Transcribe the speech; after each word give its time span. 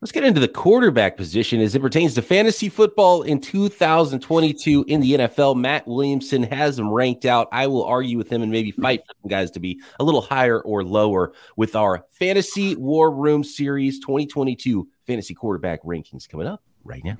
Let's 0.00 0.12
get 0.12 0.24
into 0.24 0.40
the 0.40 0.48
quarterback 0.48 1.16
position 1.16 1.60
as 1.60 1.74
it 1.74 1.80
pertains 1.80 2.14
to 2.14 2.22
fantasy 2.22 2.68
football 2.68 3.22
in 3.22 3.40
2022 3.40 4.84
in 4.86 5.00
the 5.00 5.12
NFL. 5.14 5.56
Matt 5.56 5.86
Williamson 5.86 6.42
has 6.42 6.76
them 6.76 6.92
ranked 6.92 7.24
out. 7.24 7.48
I 7.52 7.66
will 7.68 7.84
argue 7.84 8.18
with 8.18 8.30
him 8.30 8.42
and 8.42 8.52
maybe 8.52 8.70
fight 8.70 9.00
for 9.06 9.14
some 9.22 9.30
guys 9.30 9.50
to 9.52 9.60
be 9.60 9.80
a 9.98 10.04
little 10.04 10.20
higher 10.20 10.60
or 10.60 10.84
lower 10.84 11.32
with 11.56 11.74
our 11.74 12.04
Fantasy 12.10 12.76
War 12.76 13.10
Room 13.10 13.42
Series 13.42 13.98
2022 14.00 14.86
fantasy 15.06 15.32
quarterback 15.32 15.82
rankings 15.84 16.28
coming 16.28 16.46
up 16.46 16.62
right 16.84 17.02
now. 17.02 17.16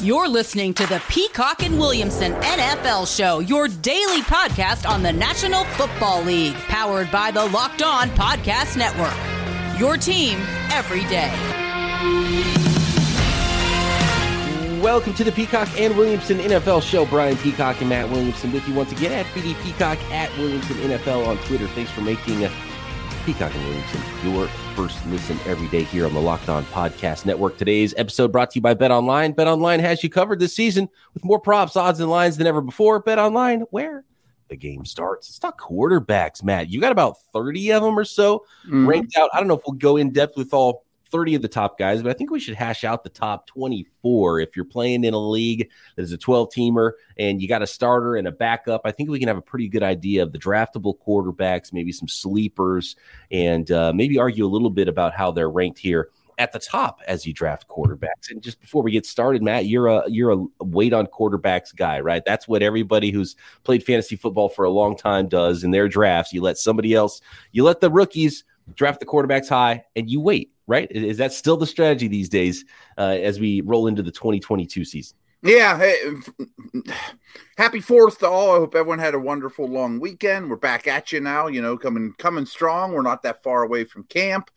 You're 0.00 0.28
listening 0.28 0.74
to 0.74 0.86
the 0.86 1.02
Peacock 1.08 1.62
and 1.62 1.78
Williamson 1.78 2.32
NFL 2.34 3.16
Show, 3.16 3.38
your 3.38 3.68
daily 3.68 4.20
podcast 4.22 4.86
on 4.86 5.02
the 5.02 5.12
National 5.12 5.64
Football 5.64 6.22
League, 6.24 6.54
powered 6.54 7.10
by 7.10 7.30
the 7.30 7.46
Locked 7.46 7.82
On 7.82 8.10
Podcast 8.10 8.76
Network. 8.76 9.33
Your 9.78 9.96
team 9.96 10.38
every 10.70 11.02
day. 11.06 11.32
Welcome 14.80 15.14
to 15.14 15.24
the 15.24 15.32
Peacock 15.32 15.68
and 15.80 15.96
Williamson 15.96 16.38
NFL 16.38 16.82
show. 16.82 17.04
Brian 17.06 17.36
Peacock 17.38 17.80
and 17.80 17.88
Matt 17.88 18.08
Williamson 18.08 18.52
with 18.52 18.68
you 18.68 18.74
once 18.74 18.92
again 18.92 19.10
at 19.10 19.26
BD 19.32 19.60
Peacock 19.64 19.98
at 20.12 20.30
Williamson 20.38 20.76
NFL 20.76 21.26
on 21.26 21.38
Twitter. 21.38 21.66
Thanks 21.68 21.90
for 21.90 22.02
making 22.02 22.44
uh, 22.44 22.50
Peacock 23.26 23.52
and 23.52 23.64
Williamson 23.64 24.00
your 24.22 24.46
first 24.76 25.04
listen 25.06 25.40
every 25.44 25.66
day 25.68 25.82
here 25.82 26.06
on 26.06 26.14
the 26.14 26.20
Locked 26.20 26.48
On 26.48 26.64
Podcast 26.66 27.26
Network. 27.26 27.56
Today's 27.56 27.94
episode 27.96 28.30
brought 28.30 28.50
to 28.50 28.58
you 28.58 28.62
by 28.62 28.74
Bet 28.74 28.92
Online. 28.92 29.32
Bet 29.32 29.48
Online 29.48 29.80
has 29.80 30.04
you 30.04 30.08
covered 30.08 30.38
this 30.38 30.54
season 30.54 30.88
with 31.14 31.24
more 31.24 31.40
props, 31.40 31.74
odds, 31.76 31.98
and 31.98 32.08
lines 32.08 32.36
than 32.36 32.46
ever 32.46 32.60
before. 32.60 33.00
Bet 33.00 33.18
Online, 33.18 33.62
where 33.70 34.04
the 34.54 34.68
game 34.68 34.84
starts. 34.84 35.28
It's 35.28 35.42
not 35.42 35.58
quarterbacks, 35.58 36.42
Matt. 36.42 36.68
You 36.68 36.80
got 36.80 36.92
about 36.92 37.20
30 37.32 37.72
of 37.72 37.82
them 37.82 37.98
or 37.98 38.04
so 38.04 38.40
mm-hmm. 38.66 38.86
ranked 38.86 39.16
out. 39.16 39.30
I 39.32 39.38
don't 39.38 39.48
know 39.48 39.56
if 39.56 39.62
we'll 39.66 39.76
go 39.76 39.96
in 39.96 40.10
depth 40.10 40.36
with 40.36 40.54
all 40.54 40.84
30 41.06 41.34
of 41.34 41.42
the 41.42 41.48
top 41.48 41.78
guys, 41.78 42.02
but 42.02 42.10
I 42.10 42.12
think 42.14 42.30
we 42.30 42.40
should 42.40 42.54
hash 42.54 42.84
out 42.84 43.02
the 43.02 43.10
top 43.10 43.46
24. 43.48 44.40
If 44.40 44.56
you're 44.56 44.64
playing 44.64 45.04
in 45.04 45.14
a 45.14 45.18
league 45.18 45.70
that 45.96 46.02
is 46.02 46.12
a 46.12 46.16
12 46.16 46.50
teamer 46.50 46.92
and 47.18 47.42
you 47.42 47.48
got 47.48 47.62
a 47.62 47.66
starter 47.66 48.16
and 48.16 48.28
a 48.28 48.32
backup, 48.32 48.82
I 48.84 48.92
think 48.92 49.10
we 49.10 49.18
can 49.18 49.28
have 49.28 49.36
a 49.36 49.42
pretty 49.42 49.68
good 49.68 49.82
idea 49.82 50.22
of 50.22 50.32
the 50.32 50.38
draftable 50.38 50.94
quarterbacks, 51.06 51.72
maybe 51.72 51.92
some 51.92 52.08
sleepers, 52.08 52.96
and 53.30 53.70
uh, 53.70 53.92
maybe 53.92 54.18
argue 54.18 54.46
a 54.46 54.48
little 54.48 54.70
bit 54.70 54.88
about 54.88 55.14
how 55.14 55.30
they're 55.30 55.50
ranked 55.50 55.78
here 55.78 56.10
at 56.38 56.52
the 56.52 56.58
top 56.58 57.00
as 57.06 57.26
you 57.26 57.32
draft 57.32 57.68
quarterbacks. 57.68 58.30
And 58.30 58.42
just 58.42 58.60
before 58.60 58.82
we 58.82 58.90
get 58.90 59.06
started, 59.06 59.42
Matt, 59.42 59.66
you're 59.66 59.86
a 59.86 60.02
you're 60.08 60.32
a 60.32 60.64
wait 60.64 60.92
on 60.92 61.06
quarterbacks 61.06 61.74
guy, 61.74 62.00
right? 62.00 62.22
That's 62.24 62.48
what 62.48 62.62
everybody 62.62 63.10
who's 63.10 63.36
played 63.62 63.84
fantasy 63.84 64.16
football 64.16 64.48
for 64.48 64.64
a 64.64 64.70
long 64.70 64.96
time 64.96 65.28
does 65.28 65.64
in 65.64 65.70
their 65.70 65.88
drafts. 65.88 66.32
You 66.32 66.42
let 66.42 66.58
somebody 66.58 66.94
else, 66.94 67.20
you 67.52 67.64
let 67.64 67.80
the 67.80 67.90
rookies 67.90 68.44
draft 68.74 69.00
the 69.00 69.06
quarterbacks 69.06 69.48
high, 69.48 69.84
and 69.96 70.08
you 70.08 70.20
wait, 70.20 70.52
right? 70.66 70.90
Is 70.90 71.18
that 71.18 71.32
still 71.32 71.56
the 71.56 71.66
strategy 71.66 72.08
these 72.08 72.28
days 72.28 72.64
uh, 72.98 73.16
as 73.20 73.38
we 73.38 73.60
roll 73.62 73.86
into 73.86 74.02
the 74.02 74.12
2022 74.12 74.84
season? 74.84 75.16
Yeah. 75.44 75.76
Hey, 75.76 75.98
happy 77.58 77.80
fourth 77.80 78.18
to 78.20 78.28
all. 78.28 78.52
I 78.52 78.56
hope 78.56 78.74
everyone 78.74 78.98
had 78.98 79.14
a 79.14 79.18
wonderful 79.18 79.68
long 79.68 80.00
weekend. 80.00 80.48
We're 80.48 80.56
back 80.56 80.86
at 80.86 81.12
you 81.12 81.20
now, 81.20 81.48
you 81.48 81.60
know, 81.60 81.76
coming 81.76 82.14
coming 82.16 82.46
strong. 82.46 82.92
We're 82.92 83.02
not 83.02 83.22
that 83.24 83.42
far 83.42 83.62
away 83.62 83.84
from 83.84 84.04
camp. 84.04 84.50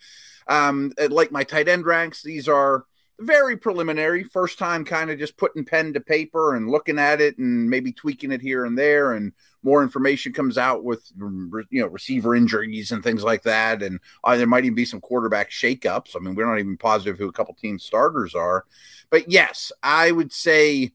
Um, 0.50 0.92
like 1.09 1.31
my 1.31 1.44
tight 1.44 1.67
end 1.67 1.86
ranks, 1.86 2.23
these 2.23 2.48
are 2.48 2.86
very 3.20 3.58
preliminary. 3.58 4.23
First 4.23 4.59
time 4.59 4.86
kind 4.86 5.09
of 5.09 5.17
just 5.17 5.38
putting 5.38 5.66
pen 5.66 5.94
to 5.94 6.00
paper 6.00 6.56
and 6.56 6.70
looking 6.70 7.00
at 7.00 7.20
it 7.20 7.38
and 7.38 7.70
maybe 7.70 7.92
tweaking 7.92 8.31
it 8.31 8.42
here 8.42 8.66
and 8.66 8.78
there. 8.78 9.14
And 9.14 9.34
more 9.64 9.81
information 9.81 10.34
comes 10.34 10.58
out 10.58 10.84
with, 10.84 11.04
you 11.17 11.81
know, 11.81 11.88
receiver 11.88 12.36
injuries 12.36 12.92
and 12.92 13.04
things 13.04 13.23
like 13.23 13.44
that. 13.44 13.81
And 13.81 14.00
uh, 14.23 14.38
there 14.38 14.48
might 14.48 14.66
even 14.66 14.76
be 14.76 14.86
some 14.86 15.02
quarterback 15.02 15.50
shakeups. 15.50 16.16
I 16.16 16.20
mean, 16.20 16.36
we're 16.36 16.45
not 16.45 16.59
even 16.59 16.78
positive 16.78 17.17
who 17.17 17.28
a 17.28 17.34
couple 17.34 17.56
team 17.56 17.80
starters 17.80 18.36
are. 18.36 18.66
But 19.09 19.32
yes, 19.32 19.72
I 19.82 20.11
would 20.11 20.32
say 20.32 20.92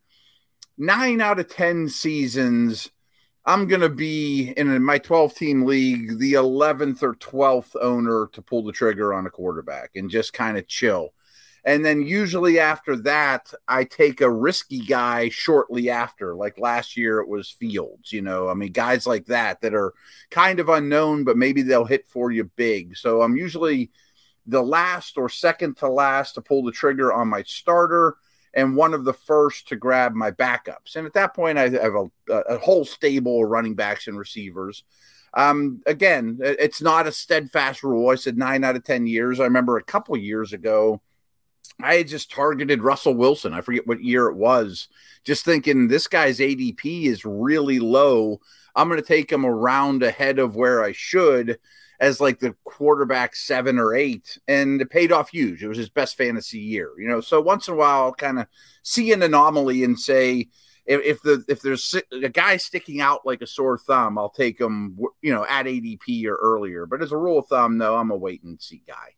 nine 0.79 1.21
out 1.21 1.41
of 1.41 1.49
10 1.49 1.89
seasons– 1.89 2.91
I'm 3.45 3.67
going 3.67 3.81
to 3.81 3.89
be 3.89 4.53
in 4.57 4.83
my 4.85 4.99
12 4.99 5.35
team 5.35 5.65
league, 5.65 6.19
the 6.19 6.35
11th 6.35 7.03
or 7.03 7.15
12th 7.15 7.75
owner 7.81 8.29
to 8.33 8.43
pull 8.43 8.63
the 8.63 8.73
trigger 8.73 9.13
on 9.13 9.27
a 9.27 9.31
quarterback 9.31 9.91
and 9.97 10.09
just 10.09 10.33
kind 10.33 10.57
of 10.57 10.69
chill. 10.69 11.13
And 11.65 11.85
then 11.85 12.03
usually 12.03 12.59
after 12.59 12.97
that, 13.03 13.53
I 13.69 13.85
take 13.85 14.21
a 14.21 14.31
risky 14.31 14.81
guy 14.81 15.29
shortly 15.29 15.91
after. 15.91 16.35
Like 16.35 16.59
last 16.59 16.97
year, 16.97 17.21
it 17.21 17.29
was 17.29 17.51
Fields, 17.51 18.13
you 18.13 18.23
know, 18.23 18.49
I 18.49 18.55
mean, 18.55 18.73
guys 18.73 19.07
like 19.07 19.27
that 19.27 19.61
that 19.61 19.75
are 19.75 19.93
kind 20.31 20.59
of 20.59 20.69
unknown, 20.69 21.25
but 21.25 21.37
maybe 21.37 21.63
they'll 21.63 21.85
hit 21.85 22.09
for 22.09 22.33
you 22.33 22.51
big. 22.57 22.97
So 22.97 23.23
I'm 23.23 23.37
usually 23.37 23.91
the 24.47 24.63
last 24.63 25.17
or 25.17 25.29
second 25.29 25.77
to 25.79 25.89
last 25.89 26.33
to 26.35 26.41
pull 26.41 26.65
the 26.65 26.73
trigger 26.73 27.13
on 27.13 27.29
my 27.29 27.43
starter 27.45 28.17
and 28.55 28.77
one 28.77 28.95
of 28.95 29.05
the 29.05 29.13
first 29.13 29.69
to 29.69 29.77
grab 29.77 30.15
my 30.15 30.31
backups. 30.31 30.97
And 30.97 31.07
at 31.07 31.15
that 31.15 31.35
point, 31.35 31.59
I 31.59 31.71
have 31.71 31.95
a, 31.95 32.33
a 32.33 32.59
whole 32.59 32.85
stable 32.85 33.43
of 33.43 33.51
running 33.51 33.75
backs 33.75 34.09
and 34.09 34.19
receivers. 34.19 34.85
Um, 35.35 35.81
again, 35.87 36.39
it's 36.43 36.83
not 36.83 37.07
a 37.07 37.13
steadfast 37.13 37.83
rule. 37.83 38.11
I 38.11 38.17
said 38.17 38.37
nine 38.37 38.65
out 38.65 38.77
of 38.77 38.85
10 38.85 39.07
years. 39.07 39.41
I 39.41 39.45
remember 39.45 39.79
a 39.79 39.83
couple 39.83 40.17
years 40.17 40.53
ago, 40.53 41.01
I 41.81 41.97
had 41.97 42.09
just 42.09 42.31
targeted 42.31 42.83
Russell 42.83 43.15
Wilson. 43.15 43.55
I 43.55 43.63
forget 43.63 43.87
what 43.87 44.03
year 44.03 44.27
it 44.27 44.37
was, 44.37 44.89
just 45.25 45.45
thinking 45.45 45.89
this 45.89 46.07
guy's 46.07 46.39
ADP 46.39 47.05
is 47.05 47.25
really 47.25 47.79
low. 47.79 48.41
I'm 48.75 48.89
going 48.89 49.01
to 49.01 49.07
take 49.07 49.33
him 49.33 49.47
around 49.47 50.03
ahead 50.03 50.39
of 50.39 50.57
where 50.57 50.85
I 50.85 50.93
should 50.93 51.59
as 52.03 52.21
like 52.21 52.41
the 52.41 52.55
quarterback 52.65 53.37
seven 53.37 53.79
or 53.79 53.95
eight, 53.95 54.37
and 54.49 54.83
it 54.83 54.91
paid 54.91 55.13
off 55.13 55.31
huge. 55.31 55.63
It 55.63 55.69
was 55.69 55.79
his 55.79 55.89
best 55.89 56.17
fantasy 56.17 56.59
year, 56.59 56.91
you 56.99 57.09
know. 57.09 57.21
So 57.21 57.41
once 57.41 57.69
in 57.69 57.75
a 57.75 57.77
while, 57.77 58.03
I'll 58.03 58.13
kind 58.13 58.41
of 58.41 58.49
see 58.83 59.13
an 59.13 59.23
anomaly 59.23 59.85
and 59.85 59.99
say, 59.99 60.49
if, 60.85 61.01
if, 61.05 61.23
the 61.23 61.45
if 61.49 61.63
there's 61.63 61.95
a 62.11 62.29
guy 62.29 62.57
sticking 62.57 63.01
out 63.01 63.25
like 63.25 63.41
a 63.41 63.47
sore 63.47 63.79
thumb, 63.79 64.19
I'll 64.19 64.31
take 64.31 64.61
him, 64.61 64.99
you 65.23 65.33
know, 65.33 65.47
at 65.49 65.67
ADP 65.67 66.27
or 66.27 66.35
earlier. 66.35 66.87
But 66.87 67.03
as 67.03 67.13
a 67.13 67.17
rule 67.17 67.39
of 67.39 67.47
thumb, 67.47 67.79
no, 67.79 67.95
I'm 67.95 68.11
a 68.11 68.17
wait 68.17 68.43
and 68.43 68.61
see 68.61 68.83
guy. 68.85 69.15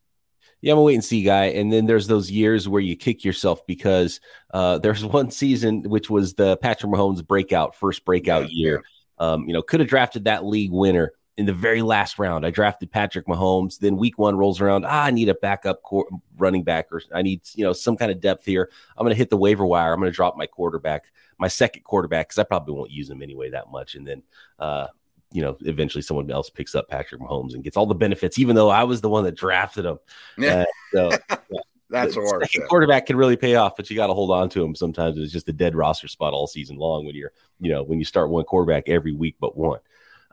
Yeah, 0.61 0.75
I'm 0.75 0.79
a 0.79 0.83
wait 0.83 0.95
and 0.95 1.05
see 1.05 1.23
guy. 1.23 1.47
And 1.47 1.73
then 1.73 1.87
there's 1.87 2.07
those 2.07 2.31
years 2.31 2.69
where 2.69 2.83
you 2.83 2.97
kick 2.97 3.25
yourself 3.25 3.67
because 3.67 4.21
uh, 4.53 4.77
there's 4.81 5.03
one 5.07 5.31
season 5.31 5.85
which 5.85 6.11
was 6.11 6.35
the 6.35 6.59
Patrick 6.59 6.93
Mahomes 6.93 7.27
breakout, 7.27 7.77
first 7.77 8.05
breakout 8.05 8.53
yeah, 8.53 8.67
year. 8.67 8.83
Yeah. 9.19 9.27
Um, 9.27 9.49
you 9.49 9.55
know, 9.55 9.63
could 9.63 9.81
have 9.81 9.89
drafted 9.89 10.25
that 10.25 10.45
league 10.45 10.73
winner 10.73 11.13
in 11.37 11.47
the 11.47 11.53
very 11.53 11.83
last 11.83 12.19
round. 12.19 12.47
I 12.47 12.51
drafted 12.51 12.91
Patrick 12.91 13.27
Mahomes. 13.27 13.79
Then 13.79 13.97
week 13.97 14.19
one 14.19 14.37
rolls 14.37 14.61
around. 14.61 14.85
Ah, 14.85 15.05
I 15.05 15.11
need 15.11 15.29
a 15.29 15.35
backup 15.35 15.83
core, 15.83 16.07
running 16.37 16.63
back, 16.63 16.93
or 16.93 17.03
I 17.13 17.23
need 17.23 17.43
you 17.55 17.65
know 17.65 17.73
some 17.73 17.97
kind 17.97 18.13
of 18.13 18.21
depth 18.21 18.45
here. 18.45 18.71
I'm 18.97 19.05
going 19.05 19.15
to 19.15 19.19
hit 19.19 19.31
the 19.31 19.37
waiver 19.37 19.67
wire. 19.67 19.93
I'm 19.93 20.01
going 20.01 20.13
to 20.13 20.17
drop 20.17 20.37
my 20.37 20.47
quarterback, 20.47 21.13
my 21.39 21.49
second 21.49 21.83
quarterback, 21.83 22.29
because 22.29 22.39
I 22.39 22.45
probably 22.45 22.75
won't 22.75 22.91
use 22.91 23.11
him 23.11 23.23
anyway 23.23 23.51
that 23.51 23.71
much. 23.71 23.95
And 23.95 24.07
then, 24.07 24.23
uh, 24.59 24.89
you 25.33 25.43
know, 25.43 25.57
eventually 25.63 26.03
someone 26.03 26.31
else 26.31 26.51
picks 26.51 26.75
up 26.75 26.89
Patrick 26.89 27.21
Mahomes 27.21 27.55
and 27.55 27.65
gets 27.65 27.77
all 27.77 27.87
the 27.87 27.95
benefits, 27.95 28.39
even 28.39 28.55
though 28.55 28.71
I 28.71 28.85
was 28.85 29.01
the 29.01 29.09
one 29.09 29.25
that 29.25 29.35
drafted 29.35 29.85
him. 29.85 29.99
Yeah. 30.39 30.61
Uh, 30.61 30.65
so, 30.93 31.11
yeah. 31.51 31.61
That's 31.91 32.17
a 32.17 32.61
quarterback 32.67 33.07
can 33.07 33.17
really 33.17 33.37
pay 33.37 33.55
off, 33.55 33.77
but 33.77 33.89
you 33.89 33.95
got 33.95 34.09
to 34.09 34.15
hold 34.15 34.33
on 34.33 34.49
to 34.51 34.65
him. 34.65 34.75
Sometimes 34.75 35.17
it's 35.17 35.33
just 35.33 35.49
a 35.49 35.53
dead 35.53 35.77
roster 35.77 36.09
spot 36.09 36.33
all 36.33 36.49
season 36.49 36.77
long 36.77 37.07
when 37.07 37.15
you're, 37.15 37.33
you 37.61 37.71
know, 37.71 37.85
when 37.85 38.01
you 38.01 38.05
start 38.05 38.31
one 38.31 38.45
quarterback 38.45 38.89
every 38.89 39.13
week 39.13 39.37
but 39.39 39.57
one. 39.57 39.79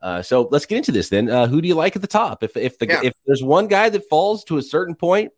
Uh, 0.01 0.21
so 0.21 0.47
let's 0.51 0.65
get 0.65 0.77
into 0.77 0.91
this 0.91 1.09
then. 1.09 1.29
Uh, 1.29 1.47
who 1.47 1.61
do 1.61 1.67
you 1.67 1.75
like 1.75 1.95
at 1.95 2.01
the 2.01 2.07
top? 2.07 2.43
If 2.43 2.57
if 2.57 2.79
the 2.79 2.87
yeah. 2.87 3.01
if 3.03 3.13
there's 3.25 3.43
one 3.43 3.67
guy 3.67 3.89
that 3.89 4.09
falls 4.09 4.43
to 4.45 4.57
a 4.57 4.61
certain 4.61 4.95
point, 4.95 5.31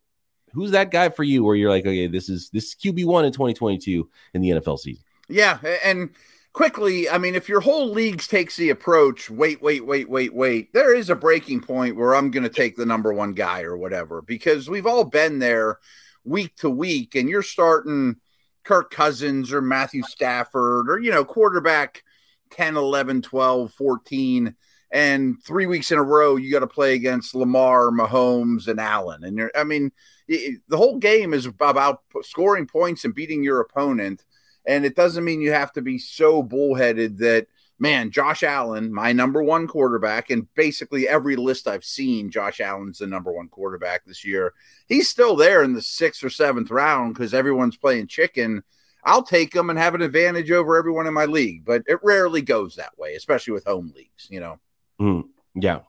who's 0.54 0.72
that 0.72 0.92
guy 0.92 1.10
for 1.10 1.24
you? 1.24 1.44
Where 1.44 1.56
you're 1.56 1.70
like, 1.70 1.86
okay, 1.86 2.08
this 2.08 2.30
is 2.30 2.50
this 2.50 2.66
is 2.66 2.76
QB 2.76 3.06
one 3.06 3.26
in 3.26 3.34
2022 3.34 4.10
in 4.34 4.42
the 4.42 4.50
NFL 4.52 4.80
season. 4.80 5.04
Yeah, 5.28 5.60
and 5.84 6.12
quickly, 6.54 7.10
I 7.10 7.18
mean, 7.18 7.36
if 7.36 7.50
your 7.50 7.62
whole 7.62 7.90
leagues 7.90 8.28
takes 8.28 8.56
the 8.56 8.70
approach, 8.70 9.30
wait, 9.30 9.62
wait, 9.62 9.86
wait, 9.86 10.10
wait, 10.10 10.34
wait, 10.34 10.74
there 10.74 10.96
is 10.96 11.10
a 11.10 11.16
breaking 11.16 11.62
point 11.62 11.96
where 11.96 12.16
I'm 12.16 12.32
going 12.32 12.44
to 12.44 12.50
take 12.50 12.76
the 12.76 12.86
number 12.86 13.12
one 13.12 13.34
guy 13.34 13.64
or 13.64 13.76
whatever 13.76 14.22
because 14.22 14.70
we've 14.70 14.86
all 14.86 15.04
been 15.04 15.40
there 15.40 15.80
week 16.24 16.56
to 16.58 16.70
week, 16.70 17.16
and 17.16 17.28
you're 17.28 17.42
starting 17.42 18.18
Kirk 18.64 18.92
Cousins 18.92 19.52
or 19.52 19.62
Matthew 19.62 20.04
Stafford 20.04 20.90
or 20.90 21.00
you 21.00 21.12
know 21.12 21.26
quarterback 21.26 22.04
10, 22.54 22.78
11, 22.78 23.22
12, 23.22 23.74
14. 23.74 24.56
And 24.92 25.44
three 25.44 25.66
weeks 25.66 25.92
in 25.92 25.98
a 25.98 26.04
row, 26.04 26.36
you 26.36 26.52
got 26.52 26.60
to 26.60 26.68
play 26.68 26.94
against 26.94 27.34
Lamar, 27.34 27.90
Mahomes, 27.90 28.68
and 28.68 28.80
Allen. 28.80 29.24
And 29.24 29.50
I 29.56 29.64
mean, 29.64 29.92
it, 30.28 30.62
the 30.68 30.78
whole 30.78 31.00
game 31.00 31.34
is 31.34 31.48
about 31.48 32.02
scoring 32.22 32.68
points 32.68 33.04
and 33.04 33.16
beating 33.16 33.44
your 33.44 33.60
opponent. 33.60 34.24
And 34.68 34.86
it 34.86 34.96
doesn't 34.96 35.24
mean 35.24 35.42
you 35.42 35.52
have 35.52 35.74
to 35.74 35.82
be 35.82 35.98
so 35.98 36.44
bullheaded 36.44 37.18
that, 37.18 37.48
man, 37.80 38.12
Josh 38.12 38.44
Allen, 38.44 38.94
my 38.94 39.14
number 39.14 39.42
one 39.42 39.68
quarterback, 39.68 40.30
and 40.30 40.48
basically 40.54 41.08
every 41.08 41.36
list 41.36 41.68
I've 41.68 41.84
seen, 41.84 42.30
Josh 42.30 42.62
Allen's 42.62 43.00
the 43.00 43.08
number 43.08 43.32
one 43.32 43.50
quarterback 43.50 44.06
this 44.06 44.24
year. 44.24 44.54
He's 44.88 45.10
still 45.10 45.36
there 45.36 45.64
in 45.64 45.74
the 45.74 45.82
sixth 45.82 46.24
or 46.24 46.30
seventh 46.30 46.70
round 46.70 47.16
because 47.16 47.34
everyone's 47.34 47.78
playing 47.78 48.08
chicken 48.08 48.62
I'll 49.06 49.24
take 49.24 49.52
them 49.52 49.70
and 49.70 49.78
have 49.78 49.96
an 49.96 50.02
advantage 50.02 50.50
over 50.52 50.78
everyone 50.78 51.08
in 51.08 51.14
my 51.14 51.26
league. 51.26 51.66
But 51.66 51.84
it 51.88 52.00
rarely 52.04 52.42
goes 52.42 52.76
that 52.76 52.98
way, 52.98 53.16
especially 53.16 53.54
with 53.54 53.66
home 53.66 53.92
leagues, 53.96 54.28
you 54.30 54.40
know. 54.40 54.60
Mm, 55.02 55.26
yeah. 55.56 55.80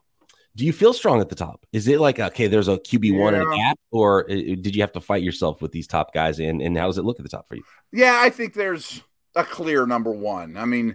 Do 0.56 0.64
you 0.64 0.72
feel 0.72 0.92
strong 0.92 1.20
at 1.20 1.28
the 1.28 1.34
top? 1.34 1.66
Is 1.72 1.88
it 1.88 1.98
like 2.00 2.20
okay, 2.20 2.46
there's 2.46 2.68
a 2.68 2.76
QB 2.78 3.18
one 3.18 3.34
Yeah. 3.34 3.42
and 3.42 3.52
a 3.52 3.56
gap, 3.56 3.78
or 3.90 4.22
did 4.24 4.76
you 4.76 4.82
have 4.82 4.92
to 4.92 5.00
fight 5.00 5.22
yourself 5.22 5.60
with 5.60 5.72
these 5.72 5.86
top 5.86 6.14
guys? 6.14 6.38
And 6.38 6.62
and 6.62 6.76
how 6.78 6.86
does 6.86 6.98
it 6.98 7.04
look 7.04 7.18
at 7.18 7.24
the 7.24 7.28
top 7.28 7.48
for 7.48 7.56
you? 7.56 7.64
Yeah, 7.92 8.18
I 8.20 8.30
think 8.30 8.54
there's 8.54 9.02
a 9.34 9.42
clear 9.44 9.84
number 9.84 10.12
one. 10.12 10.56
I 10.56 10.64
mean, 10.64 10.94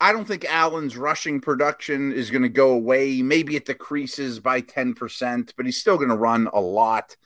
I 0.00 0.12
don't 0.12 0.24
think 0.26 0.44
Allen's 0.44 0.96
rushing 0.96 1.40
production 1.40 2.12
is 2.12 2.30
going 2.30 2.42
to 2.42 2.48
go 2.48 2.72
away. 2.72 3.22
Maybe 3.22 3.54
it 3.54 3.66
decreases 3.66 4.40
by 4.40 4.62
10%, 4.62 5.52
but 5.56 5.64
he's 5.66 5.80
still 5.80 5.96
going 5.96 6.08
to 6.08 6.16
run 6.16 6.48
a 6.52 6.60
lot. 6.60 7.16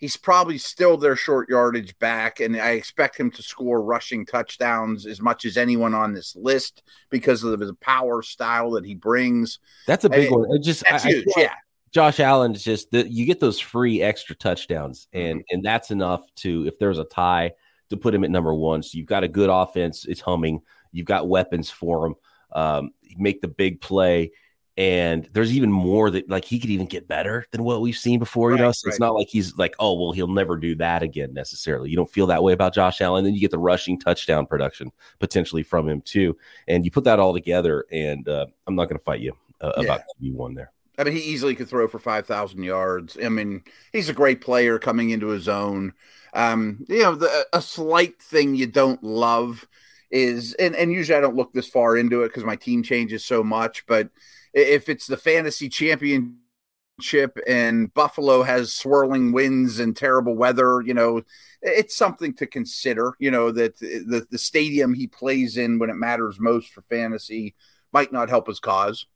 He's 0.00 0.16
probably 0.16 0.56
still 0.58 0.96
their 0.96 1.14
short 1.14 1.48
yardage 1.50 1.96
back, 1.98 2.40
and 2.40 2.56
I 2.56 2.70
expect 2.70 3.20
him 3.20 3.30
to 3.32 3.42
score 3.42 3.82
rushing 3.82 4.24
touchdowns 4.26 5.04
as 5.06 5.20
much 5.20 5.44
as 5.44 5.56
anyone 5.58 5.94
on 5.94 6.14
this 6.14 6.34
list 6.34 6.82
because 7.10 7.44
of 7.44 7.58
the 7.60 7.74
power 7.74 8.22
style 8.22 8.70
that 8.72 8.84
he 8.86 8.94
brings. 8.94 9.58
That's 9.86 10.04
a 10.04 10.08
big 10.08 10.28
Hey, 10.28 10.34
one. 10.34 10.46
It 10.56 10.62
just 10.62 10.82
That's 10.88 11.04
I- 11.04 11.08
I 11.08 11.12
huge. 11.12 11.26
like 11.28 11.36
yeah. 11.36 11.54
Josh 11.92 12.18
Allen 12.20 12.54
is 12.54 12.64
just 12.64 12.90
the, 12.92 13.06
you 13.10 13.26
get 13.26 13.40
those 13.40 13.60
free 13.60 14.00
extra 14.00 14.34
touchdowns, 14.36 15.06
and 15.12 15.40
Mm-hmm. 15.40 15.54
and 15.54 15.64
that's 15.64 15.90
enough 15.90 16.22
to 16.36 16.66
if 16.66 16.78
there's 16.78 16.98
a 16.98 17.04
tie 17.04 17.52
to 17.90 17.96
put 17.96 18.14
him 18.14 18.24
at 18.24 18.30
number 18.30 18.54
one. 18.54 18.82
So 18.82 18.96
you've 18.96 19.06
got 19.06 19.24
a 19.24 19.28
good 19.28 19.50
offense; 19.50 20.06
it's 20.06 20.20
humming. 20.20 20.62
You've 20.92 21.06
got 21.06 21.28
weapons 21.28 21.68
for 21.70 22.06
him. 22.06 22.14
Um, 22.52 22.90
make 23.16 23.40
the 23.42 23.48
big 23.48 23.80
play, 23.80 24.32
and 24.76 25.28
there's 25.32 25.52
even 25.52 25.70
more 25.70 26.10
that 26.10 26.28
like 26.28 26.44
he 26.44 26.58
could 26.58 26.70
even 26.70 26.86
get 26.86 27.08
better 27.08 27.46
than 27.50 27.64
what 27.64 27.80
we've 27.80 27.96
seen 27.96 28.18
before. 28.18 28.52
You 28.52 28.58
know, 28.58 28.66
Right, 28.66 28.74
so 28.74 28.88
it's 28.88 29.00
not 29.00 29.14
like 29.14 29.28
he's 29.28 29.56
like, 29.56 29.74
oh 29.78 30.00
well, 30.00 30.12
he'll 30.12 30.28
never 30.28 30.56
do 30.56 30.74
that 30.76 31.02
again 31.02 31.34
necessarily. 31.34 31.90
You 31.90 31.96
don't 31.96 32.10
feel 32.10 32.26
that 32.28 32.42
way 32.42 32.52
about 32.52 32.74
Josh 32.74 33.00
Allen. 33.00 33.24
Then 33.24 33.34
you 33.34 33.40
get 33.40 33.50
the 33.50 33.58
rushing 33.58 33.98
touchdown 33.98 34.46
production 34.46 34.90
potentially 35.18 35.62
from 35.62 35.88
him 35.88 36.00
too, 36.00 36.36
and 36.68 36.84
you 36.84 36.90
put 36.90 37.04
that 37.04 37.20
all 37.20 37.32
together. 37.32 37.84
And 37.90 38.28
uh, 38.28 38.46
I'm 38.66 38.74
not 38.74 38.88
going 38.88 38.98
to 38.98 39.04
fight 39.04 39.20
you 39.20 39.36
uh, 39.60 39.72
about 39.76 40.02
QB 40.22 40.34
one 40.34 40.54
there. 40.54 40.72
I 40.98 41.04
mean, 41.04 41.14
he 41.14 41.20
easily 41.20 41.54
could 41.54 41.68
throw 41.68 41.88
for 41.88 41.98
5,000 41.98 42.62
yards. 42.62 43.16
I 43.24 43.30
mean, 43.30 43.62
he's 43.90 44.10
a 44.10 44.14
great 44.14 44.42
player 44.42 44.78
coming 44.78 45.10
into 45.10 45.28
his 45.28 45.48
own. 45.48 45.94
Um, 46.34 46.84
you 46.88 47.02
know, 47.02 47.14
the, 47.14 47.46
a 47.54 47.62
slight 47.62 48.20
thing 48.20 48.54
you 48.54 48.66
don't 48.66 49.02
love 49.02 49.66
is, 50.10 50.52
and, 50.54 50.76
and 50.76 50.92
usually 50.92 51.16
I 51.16 51.22
don't 51.22 51.36
look 51.36 51.54
this 51.54 51.68
far 51.68 51.96
into 51.96 52.22
it 52.22 52.28
because 52.28 52.44
my 52.44 52.56
team 52.56 52.82
changes 52.82 53.24
so 53.24 53.42
much, 53.42 53.86
but 53.86 54.10
if 54.52 54.88
it's 54.88 55.06
the 55.06 55.16
fantasy 55.16 55.68
championship 55.68 57.38
and 57.46 57.92
Buffalo 57.94 58.42
has 58.42 58.74
swirling 58.74 59.32
winds 59.32 59.78
and 59.78 59.96
terrible 59.96 60.34
weather, 60.34 60.82
you 60.82 60.94
know, 60.94 61.22
it's 61.62 61.96
something 61.96 62.34
to 62.34 62.46
consider, 62.46 63.14
you 63.18 63.30
know, 63.30 63.50
that 63.50 63.78
the, 63.78 64.26
the 64.30 64.38
stadium 64.38 64.94
he 64.94 65.06
plays 65.06 65.56
in 65.56 65.78
when 65.78 65.90
it 65.90 65.94
matters 65.94 66.40
most 66.40 66.72
for 66.72 66.82
fantasy 66.82 67.54
might 67.92 68.12
not 68.12 68.28
help 68.28 68.46
his 68.46 68.60
cause. 68.60 69.06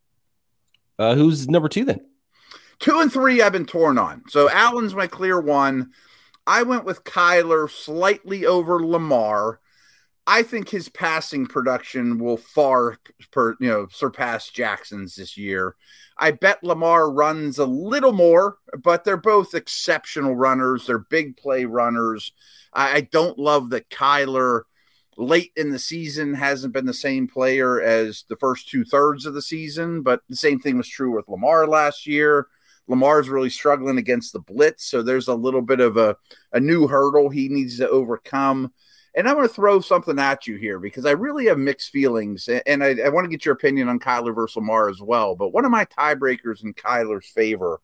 Uh, 0.98 1.14
who's 1.14 1.48
number 1.48 1.68
two 1.68 1.84
then? 1.84 2.00
Two 2.78 3.00
and 3.00 3.12
three, 3.12 3.40
I've 3.40 3.52
been 3.52 3.66
torn 3.66 3.98
on. 3.98 4.22
So 4.28 4.50
Allen's 4.50 4.94
my 4.94 5.06
clear 5.06 5.40
one. 5.40 5.92
I 6.46 6.62
went 6.62 6.84
with 6.84 7.04
Kyler 7.04 7.70
slightly 7.70 8.44
over 8.44 8.84
Lamar. 8.84 9.60
I 10.26 10.42
think 10.42 10.70
his 10.70 10.88
passing 10.88 11.46
production 11.46 12.18
will 12.18 12.38
far 12.38 12.98
per 13.30 13.56
you 13.60 13.68
know 13.68 13.88
surpass 13.90 14.48
Jackson's 14.48 15.16
this 15.16 15.36
year. 15.36 15.76
I 16.16 16.30
bet 16.30 16.62
Lamar 16.62 17.10
runs 17.10 17.58
a 17.58 17.66
little 17.66 18.12
more, 18.12 18.58
but 18.82 19.04
they're 19.04 19.16
both 19.16 19.54
exceptional 19.54 20.34
runners. 20.34 20.86
They're 20.86 20.98
big 20.98 21.36
play 21.36 21.64
runners. 21.64 22.32
I, 22.72 22.96
I 22.96 23.00
don't 23.02 23.38
love 23.38 23.70
that 23.70 23.90
Kyler 23.90 24.62
late 25.16 25.52
in 25.56 25.70
the 25.70 25.78
season 25.78 26.34
hasn't 26.34 26.72
been 26.72 26.86
the 26.86 26.94
same 26.94 27.28
player 27.28 27.80
as 27.80 28.24
the 28.28 28.36
first 28.36 28.68
two 28.68 28.84
thirds 28.84 29.26
of 29.26 29.34
the 29.34 29.42
season, 29.42 30.02
but 30.02 30.22
the 30.28 30.36
same 30.36 30.58
thing 30.58 30.76
was 30.76 30.88
true 30.88 31.14
with 31.14 31.28
Lamar 31.28 31.66
last 31.66 32.06
year. 32.06 32.48
Lamar's 32.86 33.28
really 33.28 33.50
struggling 33.50 33.98
against 33.98 34.32
the 34.32 34.40
blitz, 34.40 34.84
so 34.84 35.02
there's 35.02 35.28
a 35.28 35.34
little 35.34 35.62
bit 35.62 35.80
of 35.80 35.96
a, 35.96 36.16
a 36.52 36.60
new 36.60 36.86
hurdle 36.86 37.30
he 37.30 37.48
needs 37.48 37.78
to 37.78 37.88
overcome. 37.88 38.72
And 39.16 39.28
I'm 39.28 39.36
going 39.36 39.46
to 39.46 39.54
throw 39.54 39.80
something 39.80 40.18
at 40.18 40.46
you 40.46 40.56
here 40.56 40.80
because 40.80 41.06
I 41.06 41.12
really 41.12 41.46
have 41.46 41.58
mixed 41.58 41.90
feelings, 41.90 42.48
and 42.48 42.82
I, 42.82 42.96
I 43.04 43.10
want 43.10 43.24
to 43.24 43.30
get 43.30 43.44
your 43.44 43.54
opinion 43.54 43.88
on 43.88 44.00
Kyler 44.00 44.34
versus 44.34 44.56
Lamar 44.56 44.88
as 44.88 45.00
well. 45.00 45.36
But 45.36 45.50
one 45.52 45.64
of 45.64 45.70
my 45.70 45.84
tiebreakers 45.84 46.64
in 46.64 46.74
Kyler's 46.74 47.28
favor, 47.28 47.80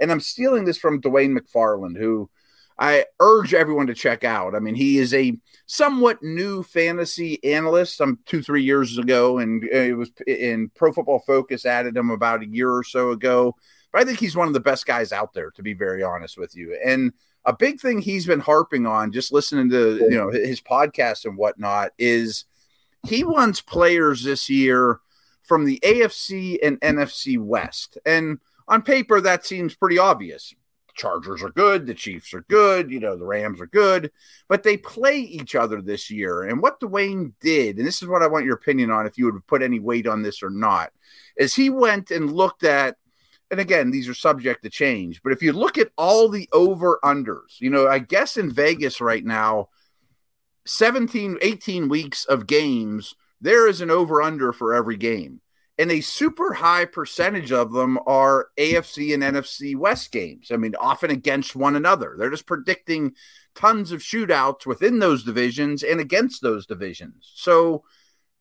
and 0.00 0.12
I'm 0.12 0.20
stealing 0.20 0.64
this 0.64 0.78
from 0.78 1.00
Dwain 1.00 1.36
McFarland, 1.36 1.98
who 1.98 2.30
I 2.78 3.04
urge 3.20 3.52
everyone 3.52 3.88
to 3.88 3.94
check 3.94 4.24
out. 4.24 4.54
I 4.54 4.58
mean, 4.58 4.74
he 4.74 4.96
is 4.98 5.12
a 5.12 5.36
somewhat 5.66 6.22
new 6.22 6.62
fantasy 6.62 7.42
analyst. 7.44 8.00
I'm 8.00 8.18
two, 8.24 8.42
three 8.42 8.62
years 8.62 8.96
ago, 8.96 9.38
and 9.38 9.62
uh, 9.64 9.76
it 9.76 9.96
was 9.96 10.10
in 10.26 10.70
Pro 10.74 10.92
Football 10.92 11.18
Focus 11.26 11.66
added 11.66 11.96
him 11.96 12.10
about 12.10 12.42
a 12.42 12.48
year 12.48 12.70
or 12.70 12.82
so 12.82 13.10
ago. 13.10 13.54
But 13.92 14.00
I 14.00 14.04
think 14.04 14.18
he's 14.18 14.36
one 14.36 14.48
of 14.48 14.54
the 14.54 14.60
best 14.60 14.86
guys 14.86 15.12
out 15.12 15.34
there, 15.34 15.50
to 15.52 15.62
be 15.62 15.74
very 15.74 16.02
honest 16.02 16.38
with 16.38 16.56
you. 16.56 16.78
And 16.82 17.12
a 17.44 17.54
big 17.54 17.80
thing 17.80 18.00
he's 18.00 18.26
been 18.26 18.40
harping 18.40 18.86
on, 18.86 19.12
just 19.12 19.32
listening 19.32 19.70
to 19.70 19.96
you 20.10 20.16
know 20.16 20.30
his 20.30 20.60
podcast 20.60 21.24
and 21.24 21.36
whatnot, 21.36 21.92
is 21.98 22.44
he 23.06 23.24
wants 23.24 23.60
players 23.60 24.22
this 24.22 24.50
year 24.50 25.00
from 25.42 25.64
the 25.64 25.80
AFC 25.82 26.58
and 26.62 26.80
NFC 26.80 27.38
West. 27.38 27.98
And 28.04 28.38
on 28.68 28.82
paper, 28.82 29.20
that 29.20 29.44
seems 29.44 29.74
pretty 29.74 29.98
obvious. 29.98 30.54
Chargers 30.94 31.42
are 31.42 31.50
good, 31.50 31.86
the 31.86 31.94
Chiefs 31.94 32.34
are 32.34 32.42
good, 32.42 32.90
you 32.90 33.00
know, 33.00 33.16
the 33.16 33.24
Rams 33.24 33.60
are 33.60 33.66
good, 33.66 34.12
but 34.48 34.62
they 34.62 34.76
play 34.76 35.16
each 35.18 35.54
other 35.54 35.80
this 35.80 36.10
year. 36.10 36.42
And 36.42 36.60
what 36.60 36.78
Dwain 36.78 37.32
did, 37.40 37.78
and 37.78 37.86
this 37.86 38.02
is 38.02 38.08
what 38.08 38.22
I 38.22 38.26
want 38.26 38.44
your 38.44 38.54
opinion 38.54 38.90
on 38.90 39.06
if 39.06 39.16
you 39.16 39.24
would 39.24 39.46
put 39.46 39.62
any 39.62 39.80
weight 39.80 40.06
on 40.06 40.22
this 40.22 40.42
or 40.42 40.50
not, 40.50 40.92
is 41.36 41.54
he 41.54 41.70
went 41.70 42.10
and 42.10 42.32
looked 42.32 42.64
at, 42.64 42.96
and 43.50 43.60
again, 43.60 43.90
these 43.90 44.08
are 44.08 44.14
subject 44.14 44.62
to 44.62 44.70
change, 44.70 45.22
but 45.22 45.32
if 45.32 45.42
you 45.42 45.52
look 45.52 45.78
at 45.78 45.90
all 45.96 46.28
the 46.28 46.48
over 46.52 46.98
unders, 47.04 47.60
you 47.60 47.70
know, 47.70 47.88
I 47.88 47.98
guess 47.98 48.36
in 48.36 48.52
Vegas 48.52 49.00
right 49.00 49.24
now, 49.24 49.68
17, 50.66 51.38
18 51.40 51.88
weeks 51.88 52.24
of 52.24 52.46
games, 52.46 53.14
there 53.40 53.66
is 53.66 53.80
an 53.80 53.90
over 53.90 54.22
under 54.22 54.52
for 54.52 54.74
every 54.74 54.96
game 54.96 55.40
and 55.80 55.90
a 55.90 56.02
super 56.02 56.52
high 56.52 56.84
percentage 56.84 57.52
of 57.52 57.72
them 57.72 57.98
are 58.06 58.48
AFC 58.58 59.14
and 59.14 59.22
NFC 59.22 59.74
West 59.74 60.12
games. 60.12 60.50
I 60.52 60.58
mean, 60.58 60.74
often 60.78 61.10
against 61.10 61.56
one 61.56 61.74
another. 61.74 62.16
They're 62.18 62.28
just 62.28 62.44
predicting 62.44 63.14
tons 63.54 63.90
of 63.90 64.00
shootouts 64.00 64.66
within 64.66 64.98
those 64.98 65.24
divisions 65.24 65.82
and 65.82 65.98
against 65.98 66.42
those 66.42 66.66
divisions. 66.66 67.32
So 67.34 67.84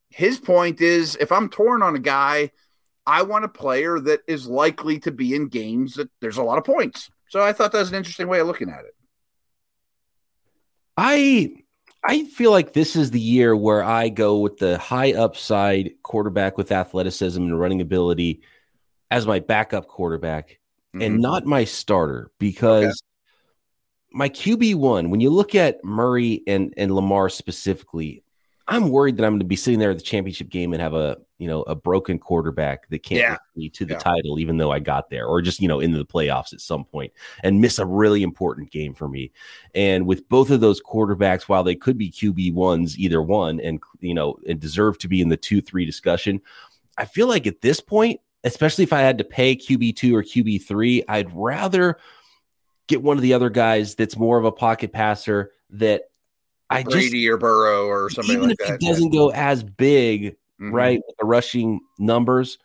his 0.09 0.38
point 0.38 0.81
is 0.81 1.15
if 1.15 1.31
I'm 1.31 1.47
torn 1.47 1.81
on 1.81 1.95
a 1.95 2.00
guy, 2.00 2.51
I 3.09 3.23
want 3.23 3.44
a 3.44 3.50
player 3.50 4.00
that 4.01 4.19
is 4.27 4.45
likely 4.45 5.00
to 5.00 5.11
be 5.11 5.33
in 5.33 5.47
games 5.47 5.95
that 5.95 6.09
there's 6.21 6.38
a 6.38 6.44
lot 6.44 6.59
of 6.59 6.63
points. 6.63 7.09
So 7.29 7.41
I 7.41 7.53
thought 7.53 7.71
that 7.71 7.79
was 7.79 7.89
an 7.89 7.95
interesting 7.95 8.27
way 8.27 8.39
of 8.39 8.45
looking 8.45 8.69
at 8.69 8.85
it. 8.85 8.95
I 10.95 11.56
I 12.04 12.25
feel 12.25 12.51
like 12.51 12.73
this 12.73 12.95
is 12.95 13.11
the 13.11 13.19
year 13.19 13.56
where 13.56 13.83
I 13.83 14.09
go 14.09 14.39
with 14.39 14.57
the 14.57 14.78
high 14.78 15.13
upside 15.13 15.92
quarterback 16.04 16.57
with 16.57 16.71
athleticism 16.71 17.42
and 17.42 17.59
running 17.59 17.81
ability 17.81 18.42
as 19.11 19.25
my 19.25 19.39
backup 19.39 19.87
quarterback 19.87 20.59
and 20.94 21.18
Mhm. 21.18 21.19
not 21.19 21.45
my 21.45 21.63
starter 21.66 22.31
because 22.39 23.01
my 24.11 24.30
QB 24.30 24.75
one, 24.75 25.09
when 25.09 25.19
you 25.19 25.30
look 25.30 25.56
at 25.56 25.83
Murray 25.83 26.42
and, 26.47 26.73
and 26.78 26.94
Lamar 26.94 27.28
specifically, 27.30 28.23
I'm 28.69 28.90
worried 28.90 29.18
that 29.18 29.26
I'm 29.26 29.31
going 29.33 29.40
to 29.40 29.45
be 29.45 29.56
sitting 29.56 29.80
there 29.80 29.90
at 29.92 29.97
the 29.97 30.04
championship 30.04 30.49
game 30.49 30.73
and 30.73 30.81
have 30.81 30.94
a 30.94 31.18
you 31.40 31.47
know 31.47 31.64
a 31.64 31.73
broken 31.76 32.19
quarterback 32.19 32.88
that 32.90 32.99
can't 33.04 33.19
Yeah. 33.19 33.31
get 33.31 33.40
me 33.56 33.69
to 33.69 33.85
the 33.85 33.94
Yeah. 33.94 33.99
title, 33.99 34.40
even 34.40 34.57
though 34.57 34.71
I 34.71 34.80
got 34.80 35.09
there, 35.09 35.26
or 35.26 35.42
just 35.42 35.59
you 35.59 35.68
know 35.68 35.80
into 35.80 35.97
the 35.97 36.06
playoffs 36.06 36.54
at 36.54 36.61
some 36.61 36.85
point 36.85 37.11
and 37.44 37.59
miss 37.59 37.80
a 37.80 37.85
really 37.85 38.21
important 38.23 38.71
game 38.71 38.94
for 38.94 39.09
me. 39.09 39.31
And 39.73 40.06
with 40.06 40.30
both 40.30 40.52
of 40.52 40.61
those 40.61 40.81
quarterbacks, 40.81 41.44
while 41.44 41.64
they 41.64 41.76
could 41.76 41.97
be 41.97 42.11
QB 42.11 42.54
ones, 42.54 42.97
either 42.99 43.21
one, 43.21 43.59
and 43.59 43.80
you 43.99 44.14
know, 44.14 44.38
and 44.47 44.59
deserve 44.59 44.97
to 44.99 45.07
be 45.07 45.19
in 45.21 45.30
the 45.30 45.38
two 45.38 45.61
three 45.61 45.85
discussion, 45.85 46.40
I 46.97 47.06
feel 47.06 47.28
like 47.28 47.47
at 47.47 47.61
this 47.61 47.80
point, 47.81 48.19
especially 48.44 48.83
if 48.83 48.94
I 48.94 49.02
had 49.02 49.18
to 49.18 49.23
pay 49.23 49.56
QB 49.56 49.95
two 49.95 50.16
or 50.16 50.23
QB 50.23 50.64
three, 50.64 51.04
I'd 51.07 51.33
rather 51.35 51.97
get 52.88 53.02
one 53.02 53.18
of 53.18 53.23
the 53.23 53.33
other 53.33 53.49
guys 53.49 53.95
that's 53.95 54.18
more 54.18 54.38
of 54.38 54.45
a 54.45 54.52
pocket 54.52 54.92
passer 54.92 55.52
that 55.71 56.04
I 56.69 56.83
just 56.83 57.14
or 57.14 57.38
Burrow 57.38 57.88
or 57.88 58.09
somebody 58.09 58.33
even 58.33 58.49
like 58.49 58.57
if 58.59 58.68
that. 58.68 58.81
he 58.81 58.88
doesn't 58.88 59.09
go 59.11 59.31
as 59.31 59.64
big, 59.64 60.35
Mhm. 60.61 60.73
right, 60.73 61.02
with 61.07 61.16
the 61.18 61.26
rushing 61.26 61.80
numbers, 61.97 62.57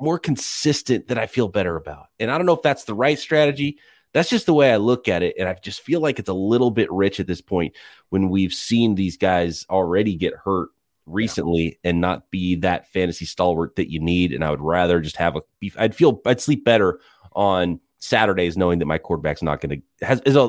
more 0.00 0.18
consistent 0.18 1.08
that 1.08 1.18
I 1.18 1.26
feel 1.26 1.48
better 1.48 1.76
about. 1.76 2.06
And 2.18 2.30
I 2.30 2.36
don't 2.38 2.46
know 2.46 2.54
if 2.54 2.62
that's 2.62 2.84
the 2.84 2.94
right 2.94 3.18
strategy. 3.18 3.78
That's 4.12 4.30
just 4.30 4.46
the 4.46 4.54
way 4.54 4.72
I 4.72 4.76
look 4.76 5.08
at 5.08 5.22
it. 5.22 5.34
And 5.38 5.48
I 5.48 5.54
just 5.54 5.80
feel 5.80 6.00
like 6.00 6.18
it's 6.18 6.28
a 6.28 6.34
little 6.34 6.70
bit 6.70 6.90
rich 6.92 7.18
at 7.20 7.26
this 7.26 7.40
point 7.40 7.74
when 8.10 8.28
we've 8.28 8.52
seen 8.52 8.94
these 8.94 9.16
guys 9.16 9.66
already 9.68 10.14
get 10.14 10.34
hurt 10.44 10.68
recently 11.06 11.78
and 11.84 12.00
not 12.00 12.30
be 12.30 12.54
that 12.56 12.88
fantasy 12.92 13.24
stalwart 13.24 13.76
that 13.76 13.90
you 13.90 14.00
need. 14.00 14.32
And 14.32 14.44
I 14.44 14.50
would 14.50 14.60
rather 14.60 15.00
just 15.00 15.16
have 15.16 15.36
a 15.36 15.42
I'd 15.76 15.94
feel 15.94 16.20
I'd 16.24 16.40
sleep 16.40 16.64
better 16.64 17.00
on 17.32 17.80
Saturdays 17.98 18.56
knowing 18.56 18.78
that 18.78 18.86
my 18.86 18.98
quarterback's 18.98 19.42
not 19.42 19.60
gonna 19.60 19.76
has 20.00 20.20
is 20.24 20.36
a 20.36 20.48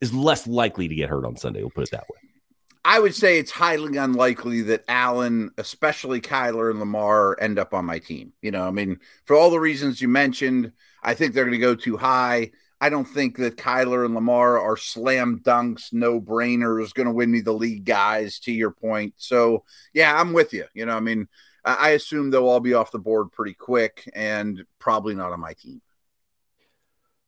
is 0.00 0.12
less 0.12 0.46
likely 0.46 0.88
to 0.88 0.94
get 0.94 1.08
hurt 1.08 1.24
on 1.24 1.36
Sunday. 1.36 1.60
We'll 1.60 1.70
put 1.70 1.84
it 1.84 1.90
that 1.92 2.04
way. 2.10 2.18
I 2.84 3.00
would 3.00 3.14
say 3.14 3.38
it's 3.38 3.50
highly 3.50 3.96
unlikely 3.96 4.60
that 4.62 4.84
Allen, 4.88 5.50
especially 5.56 6.20
Kyler 6.20 6.70
and 6.70 6.80
Lamar, 6.80 7.36
end 7.40 7.58
up 7.58 7.72
on 7.72 7.86
my 7.86 7.98
team. 7.98 8.34
You 8.42 8.50
know, 8.50 8.66
I 8.66 8.70
mean, 8.70 8.98
for 9.24 9.36
all 9.36 9.50
the 9.50 9.60
reasons 9.60 10.02
you 10.02 10.08
mentioned, 10.08 10.72
I 11.02 11.14
think 11.14 11.32
they're 11.32 11.44
going 11.44 11.58
to 11.58 11.66
go 11.66 11.74
too 11.74 11.96
high. 11.96 12.50
I 12.80 12.90
don't 12.90 13.06
think 13.06 13.38
that 13.38 13.56
Kyler 13.56 14.04
and 14.04 14.14
Lamar 14.14 14.60
are 14.60 14.76
slam 14.76 15.40
dunks, 15.42 15.92
no 15.92 16.20
brainers, 16.20 16.92
going 16.92 17.06
to 17.06 17.14
win 17.14 17.30
me 17.30 17.40
the 17.40 17.52
league 17.52 17.86
guys, 17.86 18.38
to 18.40 18.52
your 18.52 18.72
point. 18.72 19.14
So, 19.16 19.64
yeah, 19.94 20.20
I'm 20.20 20.34
with 20.34 20.52
you. 20.52 20.66
You 20.74 20.84
know, 20.84 20.96
I 20.96 21.00
mean, 21.00 21.28
I 21.64 21.90
assume 21.90 22.30
they'll 22.30 22.46
all 22.46 22.60
be 22.60 22.74
off 22.74 22.90
the 22.90 22.98
board 22.98 23.32
pretty 23.32 23.54
quick 23.54 24.10
and 24.14 24.62
probably 24.78 25.14
not 25.14 25.32
on 25.32 25.40
my 25.40 25.54
team. 25.54 25.80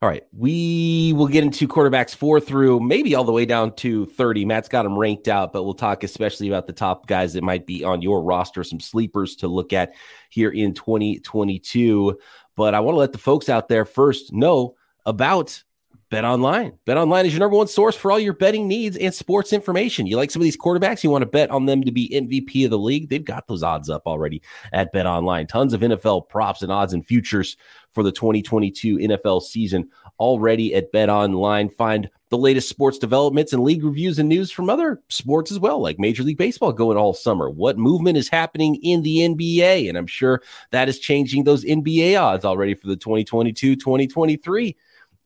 All 0.02 0.10
right. 0.10 0.24
We 0.32 1.14
will 1.16 1.26
get 1.26 1.42
into 1.42 1.66
quarterbacks 1.66 2.14
four 2.14 2.38
through 2.38 2.80
maybe 2.80 3.14
all 3.14 3.24
the 3.24 3.32
way 3.32 3.46
down 3.46 3.74
to 3.76 4.04
30. 4.04 4.44
Matt's 4.44 4.68
got 4.68 4.82
them 4.82 4.98
ranked 4.98 5.26
out, 5.26 5.54
but 5.54 5.64
we'll 5.64 5.72
talk 5.72 6.04
especially 6.04 6.48
about 6.48 6.66
the 6.66 6.74
top 6.74 7.06
guys 7.06 7.32
that 7.32 7.42
might 7.42 7.66
be 7.66 7.82
on 7.82 8.02
your 8.02 8.22
roster, 8.22 8.62
some 8.62 8.78
sleepers 8.78 9.36
to 9.36 9.48
look 9.48 9.72
at 9.72 9.94
here 10.28 10.50
in 10.50 10.74
2022. 10.74 12.18
But 12.56 12.74
I 12.74 12.80
want 12.80 12.94
to 12.94 12.98
let 12.98 13.12
the 13.12 13.18
folks 13.18 13.48
out 13.48 13.68
there 13.68 13.86
first 13.86 14.34
know 14.34 14.76
about 15.06 15.62
Bet 16.08 16.24
Online. 16.24 16.72
Bet 16.84 16.96
Online 16.96 17.26
is 17.26 17.32
your 17.32 17.40
number 17.40 17.56
one 17.56 17.66
source 17.66 17.96
for 17.96 18.12
all 18.12 18.18
your 18.20 18.32
betting 18.32 18.68
needs 18.68 18.96
and 18.96 19.12
sports 19.12 19.52
information. 19.52 20.06
You 20.06 20.16
like 20.16 20.30
some 20.30 20.40
of 20.40 20.44
these 20.44 20.56
quarterbacks, 20.56 21.02
you 21.02 21.10
want 21.10 21.22
to 21.22 21.26
bet 21.26 21.50
on 21.50 21.66
them 21.66 21.82
to 21.82 21.90
be 21.90 22.08
MVP 22.10 22.64
of 22.64 22.70
the 22.70 22.78
league. 22.78 23.08
They've 23.08 23.24
got 23.24 23.48
those 23.48 23.64
odds 23.64 23.90
up 23.90 24.02
already 24.06 24.40
at 24.72 24.92
Bet 24.92 25.06
Online. 25.06 25.48
Tons 25.48 25.72
of 25.72 25.80
NFL 25.80 26.28
props 26.28 26.62
and 26.62 26.70
odds 26.70 26.92
and 26.92 27.04
futures 27.04 27.56
for 27.90 28.04
the 28.04 28.12
2022 28.12 28.98
NFL 28.98 29.42
season 29.42 29.90
already 30.20 30.76
at 30.76 30.92
Bet 30.92 31.08
Online. 31.08 31.68
Find 31.68 32.08
the 32.30 32.38
latest 32.38 32.68
sports 32.68 32.98
developments 32.98 33.52
and 33.52 33.64
league 33.64 33.82
reviews 33.82 34.20
and 34.20 34.28
news 34.28 34.52
from 34.52 34.70
other 34.70 35.02
sports 35.08 35.50
as 35.50 35.58
well, 35.58 35.80
like 35.80 35.98
Major 35.98 36.22
League 36.22 36.38
Baseball 36.38 36.72
going 36.72 36.96
all 36.96 37.14
summer. 37.14 37.50
What 37.50 37.78
movement 37.78 38.16
is 38.16 38.28
happening 38.28 38.76
in 38.76 39.02
the 39.02 39.18
NBA? 39.18 39.88
And 39.88 39.98
I'm 39.98 40.06
sure 40.06 40.40
that 40.70 40.88
is 40.88 41.00
changing 41.00 41.44
those 41.44 41.64
NBA 41.64 42.20
odds 42.20 42.44
already 42.44 42.74
for 42.74 42.86
the 42.86 42.96
2022 42.96 43.74
2023 43.74 44.76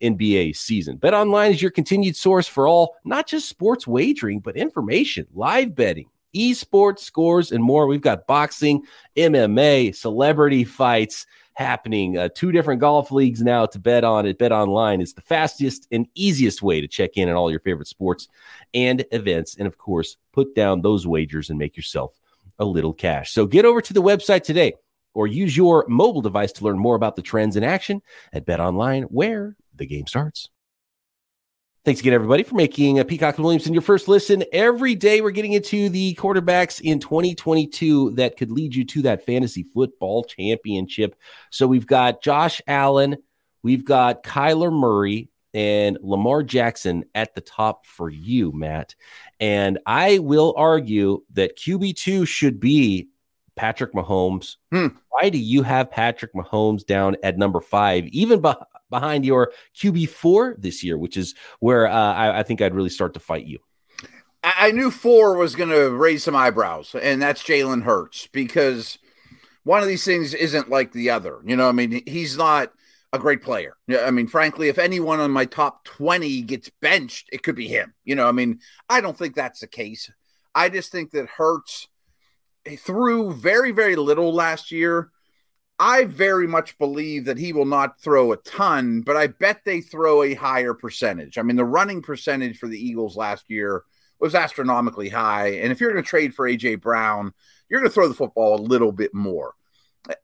NBA 0.03 0.57
season. 0.57 0.97
Bet 0.97 1.15
online 1.15 1.53
is 1.53 1.63
your 1.63 1.71
continued 1.71 2.17
source 2.17 2.47
for 2.47 2.67
all, 2.67 2.97
not 3.05 3.27
just 3.27 3.49
sports 3.49 3.87
wagering, 3.87 4.41
but 4.41 4.57
information, 4.57 5.27
live 5.35 5.75
betting, 5.75 6.09
esports 6.35 7.01
scores, 7.01 7.53
and 7.53 7.63
more. 7.63 7.87
We've 7.87 8.01
got 8.01 8.27
boxing, 8.27 8.83
MMA, 9.17 9.95
celebrity 9.95 10.65
fights 10.65 11.27
happening. 11.55 12.17
Uh, 12.17 12.29
two 12.35 12.53
different 12.53 12.81
golf 12.81 13.11
leagues 13.13 13.43
now 13.43 13.67
to 13.67 13.79
bet 13.79 14.05
on 14.05 14.27
at 14.27 14.39
Bet 14.39 14.53
Online. 14.53 15.01
It's 15.01 15.13
the 15.13 15.21
fastest 15.21 15.87
and 15.93 16.07
easiest 16.15 16.63
way 16.63 16.81
to 16.81 16.89
check 16.89 17.17
in 17.17 17.29
on 17.29 17.37
all 17.37 17.51
your 17.51 17.61
favorite 17.61 17.89
sports 17.89 18.29
and 18.73 19.05
events. 19.13 19.57
And 19.57 19.67
of 19.67 19.77
course, 19.77 20.17
put 20.33 20.55
down 20.55 20.81
those 20.81 21.07
wagers 21.07 21.51
and 21.51 21.59
make 21.59 21.77
yourself 21.77 22.19
a 22.59 22.65
little 22.65 22.95
cash. 22.95 23.33
So 23.33 23.47
get 23.47 23.65
over 23.65 23.81
to 23.81 23.93
the 23.93 24.03
website 24.03 24.43
today 24.43 24.75
or 25.13 25.27
use 25.27 25.57
your 25.57 25.85
mobile 25.89 26.23
device 26.23 26.53
to 26.53 26.65
learn 26.65 26.79
more 26.79 26.95
about 26.95 27.17
the 27.17 27.23
trends 27.23 27.57
in 27.57 27.65
action 27.65 28.01
at 28.33 28.47
Bet 28.47 28.61
Online, 28.61 29.03
where 29.05 29.57
the 29.81 29.87
game 29.87 30.07
starts. 30.07 30.49
Thanks 31.83 32.01
again, 32.01 32.13
everybody, 32.13 32.43
for 32.43 32.57
making 32.57 32.99
a 32.99 33.05
Peacock 33.07 33.37
and 33.37 33.45
Williamson 33.45 33.73
your 33.73 33.81
first 33.81 34.07
listen. 34.07 34.45
Every 34.53 34.95
day, 34.95 35.23
we're 35.23 35.31
getting 35.31 35.55
into 35.55 35.89
the 35.89 36.15
quarterbacks 36.15 36.79
in 36.83 37.01
2022 37.01 38.13
that 38.13 38.37
could 38.37 38.53
lead 38.53 38.75
you 38.75 38.85
to 38.85 39.03
that 39.03 39.25
fantasy 39.25 39.63
football 39.63 40.23
championship. 40.23 41.17
So 41.49 41.67
we've 41.67 41.87
got 41.87 42.23
Josh 42.23 42.61
Allen, 42.67 43.17
we've 43.63 43.85
got 43.85 44.23
Kyler 44.23 44.71
Murray, 44.71 45.31
and 45.55 45.97
Lamar 46.03 46.43
Jackson 46.43 47.05
at 47.15 47.35
the 47.35 47.41
top 47.41 47.87
for 47.87 48.11
you, 48.11 48.53
Matt. 48.53 48.95
And 49.41 49.79
I 49.87 50.19
will 50.19 50.53
argue 50.59 51.23
that 51.33 51.57
QB2 51.59 52.29
should 52.29 52.61
be 52.61 53.09
Patrick 53.57 53.93
Mahomes. 53.95 54.57
Hmm. 54.71 54.89
Why 55.09 55.29
do 55.31 55.39
you 55.39 55.63
have 55.63 55.91
Patrick 55.91 56.35
Mahomes 56.35 56.85
down 56.85 57.17
at 57.23 57.39
number 57.39 57.61
five, 57.61 58.07
even 58.09 58.41
be- 58.41 58.53
behind 58.91 59.25
your 59.25 59.53
QB4 59.77 60.61
this 60.61 60.83
year, 60.85 60.99
which 60.99 61.17
is 61.17 61.35
where 61.61 61.87
uh, 61.87 61.93
I, 62.15 62.41
I, 62.41 62.43
think 62.43 62.61
I'd 62.61 62.75
really 62.75 62.91
start 62.91 63.15
to 63.15 63.21
fight 63.21 63.47
you. 63.47 63.59
I 64.43 64.71
knew 64.73 64.91
four 64.91 65.37
was 65.37 65.55
going 65.55 65.71
to 65.71 65.91
raise 65.91 66.25
some 66.25 66.35
eyebrows, 66.35 66.95
and 67.01 67.21
that's 67.21 67.43
Jalen 67.43 67.83
Hurts 67.83 68.27
because 68.29 68.99
one 69.65 69.83
of 69.83 69.89
these 69.89 70.05
things 70.05 70.33
isn't 70.35 70.71
like 70.71 70.93
the 70.93 71.11
other. 71.11 71.41
You 71.45 71.57
know, 71.57 71.69
I 71.69 71.73
mean, 71.73 72.03
he's 72.07 72.37
not 72.37 72.73
a 73.13 73.19
great 73.19 73.43
player. 73.43 73.77
I 73.89 74.11
mean, 74.11 74.29
frankly, 74.29 74.69
if 74.69 74.79
anyone 74.79 75.21
on 75.21 75.31
my 75.31 75.45
top 75.45 75.85
20 75.85 76.43
gets 76.43 76.71
benched, 76.81 77.29
it 77.33 77.43
could 77.43 77.57
be 77.57 77.69
him. 77.69 77.93
You 78.05 78.15
know, 78.15 78.27
I 78.27 78.33
mean, 78.33 78.61
I 78.89 79.01
don't 79.01 79.17
think 79.17 79.35
that's 79.35 79.61
the 79.61 79.67
case. 79.67 80.11
I 80.55 80.69
just 80.69 80.91
think 80.91 81.11
that 81.11 81.29
Hurts 81.29 81.89
threw 82.79 83.33
very, 83.33 83.73
very 83.73 83.97
little 83.97 84.33
last 84.33 84.71
year 84.71 85.11
I 85.81 86.05
very 86.05 86.47
much 86.47 86.77
believe 86.77 87.25
that 87.25 87.39
he 87.39 87.55
will 87.55 87.65
not 87.65 87.99
throw 87.99 88.33
a 88.33 88.37
ton, 88.37 89.01
but 89.01 89.17
I 89.17 89.29
bet 89.29 89.63
they 89.65 89.81
throw 89.81 90.23
a 90.23 90.35
higher 90.35 90.75
percentage. 90.75 91.39
I 91.39 91.43
mean, 91.43 91.57
the 91.57 91.65
running 91.65 92.03
percentage 92.03 92.59
for 92.59 92.69
the 92.69 92.79
Eagles 92.79 93.17
last 93.17 93.47
year 93.49 93.85
was 94.21 94.35
astronomically 94.35 95.09
high. 95.09 95.53
And 95.53 95.73
if 95.73 95.81
you're 95.81 95.91
going 95.91 96.05
to 96.05 96.09
trade 96.09 96.35
for 96.35 96.47
AJ 96.47 96.83
Brown, 96.83 97.33
you're 97.71 97.81
going 97.81 97.89
to 97.89 97.95
throw 97.95 98.09
the 98.09 98.15
football 98.15 98.57
a 98.57 98.61
little 98.61 98.93
bit 98.93 99.15
more. 99.15 99.55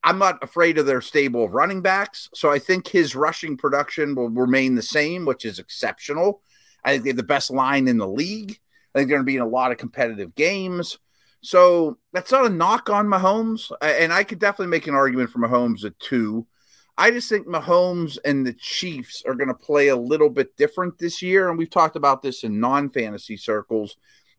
I'm 0.05 0.19
not 0.19 0.45
afraid 0.45 0.77
of 0.77 0.85
their 0.85 1.01
stable 1.01 1.45
of 1.45 1.55
running 1.55 1.81
backs. 1.81 2.29
So 2.35 2.51
I 2.51 2.59
think 2.59 2.87
his 2.87 3.17
rushing 3.17 3.57
production 3.57 4.15
will 4.15 4.29
remain 4.29 4.75
the 4.75 4.83
same, 4.83 5.25
which 5.25 5.47
is 5.47 5.59
exceptional. 5.59 6.43
I 6.85 6.93
think 6.93 7.05
they 7.05 7.11
have 7.11 7.17
the 7.17 7.23
best 7.23 7.51
line 7.51 7.89
in 7.89 7.97
the 7.97 8.07
league. 8.07 8.61
I 8.95 8.99
think 8.99 9.09
they're 9.09 9.17
going 9.17 9.27
to 9.27 9.33
be 9.33 9.37
in 9.37 9.43
a 9.43 9.49
lot 9.49 9.73
of 9.73 9.79
competitive 9.79 10.35
games. 10.35 10.99
So 11.41 11.99
that's 12.13 12.33
not 12.33 12.47
a 12.47 12.51
knock 12.51 12.91
on 12.91 13.07
Mahomes. 13.07 13.71
And 13.81 14.13
I 14.13 14.25
could 14.25 14.39
definitely 14.39 14.71
make 14.71 14.87
an 14.87 14.95
argument 14.95 15.31
for 15.31 15.39
Mahomes 15.39 15.85
at 15.85 15.99
two. 15.99 16.47
I 16.99 17.11
just 17.11 17.29
think 17.29 17.47
Mahomes 17.47 18.19
and 18.25 18.47
the 18.47 18.55
Chiefs 18.55 19.23
are 19.27 19.35
going 19.35 19.49
to 19.49 19.55
play 19.55 19.89
a 19.89 19.97
little 19.97 20.31
bit 20.31 20.57
different 20.57 20.99
this 20.99 21.21
year. 21.21 21.49
And 21.49 21.59
we've 21.59 21.71
talked 21.71 21.97
about 21.97 22.23
this 22.23 22.43
in 22.43 22.59
non 22.59 22.89
fantasy 22.89 23.37
circles. 23.37 23.97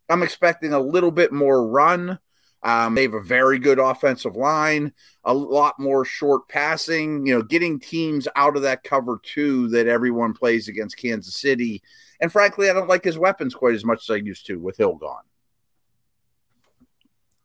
I'm 0.10 0.24
expecting 0.24 0.74
a 0.74 0.80
little 0.80 1.12
bit 1.12 1.32
more 1.32 1.68
run. 1.68 2.20
Um, 2.64 2.96
they 2.96 3.04
have 3.04 3.14
a 3.14 3.22
very 3.22 3.60
good 3.60 3.78
offensive 3.78 4.36
line, 4.36 4.92
a 5.24 5.34
lot 5.34 5.80
more 5.80 6.04
short 6.04 6.50
passing, 6.50 7.26
you 7.26 7.36
know, 7.36 7.44
getting 7.44 7.80
teams 7.80 8.28
out 8.36 8.56
of 8.56 8.64
that 8.64 8.84
cover 8.84 9.22
two 9.22 9.68
that 9.70 9.88
everyone 9.88 10.34
plays 10.34 10.68
against 10.68 10.98
Kansas 10.98 11.40
City. 11.40 11.84
And 12.20 12.32
frankly, 12.32 12.70
I 12.70 12.74
don't 12.74 12.90
like 12.90 13.04
his 13.04 13.18
weapons 13.18 13.54
quite 13.54 13.76
as 13.76 13.86
much 13.86 14.10
as 14.10 14.14
I 14.14 14.18
used 14.18 14.48
to 14.48 14.60
with 14.60 14.78
Hill 14.78 14.96
gone. 14.96 15.24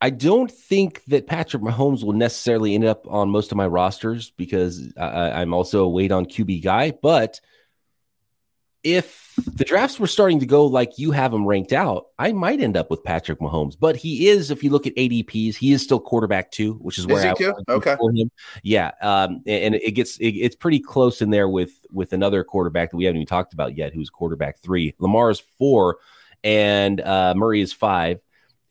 I 0.03 0.11
don't 0.11 0.51
think 0.51 1.05
that 1.05 1.29
Patrick 1.29 1.63
Mahomes 1.63 2.03
will 2.03 2.13
necessarily 2.13 2.75
end 2.75 2.85
up 2.85 3.07
on 3.07 3.31
most 3.31 3.53
of 3.53 3.57
my 3.57 3.69
rosters 3.69 4.31
because 4.31 4.93
I, 4.97 5.41
am 5.43 5.55
also 5.55 5.85
a 5.85 5.89
wait 5.89 6.11
on 6.11 6.27
QB 6.27 6.61
guy. 6.65 6.91
But 6.91 7.41
if 8.83 9.33
the 9.47 9.65
drafts 9.65 10.01
were 10.01 10.09
starting 10.09 10.41
to 10.41 10.47
go 10.47 10.67
like 10.67 10.99
you 10.99 11.13
have 11.13 11.33
him 11.33 11.47
ranked 11.47 11.73
out, 11.73 12.07
I 12.19 12.33
might 12.33 12.61
end 12.61 12.77
up 12.77 12.91
with 12.91 13.05
Patrick 13.05 13.39
Mahomes. 13.39 13.77
But 13.79 13.95
he 13.95 14.29
is, 14.29 14.51
if 14.51 14.65
you 14.65 14.71
look 14.71 14.89
at 14.89 14.97
ADPs, 14.97 15.55
he 15.55 15.73
is 15.73 15.85
still 15.85 16.01
quarterback 16.01 16.51
two, 16.51 16.73
which 16.75 16.99
is 16.99 17.07
where 17.07 17.19
is 17.19 17.25
I 17.25 17.31
okay. 17.69 17.95
for 17.95 18.11
him. 18.11 18.29
Yeah, 18.65 18.91
um, 19.03 19.41
and 19.47 19.77
it 19.77 19.93
gets 19.93 20.17
it, 20.17 20.31
it's 20.31 20.57
pretty 20.57 20.81
close 20.81 21.23
in 21.23 21.31
there 21.31 21.49
with 21.49 21.71
with 21.93 22.13
another 22.13 22.43
quarterback 22.43 22.91
that 22.91 22.97
we 22.97 23.05
haven't 23.05 23.19
even 23.19 23.29
talked 23.29 23.53
about 23.53 23.77
yet, 23.77 23.95
who's 23.95 24.11
quarterback 24.11 24.59
three. 24.59 24.97
Lamar 24.99 25.31
is 25.31 25.39
four, 25.59 25.99
and 26.43 27.01
uh, 27.01 27.35
Murray 27.37 27.61
is 27.61 27.73
five 27.73 28.19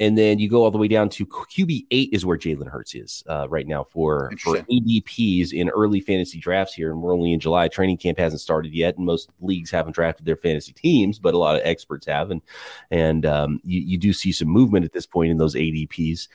and 0.01 0.17
then 0.17 0.39
you 0.39 0.49
go 0.49 0.63
all 0.63 0.71
the 0.71 0.79
way 0.79 0.87
down 0.87 1.09
to 1.09 1.27
QB 1.27 1.85
eight 1.91 2.09
is 2.11 2.25
where 2.25 2.37
Jalen 2.37 2.67
Hurts 2.67 2.95
is 2.95 3.23
uh, 3.29 3.47
right 3.47 3.67
now 3.67 3.83
for 3.83 4.31
for 4.41 4.57
ADPs 4.57 5.53
in 5.53 5.69
early 5.69 6.01
fantasy 6.01 6.39
drafts 6.39 6.73
here, 6.73 6.91
and 6.91 7.01
we're 7.03 7.13
only 7.13 7.33
in 7.33 7.39
July. 7.39 7.67
Training 7.67 7.97
camp 7.97 8.17
hasn't 8.17 8.41
started 8.41 8.73
yet, 8.73 8.97
and 8.97 9.05
most 9.05 9.29
leagues 9.39 9.69
haven't 9.69 9.93
drafted 9.93 10.25
their 10.25 10.35
fantasy 10.35 10.73
teams, 10.73 11.19
but 11.19 11.35
a 11.35 11.37
lot 11.37 11.55
of 11.55 11.61
experts 11.63 12.07
have, 12.07 12.31
and 12.31 12.41
and 12.89 13.27
um, 13.27 13.61
you, 13.63 13.79
you 13.79 13.97
do 13.99 14.11
see 14.11 14.31
some 14.31 14.47
movement 14.47 14.85
at 14.85 14.91
this 14.91 15.05
point 15.05 15.29
in 15.29 15.37
those 15.37 15.53
ADPs 15.53 16.27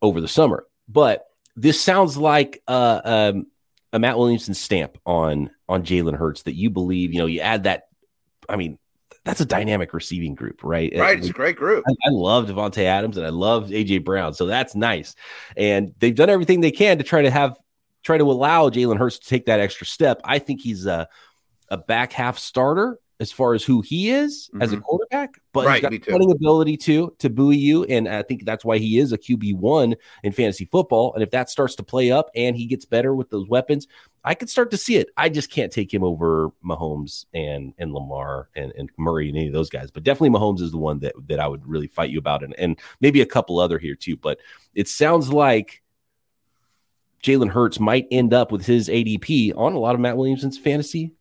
over 0.00 0.20
the 0.20 0.28
summer. 0.28 0.64
But 0.88 1.26
this 1.56 1.80
sounds 1.80 2.16
like 2.16 2.62
uh, 2.68 3.00
um, 3.04 3.48
a 3.92 3.98
Matt 3.98 4.18
Williamson 4.18 4.54
stamp 4.54 4.98
on 5.04 5.50
on 5.68 5.82
Jalen 5.82 6.16
Hurts 6.16 6.44
that 6.44 6.54
you 6.54 6.70
believe. 6.70 7.12
You 7.12 7.18
know, 7.18 7.26
you 7.26 7.40
add 7.40 7.64
that. 7.64 7.88
I 8.48 8.54
mean, 8.54 8.78
that's 9.30 9.40
a 9.40 9.46
dynamic 9.46 9.94
receiving 9.94 10.34
group, 10.34 10.64
right? 10.64 10.92
Right, 10.96 11.16
it's 11.16 11.28
a 11.28 11.32
great 11.32 11.54
group. 11.54 11.84
I, 11.88 11.92
I 12.04 12.10
love 12.10 12.48
Davante 12.48 12.82
Adams 12.82 13.16
and 13.16 13.24
I 13.24 13.28
love 13.28 13.68
AJ 13.68 14.04
Brown, 14.04 14.34
so 14.34 14.44
that's 14.46 14.74
nice. 14.74 15.14
And 15.56 15.94
they've 16.00 16.14
done 16.14 16.28
everything 16.28 16.60
they 16.60 16.72
can 16.72 16.98
to 16.98 17.04
try 17.04 17.22
to 17.22 17.30
have 17.30 17.56
try 18.02 18.18
to 18.18 18.24
allow 18.24 18.70
Jalen 18.70 18.98
Hurts 18.98 19.20
to 19.20 19.28
take 19.28 19.46
that 19.46 19.60
extra 19.60 19.86
step. 19.86 20.20
I 20.24 20.40
think 20.40 20.60
he's 20.60 20.84
a 20.84 21.08
a 21.68 21.76
back 21.76 22.12
half 22.12 22.38
starter 22.38 22.98
as 23.20 23.30
far 23.30 23.52
as 23.52 23.62
who 23.62 23.82
he 23.82 24.10
is 24.10 24.48
mm-hmm. 24.48 24.62
as 24.62 24.72
a 24.72 24.76
mm-hmm. 24.76 24.82
quarterback, 24.82 25.40
but 25.52 25.66
right, 25.66 25.86
he's 25.88 26.00
got 26.00 26.12
running 26.12 26.32
ability 26.32 26.76
to 26.78 27.14
to 27.18 27.28
buoy 27.28 27.56
you, 27.56 27.84
and 27.84 28.08
I 28.08 28.22
think 28.22 28.44
that's 28.44 28.64
why 28.64 28.78
he 28.78 28.98
is 28.98 29.12
a 29.12 29.18
QB 29.18 29.54
one 29.56 29.94
in 30.22 30.32
fantasy 30.32 30.64
football. 30.64 31.12
And 31.14 31.22
if 31.22 31.30
that 31.30 31.50
starts 31.50 31.74
to 31.76 31.82
play 31.82 32.10
up 32.10 32.30
and 32.34 32.56
he 32.56 32.66
gets 32.66 32.86
better 32.86 33.14
with 33.14 33.28
those 33.28 33.46
weapons, 33.46 33.86
I 34.24 34.34
could 34.34 34.48
start 34.48 34.70
to 34.70 34.76
see 34.78 34.96
it. 34.96 35.10
I 35.16 35.28
just 35.28 35.50
can't 35.50 35.70
take 35.70 35.92
him 35.92 36.02
over 36.02 36.50
Mahomes 36.64 37.26
and 37.34 37.74
and 37.78 37.92
Lamar 37.92 38.48
and, 38.56 38.72
and 38.76 38.90
Murray 38.96 39.28
and 39.28 39.36
any 39.36 39.48
of 39.48 39.52
those 39.52 39.70
guys. 39.70 39.90
But 39.90 40.02
definitely 40.02 40.38
Mahomes 40.38 40.62
is 40.62 40.70
the 40.70 40.78
one 40.78 40.98
that 41.00 41.14
that 41.28 41.40
I 41.40 41.46
would 41.46 41.66
really 41.66 41.88
fight 41.88 42.10
you 42.10 42.18
about, 42.18 42.42
and 42.42 42.58
and 42.58 42.80
maybe 43.00 43.20
a 43.20 43.26
couple 43.26 43.60
other 43.60 43.78
here 43.78 43.94
too. 43.94 44.16
But 44.16 44.40
it 44.74 44.88
sounds 44.88 45.30
like 45.30 45.82
Jalen 47.22 47.50
Hurts 47.50 47.78
might 47.78 48.08
end 48.10 48.32
up 48.32 48.50
with 48.50 48.64
his 48.64 48.88
ADP 48.88 49.56
on 49.56 49.74
a 49.74 49.78
lot 49.78 49.94
of 49.94 50.00
Matt 50.00 50.16
Williamson's 50.16 50.56
fantasy 50.58 51.12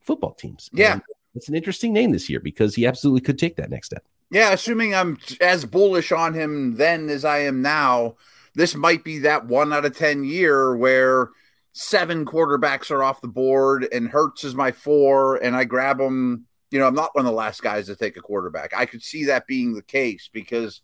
football 0.00 0.32
teams. 0.34 0.70
Yeah. 0.72 0.94
And 0.94 1.02
it's 1.36 1.48
an 1.48 1.54
interesting 1.54 1.92
name 1.92 2.12
this 2.12 2.28
year 2.28 2.40
because 2.40 2.74
he 2.74 2.86
absolutely 2.86 3.20
could 3.20 3.38
take 3.38 3.56
that 3.56 3.70
next 3.70 3.88
step. 3.88 4.04
Yeah, 4.30 4.52
assuming 4.52 4.94
I'm 4.94 5.18
as 5.40 5.64
bullish 5.64 6.10
on 6.10 6.34
him 6.34 6.76
then 6.76 7.08
as 7.08 7.24
I 7.24 7.40
am 7.40 7.62
now, 7.62 8.16
this 8.54 8.74
might 8.74 9.04
be 9.04 9.20
that 9.20 9.46
one 9.46 9.72
out 9.72 9.84
of 9.84 9.96
10 9.96 10.24
year 10.24 10.74
where 10.76 11.30
seven 11.72 12.24
quarterbacks 12.24 12.90
are 12.90 13.02
off 13.02 13.20
the 13.20 13.28
board 13.28 13.86
and 13.92 14.08
Hurts 14.08 14.44
is 14.44 14.54
my 14.54 14.72
four, 14.72 15.36
and 15.36 15.54
I 15.54 15.64
grab 15.64 16.00
him. 16.00 16.46
You 16.70 16.80
know, 16.80 16.86
I'm 16.86 16.94
not 16.94 17.14
one 17.14 17.24
of 17.24 17.30
the 17.30 17.36
last 17.36 17.62
guys 17.62 17.86
to 17.86 17.94
take 17.94 18.16
a 18.16 18.22
quarterback. 18.22 18.72
I 18.74 18.86
could 18.86 19.02
see 19.02 19.26
that 19.26 19.46
being 19.46 19.74
the 19.74 19.82
case 19.82 20.28
because 20.32 20.80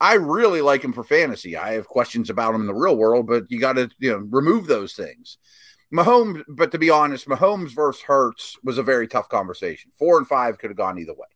I 0.00 0.14
really 0.14 0.60
like 0.60 0.82
him 0.82 0.92
for 0.92 1.04
fantasy. 1.04 1.56
I 1.56 1.74
have 1.74 1.86
questions 1.86 2.28
about 2.28 2.54
him 2.54 2.60
in 2.60 2.66
the 2.66 2.74
real 2.74 2.96
world, 2.96 3.26
but 3.26 3.44
you 3.48 3.60
got 3.60 3.74
to 3.74 3.88
you 3.98 4.10
know 4.10 4.18
remove 4.18 4.66
those 4.66 4.92
things. 4.92 5.38
Mahomes, 5.92 6.42
but 6.48 6.72
to 6.72 6.78
be 6.78 6.90
honest, 6.90 7.28
Mahomes 7.28 7.70
versus 7.70 8.02
Hurts 8.02 8.56
was 8.64 8.78
a 8.78 8.82
very 8.82 9.06
tough 9.06 9.28
conversation. 9.28 9.90
Four 9.98 10.18
and 10.18 10.26
five 10.26 10.58
could 10.58 10.70
have 10.70 10.76
gone 10.76 10.98
either 10.98 11.14
way. 11.14 11.26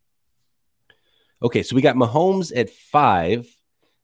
Okay, 1.42 1.62
so 1.62 1.76
we 1.76 1.82
got 1.82 1.96
Mahomes 1.96 2.52
at 2.56 2.70
five. 2.70 3.46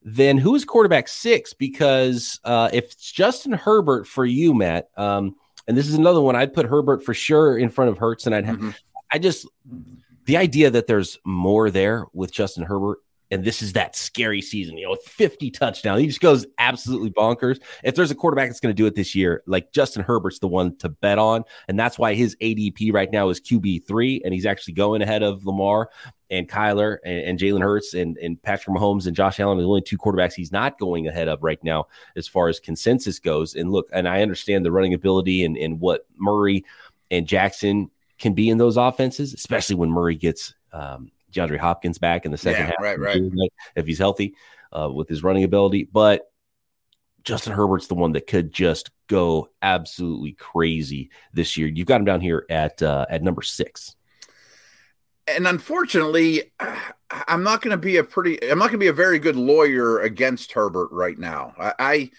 Then 0.02 0.38
who 0.38 0.54
is 0.54 0.64
quarterback 0.64 1.08
six? 1.08 1.54
Because 1.54 2.38
uh, 2.44 2.68
if 2.72 2.92
it's 2.92 3.10
Justin 3.10 3.52
Herbert 3.52 4.06
for 4.06 4.24
you, 4.24 4.54
Matt, 4.54 4.90
um, 4.96 5.34
and 5.66 5.76
this 5.76 5.88
is 5.88 5.94
another 5.94 6.20
one, 6.20 6.36
I'd 6.36 6.52
put 6.52 6.66
Herbert 6.66 7.02
for 7.02 7.14
sure 7.14 7.58
in 7.58 7.70
front 7.70 7.90
of 7.90 7.98
Hurts, 7.98 8.26
and 8.26 8.34
I'd 8.34 8.44
have, 8.44 8.56
mm-hmm. 8.56 8.70
I 9.10 9.18
just 9.18 9.48
the 10.26 10.36
idea 10.36 10.70
that 10.70 10.86
there's 10.86 11.18
more 11.24 11.70
there 11.70 12.06
with 12.12 12.32
Justin 12.32 12.64
Herbert 12.64 12.98
and 13.34 13.44
this 13.44 13.62
is 13.62 13.72
that 13.72 13.96
scary 13.96 14.40
season, 14.40 14.78
you 14.78 14.86
know, 14.86 14.96
50 15.04 15.50
touchdowns. 15.50 16.00
He 16.00 16.06
just 16.06 16.20
goes 16.20 16.46
absolutely 16.58 17.10
bonkers. 17.10 17.60
If 17.82 17.96
there's 17.96 18.12
a 18.12 18.14
quarterback 18.14 18.48
that's 18.48 18.60
going 18.60 18.74
to 18.74 18.80
do 18.80 18.86
it 18.86 18.94
this 18.94 19.12
year, 19.12 19.42
like 19.46 19.72
Justin 19.72 20.04
Herbert's 20.04 20.38
the 20.38 20.46
one 20.46 20.76
to 20.76 20.88
bet 20.88 21.18
on. 21.18 21.42
And 21.66 21.76
that's 21.76 21.98
why 21.98 22.14
his 22.14 22.36
ADP 22.36 22.94
right 22.94 23.10
now 23.10 23.30
is 23.30 23.40
QB3, 23.40 24.20
and 24.24 24.32
he's 24.32 24.46
actually 24.46 24.74
going 24.74 25.02
ahead 25.02 25.24
of 25.24 25.44
Lamar 25.44 25.90
and 26.30 26.48
Kyler 26.48 26.98
and, 27.04 27.18
and 27.24 27.38
Jalen 27.38 27.60
Hurts 27.60 27.94
and, 27.94 28.16
and 28.18 28.40
Patrick 28.40 28.76
Mahomes 28.76 29.08
and 29.08 29.16
Josh 29.16 29.40
Allen 29.40 29.58
are 29.58 29.62
the 29.62 29.68
only 29.68 29.82
two 29.82 29.98
quarterbacks 29.98 30.34
he's 30.34 30.52
not 30.52 30.78
going 30.78 31.08
ahead 31.08 31.26
of 31.26 31.42
right 31.42 31.62
now 31.64 31.88
as 32.14 32.28
far 32.28 32.46
as 32.46 32.60
consensus 32.60 33.18
goes. 33.18 33.56
And 33.56 33.72
look, 33.72 33.88
and 33.92 34.06
I 34.08 34.22
understand 34.22 34.64
the 34.64 34.70
running 34.70 34.94
ability 34.94 35.44
and, 35.44 35.56
and 35.56 35.80
what 35.80 36.06
Murray 36.16 36.64
and 37.10 37.26
Jackson 37.26 37.90
can 38.16 38.32
be 38.32 38.48
in 38.48 38.58
those 38.58 38.76
offenses, 38.76 39.34
especially 39.34 39.74
when 39.74 39.90
Murray 39.90 40.14
gets 40.14 40.54
um, 40.72 41.10
DeAndre 41.34 41.58
Hopkins 41.58 41.98
back 41.98 42.24
in 42.24 42.30
the 42.30 42.38
second 42.38 42.62
yeah, 42.62 42.66
half, 42.66 42.80
right, 42.80 42.98
right. 42.98 43.22
if 43.76 43.86
he's 43.86 43.98
healthy 43.98 44.34
uh, 44.72 44.90
with 44.92 45.08
his 45.08 45.22
running 45.22 45.44
ability. 45.44 45.88
But 45.92 46.30
Justin 47.24 47.52
Herbert's 47.52 47.86
the 47.86 47.94
one 47.94 48.12
that 48.12 48.26
could 48.26 48.52
just 48.52 48.90
go 49.06 49.48
absolutely 49.62 50.32
crazy 50.32 51.10
this 51.32 51.56
year. 51.56 51.68
You've 51.68 51.86
got 51.86 52.00
him 52.00 52.04
down 52.04 52.20
here 52.20 52.46
at 52.50 52.82
uh, 52.82 53.06
at 53.08 53.22
number 53.22 53.42
six. 53.42 53.96
And 55.26 55.46
unfortunately, 55.46 56.52
I'm 57.10 57.42
not 57.42 57.62
going 57.62 57.70
to 57.70 57.76
be 57.76 57.96
a 57.96 58.04
pretty. 58.04 58.42
I'm 58.50 58.58
not 58.58 58.66
going 58.66 58.78
to 58.80 58.84
be 58.84 58.88
a 58.88 58.92
very 58.92 59.18
good 59.18 59.36
lawyer 59.36 60.00
against 60.00 60.52
Herbert 60.52 60.88
right 60.92 61.18
now. 61.18 61.54
I, 61.58 61.72
I 61.78 62.10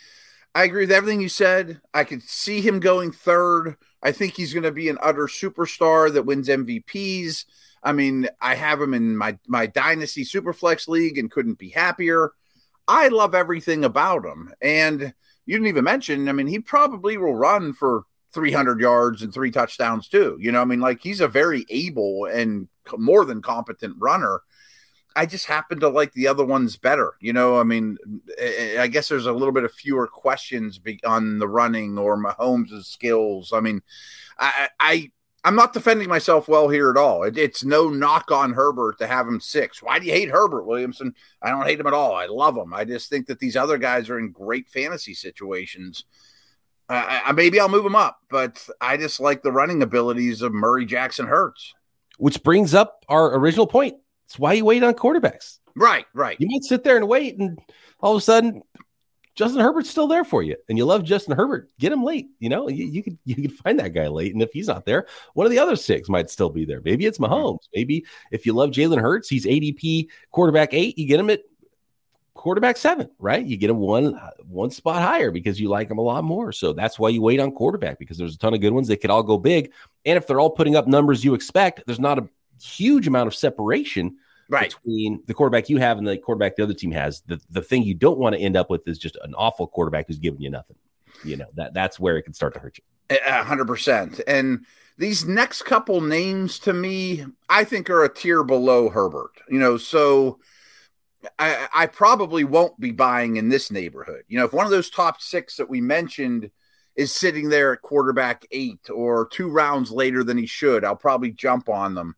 I 0.56 0.64
agree 0.64 0.84
with 0.84 0.92
everything 0.92 1.20
you 1.20 1.28
said. 1.30 1.82
I 1.94 2.06
could 2.06 2.24
see 2.24 2.62
him 2.62 2.80
going 2.80 3.12
third. 3.12 3.76
I 4.02 4.14
think 4.14 4.36
he's 4.36 4.54
going 4.54 4.64
to 4.64 4.72
be 4.72 4.88
an 4.88 4.98
utter 5.02 5.28
superstar 5.28 6.12
that 6.14 6.26
wins 6.26 6.48
MVPs. 6.48 7.44
I 7.86 7.94
mean, 7.94 8.28
I 8.42 8.56
have 8.56 8.82
him 8.82 8.96
in 8.96 9.16
my 9.16 9.38
my 9.48 9.68
dynasty 9.68 10.26
superflex 10.26 10.88
league 10.88 11.20
and 11.20 11.32
couldn't 11.32 11.60
be 11.60 11.70
happier. 11.70 12.32
I 12.88 13.08
love 13.10 13.36
everything 13.36 13.86
about 13.86 14.26
him. 14.26 14.54
And 14.62 15.14
you 15.46 15.56
didn't 15.56 15.68
even 15.68 15.84
mention, 15.84 16.28
I 16.28 16.32
mean, 16.34 16.48
he 16.48 16.60
probably 16.60 17.18
will 17.18 17.36
run 17.36 17.74
for 17.74 18.04
300 18.34 18.80
yards 18.80 19.22
and 19.22 19.34
three 19.34 19.52
touchdowns 19.52 20.08
too. 20.08 20.38
You 20.40 20.52
know, 20.52 20.62
I 20.62 20.66
mean, 20.66 20.82
like 20.82 21.02
he's 21.02 21.22
a 21.22 21.28
very 21.28 21.66
able 21.70 22.26
and 22.26 22.68
more 22.98 23.24
than 23.24 23.42
competent 23.42 23.96
runner. 23.98 24.42
I 25.16 25.26
just 25.26 25.46
happen 25.46 25.80
to 25.80 25.90
like 25.90 26.12
the 26.12 26.28
other 26.28 26.44
ones 26.44 26.76
better. 26.76 27.14
You 27.22 27.32
know, 27.32 27.58
I 27.58 27.64
mean, 27.64 27.98
eh, 28.38 28.76
eh, 28.76 28.82
I 28.82 28.88
guess 28.88 29.08
there's 29.08 29.28
a 29.28 29.32
little 29.32 29.54
bit 29.54 29.64
of 29.64 29.72
fewer 29.72 30.08
questions 30.08 30.80
on 31.06 31.40
the 31.40 31.48
running 31.48 31.98
or 31.98 32.18
Mahomes' 32.18 32.86
skills. 32.86 33.54
I 33.54 33.62
mean, 33.62 33.82
I, 34.38 34.70
I 34.80 35.12
I'm 35.46 35.56
not 35.56 35.74
defending 35.74 36.10
myself 36.10 36.48
well 36.48 36.68
here 36.70 36.90
at 36.90 36.98
all. 36.98 37.24
It, 37.24 37.38
it's 37.38 37.64
no 37.64 37.88
knock 37.88 38.32
on 38.32 38.52
Herbert 38.52 38.98
to 38.98 39.08
have 39.08 39.28
him 39.28 39.40
six. 39.40 39.82
Why 39.82 40.00
do 40.00 40.08
you 40.08 40.12
hate 40.12 40.30
Herbert 40.30 40.66
Williamson? 40.66 41.14
I 41.40 41.52
don't 41.52 41.66
hate 41.66 41.80
him 41.80 41.86
at 41.86 41.94
all. 41.94 42.16
I 42.16 42.26
love 42.26 42.58
him. 42.58 42.74
I 42.74 42.84
just 42.84 43.10
think 43.12 43.28
that 43.28 43.38
these 43.38 43.56
other 43.56 43.78
guys 43.78 44.10
are 44.10 44.18
in 44.18 44.32
great 44.32 44.68
fantasy 44.68 45.14
situations. 45.14 46.06
Uh, 46.90 47.22
I, 47.26 47.32
maybe 47.32 47.60
I'll 47.60 47.70
move 47.70 47.86
him 47.86 47.96
up, 47.96 48.20
but 48.30 48.68
I 48.82 48.98
just 48.98 49.20
like 49.20 49.44
the 49.44 49.52
running 49.52 49.84
abilities 49.84 50.42
of 50.42 50.52
Murray 50.52 50.86
Jackson 50.86 51.28
Hurts. 51.28 51.74
Which 52.18 52.42
brings 52.42 52.74
up 52.74 53.06
our 53.08 53.38
original 53.38 53.68
point. 53.68 53.96
It's 54.26 54.40
why 54.40 54.54
you 54.54 54.66
wait 54.66 54.84
on 54.84 54.94
quarterbacks. 54.96 55.60
Right, 55.76 56.06
right. 56.14 56.38
You 56.40 56.48
might 56.50 56.64
sit 56.64 56.84
there 56.84 56.98
and 56.98 57.08
wait, 57.08 57.38
and 57.38 57.60
all 58.00 58.16
of 58.16 58.18
a 58.18 58.22
sudden 58.22 58.64
Justin 59.36 59.60
Herbert's 59.60 59.90
still 59.90 60.08
there 60.08 60.24
for 60.24 60.44
you, 60.44 60.56
and 60.70 60.78
you 60.78 60.86
love 60.86 61.04
Justin 61.04 61.36
Herbert. 61.36 61.70
Get 61.78 61.92
him 61.92 62.04
late. 62.04 62.30
You 62.40 62.50
know, 62.50 62.70
you, 62.70 62.86
you 62.86 63.04
could 63.04 63.18
you 63.26 63.36
could 63.36 63.54
find 63.54 63.80
that 63.80 63.94
guy 63.94 64.08
late, 64.08 64.34
and 64.34 64.42
if 64.42 64.52
he's 64.54 64.68
not 64.68 64.86
there, 64.86 65.08
one 65.34 65.46
of 65.46 65.52
the 65.52 65.60
other 65.60 65.76
six 65.76 66.08
might 66.08 66.30
still 66.30 66.50
be 66.50 66.66
there. 66.66 66.82
Maybe 66.84 67.06
it's 67.06 67.18
mm-hmm. 67.18 67.34
Mahomes. 67.34 67.68
Maybe 67.74 68.06
if 68.32 68.46
you 68.46 68.54
love 68.54 68.72
Jalen 68.72 69.02
Hurts, 69.02 69.28
he's 69.28 69.46
ADP 69.46 70.08
quarterback 70.32 70.74
eight. 70.74 70.98
You 70.98 71.08
get 71.08 71.20
him 71.20 71.30
at 71.30 71.42
quarterback 72.34 72.78
seven, 72.78 73.10
right? 73.20 73.46
You 73.46 73.58
get 73.58 73.70
him 73.70 73.78
one 73.78 74.20
one 74.48 74.72
spot 74.72 75.02
higher 75.02 75.32
because 75.32 75.60
you 75.60 75.68
like 75.68 75.92
him 75.92 75.98
a 75.98 76.02
lot 76.02 76.24
more. 76.24 76.54
So 76.54 76.72
that's 76.72 76.98
why 76.98 77.10
you 77.10 77.22
wait 77.22 77.42
on 77.42 77.52
quarterback 77.52 78.00
because 78.00 78.18
there's 78.18 78.36
a 78.36 78.38
ton 78.40 78.54
of 78.54 78.62
good 78.62 78.74
ones. 78.74 78.88
They 78.88 78.98
could 78.98 79.10
all 79.10 79.24
go 79.24 79.38
big, 79.38 79.74
and 80.06 80.18
if 80.18 80.28
they're 80.28 80.40
all 80.40 80.52
putting 80.52 80.78
up 80.78 80.88
numbers 80.88 81.26
you 81.26 81.34
expect, 81.34 81.84
there's 81.86 82.00
not 82.00 82.20
a 82.20 82.30
huge 82.62 83.06
amount 83.06 83.28
of 83.28 83.36
separation 83.36 84.16
right. 84.50 84.74
between 84.74 85.22
the 85.28 85.34
quarterback 85.34 85.70
you 85.70 85.78
have 85.78 85.98
and 85.98 86.08
the 86.08 86.18
quarterback 86.18 86.56
the 86.56 86.64
other 86.64 86.74
team 86.74 86.92
has. 86.92 87.22
The 87.28 87.40
the 87.50 87.62
thing 87.62 87.84
you 87.84 87.94
don't 87.94 88.18
want 88.18 88.36
to 88.36 88.42
end 88.42 88.56
up 88.56 88.70
with 88.70 88.88
is 88.88 88.98
just 88.98 89.18
an 89.24 89.34
awful 89.36 89.68
quarterback 89.68 90.08
who's 90.08 90.20
giving 90.20 90.42
you 90.42 90.50
nothing. 90.50 90.78
You 91.24 91.38
know 91.38 91.48
that 91.56 91.74
that's 91.74 92.00
where 92.00 92.18
it 92.18 92.24
can 92.24 92.34
start 92.34 92.54
to 92.56 92.60
hurt 92.60 92.78
you. 92.78 93.18
A 93.26 93.44
hundred 93.44 93.68
percent. 93.68 94.22
And 94.28 94.66
these 94.98 95.26
next 95.26 95.64
couple 95.64 96.02
names 96.02 96.60
to 96.60 96.74
me, 96.74 97.26
I 97.50 97.64
think 97.64 97.90
are 97.90 98.04
a 98.04 98.14
tier 98.14 98.44
below 98.44 98.90
Herbert. 98.90 99.34
You 99.50 99.60
know, 99.60 99.78
so. 99.78 100.40
I, 101.40 101.68
I 101.74 101.88
probably 101.88 102.44
won't 102.44 102.80
be 102.80 102.92
buying 102.92 103.38
in 103.38 103.50
this 103.50 103.72
neighborhood. 103.72 104.26
You 104.28 104.38
know, 104.38 104.46
if 104.46 104.54
one 104.54 104.66
of 104.66 104.72
those 104.72 104.92
top 104.92 105.20
six 105.20 105.58
that 105.58 105.68
we 105.68 105.82
mentioned 105.82 106.52
is 106.96 107.12
sitting 107.12 107.50
there 107.50 107.74
at 107.74 107.82
quarterback 107.82 108.46
eight 108.52 108.92
or 108.94 109.28
two 109.30 109.50
rounds 109.50 109.90
later 109.92 110.24
than 110.24 110.38
he 110.38 110.46
should, 110.46 110.86
I'll 110.86 110.96
probably 110.96 111.32
jump 111.32 111.68
on 111.68 111.96
them 111.96 112.16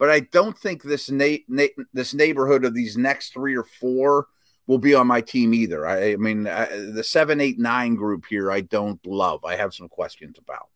but 0.00 0.10
I 0.10 0.20
don't 0.20 0.58
think 0.58 0.82
this 0.82 1.10
na-, 1.10 1.44
na- 1.46 1.66
this 1.92 2.14
neighborhood 2.14 2.64
of 2.64 2.74
these 2.74 2.96
next 2.96 3.34
three 3.34 3.54
or 3.54 3.64
four 3.64 4.26
will 4.66 4.78
be 4.78 4.94
on 4.94 5.06
my 5.06 5.20
team 5.20 5.52
either. 5.52 5.86
I, 5.86 6.12
I 6.12 6.16
mean, 6.16 6.48
I, 6.48 6.64
the 6.66 7.04
seven, 7.04 7.38
eight, 7.40 7.58
nine 7.58 7.96
group 7.96 8.24
here, 8.28 8.50
I 8.50 8.62
don't 8.62 9.04
love. 9.06 9.44
I 9.44 9.56
have 9.56 9.74
some 9.74 9.88
questions 9.88 10.38
about. 10.38 10.68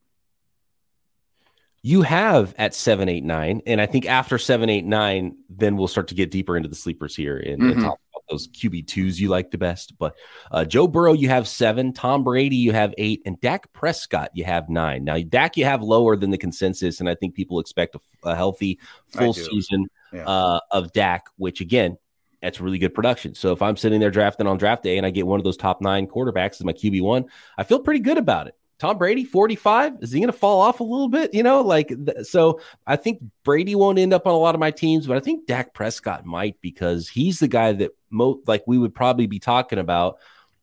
You 1.80 2.02
have 2.02 2.54
at 2.58 2.74
seven, 2.74 3.08
eight, 3.08 3.24
nine, 3.24 3.62
and 3.66 3.80
I 3.80 3.86
think 3.86 4.06
after 4.06 4.36
seven, 4.38 4.68
eight, 4.68 4.84
nine, 4.84 5.36
then 5.48 5.76
we'll 5.76 5.88
start 5.88 6.08
to 6.08 6.14
get 6.14 6.30
deeper 6.30 6.56
into 6.56 6.68
the 6.68 6.74
sleepers 6.74 7.16
here 7.16 7.38
and, 7.38 7.62
mm-hmm. 7.62 7.72
and 7.72 7.80
talk 7.80 8.00
those 8.28 8.48
QB 8.48 8.86
twos 8.86 9.20
you 9.20 9.28
like 9.28 9.50
the 9.50 9.58
best. 9.58 9.98
But 9.98 10.16
uh, 10.50 10.64
Joe 10.64 10.86
Burrow, 10.86 11.12
you 11.12 11.28
have 11.28 11.48
seven. 11.48 11.92
Tom 11.92 12.24
Brady, 12.24 12.56
you 12.56 12.72
have 12.72 12.94
eight, 12.98 13.22
and 13.26 13.40
Dak 13.40 13.72
Prescott, 13.72 14.30
you 14.34 14.44
have 14.44 14.68
nine. 14.68 15.04
Now 15.04 15.18
Dak, 15.20 15.56
you 15.56 15.64
have 15.64 15.82
lower 15.82 16.16
than 16.16 16.30
the 16.30 16.38
consensus, 16.38 17.00
and 17.00 17.08
I 17.08 17.14
think 17.14 17.34
people 17.34 17.60
expect 17.60 17.96
a, 17.96 18.00
a 18.28 18.34
healthy 18.34 18.78
full 19.08 19.32
season 19.32 19.86
yeah. 20.12 20.26
uh, 20.26 20.60
of 20.70 20.92
Dak, 20.92 21.26
which 21.36 21.60
again. 21.60 21.98
That's 22.42 22.60
really 22.60 22.76
good 22.76 22.92
production. 22.92 23.34
So 23.34 23.52
if 23.52 23.62
I'm 23.62 23.74
sitting 23.74 24.00
there 24.00 24.10
drafting 24.10 24.46
on 24.46 24.58
draft 24.58 24.82
day 24.82 24.98
and 24.98 25.06
I 25.06 25.10
get 25.10 25.26
one 25.26 25.40
of 25.40 25.44
those 25.44 25.56
top 25.56 25.80
nine 25.80 26.06
quarterbacks 26.06 26.60
as 26.60 26.64
my 26.64 26.74
QB 26.74 27.00
one, 27.00 27.24
I 27.56 27.64
feel 27.64 27.80
pretty 27.80 28.00
good 28.00 28.18
about 28.18 28.48
it. 28.48 28.54
Tom 28.78 28.98
Brady, 28.98 29.24
45, 29.24 29.98
is 30.00 30.10
he 30.10 30.20
going 30.20 30.32
to 30.32 30.32
fall 30.32 30.60
off 30.60 30.80
a 30.80 30.84
little 30.84 31.08
bit? 31.08 31.32
You 31.32 31.42
know, 31.42 31.60
like, 31.60 31.88
th- 31.88 32.26
so 32.26 32.60
I 32.86 32.96
think 32.96 33.22
Brady 33.44 33.74
won't 33.74 33.98
end 33.98 34.12
up 34.12 34.26
on 34.26 34.34
a 34.34 34.38
lot 34.38 34.54
of 34.54 34.60
my 34.60 34.70
teams, 34.70 35.06
but 35.06 35.16
I 35.16 35.20
think 35.20 35.46
Dak 35.46 35.74
Prescott 35.74 36.26
might 36.26 36.60
because 36.60 37.08
he's 37.08 37.38
the 37.38 37.48
guy 37.48 37.72
that, 37.72 37.92
mo- 38.10 38.40
like, 38.46 38.64
we 38.66 38.78
would 38.78 38.94
probably 38.94 39.26
be 39.26 39.38
talking 39.38 39.78
about 39.78 40.18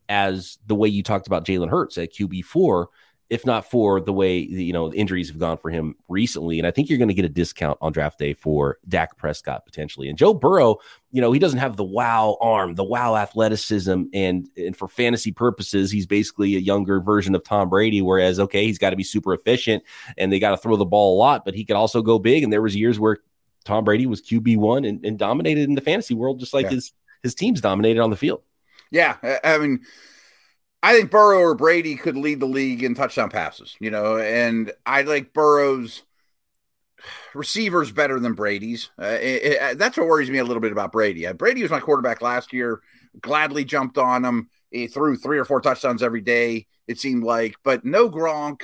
as 0.10 0.58
the 0.67 0.76
way 0.76 0.89
you 0.89 1.04
talked 1.04 1.28
about 1.28 1.45
Jalen 1.45 1.69
Hurts 1.69 1.97
at 1.97 2.13
QB4 2.13 2.88
if 3.32 3.46
not 3.46 3.72
for 3.72 4.02
the 4.02 4.12
way 4.12 4.39
you 4.39 4.74
know 4.74 4.91
injuries 4.94 5.30
have 5.30 5.39
gone 5.39 5.58
for 5.58 5.70
him 5.70 5.96
recently. 6.10 6.60
And 6.60 6.67
I 6.67 6.72
think 6.72 6.89
you're 6.89 6.98
going 6.98 7.08
to 7.08 7.13
get 7.13 7.24
a 7.24 7.30
discount 7.30 7.78
on 7.82 7.94
draft 7.94 8.20
day 8.20 8.34
for 8.34 8.78
Dak 8.89 9.17
Prescott 9.17 9.65
potentially. 9.65 10.10
And 10.10 10.17
Joe 10.17 10.34
Burrow, 10.34 10.80
you 11.12 11.22
know, 11.22 11.32
he 11.32 11.39
doesn't 11.39 11.60
have 11.60 11.78
the 11.78 11.84
wow 11.84 12.38
arm, 12.41 12.76
the 12.76 12.84
wow 12.84 13.15
athleticism, 13.15 14.04
and 14.13 14.50
and 14.58 14.76
for 14.76 14.89
fantasy 14.89 15.32
purposes, 15.32 15.89
he's 15.91 16.06
basically 16.06 16.58
a 16.58 16.60
younger 16.60 17.00
version 17.00 17.34
of 17.34 17.41
Tom 17.46 17.70
Brady. 17.70 18.02
Whereas, 18.02 18.38
okay, 18.38 18.65
he's 18.65 18.78
got 18.78 18.89
to 18.89 18.98
be 18.98 19.04
super 19.04 19.34
efficient 19.34 19.82
and 20.17 20.32
they 20.32 20.38
got 20.38 20.52
to 20.52 20.58
throw 20.58 20.76
the 20.76 20.86
ball 20.86 21.15
a 21.15 21.17
lot, 21.17 21.46
but 21.46 21.56
he 21.56 21.63
could 21.63 21.78
also 21.78 22.02
go 22.02 22.20
big. 22.20 22.44
And 22.44 22.52
there 22.52 22.62
was 22.62 22.76
years 22.76 23.00
where 23.00 23.20
Tom 23.63 23.86
Brady 23.86 24.08
was 24.08 24.22
QB 24.22 24.58
one 24.58 24.84
and, 24.84 25.06
and, 25.06 25.17
dominated 25.17 25.70
in 25.70 25.76
the 25.76 25.82
fantasy 25.82 26.15
world, 26.15 26.41
just 26.41 26.54
like 26.54 26.65
yeah. 26.65 26.72
his 26.72 26.91
his 27.24 27.34
teams 27.34 27.62
dominated 27.62 28.02
on 28.02 28.10
the 28.10 28.17
field. 28.17 28.41
Yeah, 28.91 29.15
I 29.46 29.58
mean 29.58 29.86
I 30.84 30.96
think 30.96 31.12
Burrow 31.12 31.39
or 31.39 31.56
Brady 31.56 31.96
could 31.96 32.17
lead 32.17 32.39
the 32.39 32.48
league 32.48 32.84
in 32.84 32.96
touchdown 32.96 33.30
passes, 33.30 33.76
you 33.80 33.91
know, 33.91 34.17
and 34.17 34.72
I 34.86 35.04
like 35.04 35.34
Burrow's 35.34 36.04
receivers 37.34 37.91
better 37.91 38.20
than 38.20 38.34
Brady's. 38.34 38.89
Uh, 39.00 39.17
it, 39.22 39.44
it, 39.44 39.78
that's 39.78 39.98
what 39.98 40.08
worries 40.08 40.30
me 40.30 40.39
a 40.39 40.44
little 40.44 40.62
bit 40.62 40.72
about 40.72 40.91
Brady. 40.91 41.28
Uh, 41.28 41.34
Brady 41.34 41.62
was 41.62 41.72
my 41.72 41.80
quarterback 41.80 42.22
last 42.22 42.52
year, 42.52 42.82
gladly 43.22 43.63
jumped 43.63 43.98
on 43.98 44.26
him. 44.26 44.50
He 44.72 44.88
threw 44.88 45.17
three 45.17 45.38
or 45.38 45.46
four 45.46 45.62
touchdowns 45.62 46.02
every 46.02 46.22
day, 46.22 46.67
it 46.88 47.00
seemed 47.00 47.24
like, 47.24 47.56
but 47.63 47.86
no 47.86 48.10
Gronk. 48.10 48.63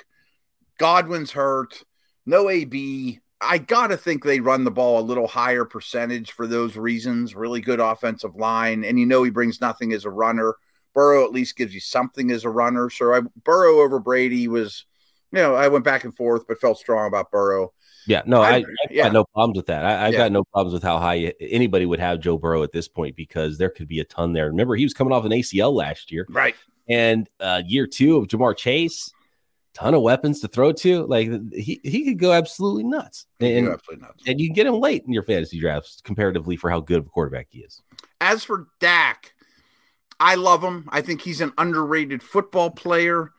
Godwin's 0.77 1.31
hurt, 1.31 1.83
no 2.25 2.49
AB. 2.49 3.19
I 3.39 3.57
got 3.57 3.87
to 3.87 3.97
think 3.97 4.23
they 4.23 4.39
run 4.39 4.63
the 4.63 4.71
ball 4.71 4.99
a 4.99 5.01
little 5.01 5.27
higher 5.27 5.65
percentage 5.65 6.31
for 6.31 6.47
those 6.47 6.75
reasons. 6.75 7.35
Really 7.35 7.61
good 7.61 7.79
offensive 7.79 8.35
line. 8.35 8.83
And 8.83 8.99
you 8.99 9.05
know, 9.05 9.23
he 9.23 9.29
brings 9.29 9.61
nothing 9.61 9.93
as 9.93 10.05
a 10.05 10.09
runner. 10.09 10.55
Burrow 10.97 11.23
at 11.23 11.31
least 11.31 11.55
gives 11.55 11.75
you 11.75 11.79
something 11.79 12.31
as 12.31 12.43
a 12.43 12.49
runner. 12.49 12.89
So 12.89 13.13
I, 13.13 13.21
Burrow 13.43 13.81
over 13.81 13.99
Brady 13.99 14.47
was, 14.47 14.87
you 15.31 15.37
know, 15.37 15.53
I 15.53 15.67
went 15.67 15.85
back 15.85 16.05
and 16.05 16.15
forth, 16.15 16.47
but 16.47 16.59
felt 16.59 16.79
strong 16.79 17.05
about 17.05 17.29
Burrow. 17.29 17.71
Yeah, 18.07 18.23
no, 18.25 18.41
I, 18.41 18.55
I, 18.55 18.63
yeah. 18.89 19.03
got 19.03 19.13
no 19.13 19.25
problems 19.25 19.57
with 19.57 19.67
that. 19.67 19.85
I, 19.85 20.05
have 20.05 20.13
yeah. 20.13 20.17
got 20.17 20.31
no 20.31 20.43
problems 20.45 20.73
with 20.73 20.81
how 20.81 20.97
high 20.97 21.33
anybody 21.39 21.85
would 21.85 21.99
have 21.99 22.19
Joe 22.19 22.39
Burrow 22.39 22.63
at 22.63 22.71
this 22.71 22.87
point 22.87 23.15
because 23.15 23.59
there 23.59 23.69
could 23.69 23.87
be 23.87 23.99
a 23.99 24.05
ton 24.05 24.33
there. 24.33 24.47
Remember, 24.47 24.75
he 24.75 24.85
was 24.85 24.95
coming 24.95 25.13
off 25.13 25.23
an 25.23 25.31
ACL 25.31 25.71
last 25.71 26.11
year, 26.11 26.25
right? 26.29 26.55
And 26.89 27.29
uh, 27.39 27.61
year 27.63 27.85
two 27.85 28.17
of 28.17 28.25
Ja'Marr 28.25 28.57
Chase, 28.57 29.13
ton 29.75 29.93
of 29.93 30.01
weapons 30.01 30.39
to 30.39 30.47
throw 30.47 30.71
to. 30.71 31.05
Like 31.05 31.29
he, 31.53 31.79
he 31.83 32.05
could 32.05 32.17
go 32.17 32.33
absolutely 32.33 32.85
nuts. 32.85 33.27
And, 33.39 33.67
absolutely 33.67 34.07
nuts. 34.07 34.23
and 34.25 34.41
you 34.41 34.47
can 34.47 34.55
get 34.55 34.65
him 34.65 34.79
late 34.79 35.03
in 35.05 35.13
your 35.13 35.21
fantasy 35.21 35.59
drafts 35.59 36.01
comparatively 36.03 36.55
for 36.55 36.71
how 36.71 36.79
good 36.79 36.97
of 36.97 37.05
a 37.05 37.09
quarterback 37.09 37.49
he 37.51 37.59
is. 37.59 37.83
As 38.19 38.43
for 38.43 38.65
Dak, 38.79 39.35
I 40.19 40.35
love 40.35 40.63
him. 40.63 40.87
I 40.91 41.01
think 41.01 41.21
he's 41.21 41.41
an 41.41 41.53
underrated 41.57 42.23
football 42.23 42.71
player. 42.71 43.31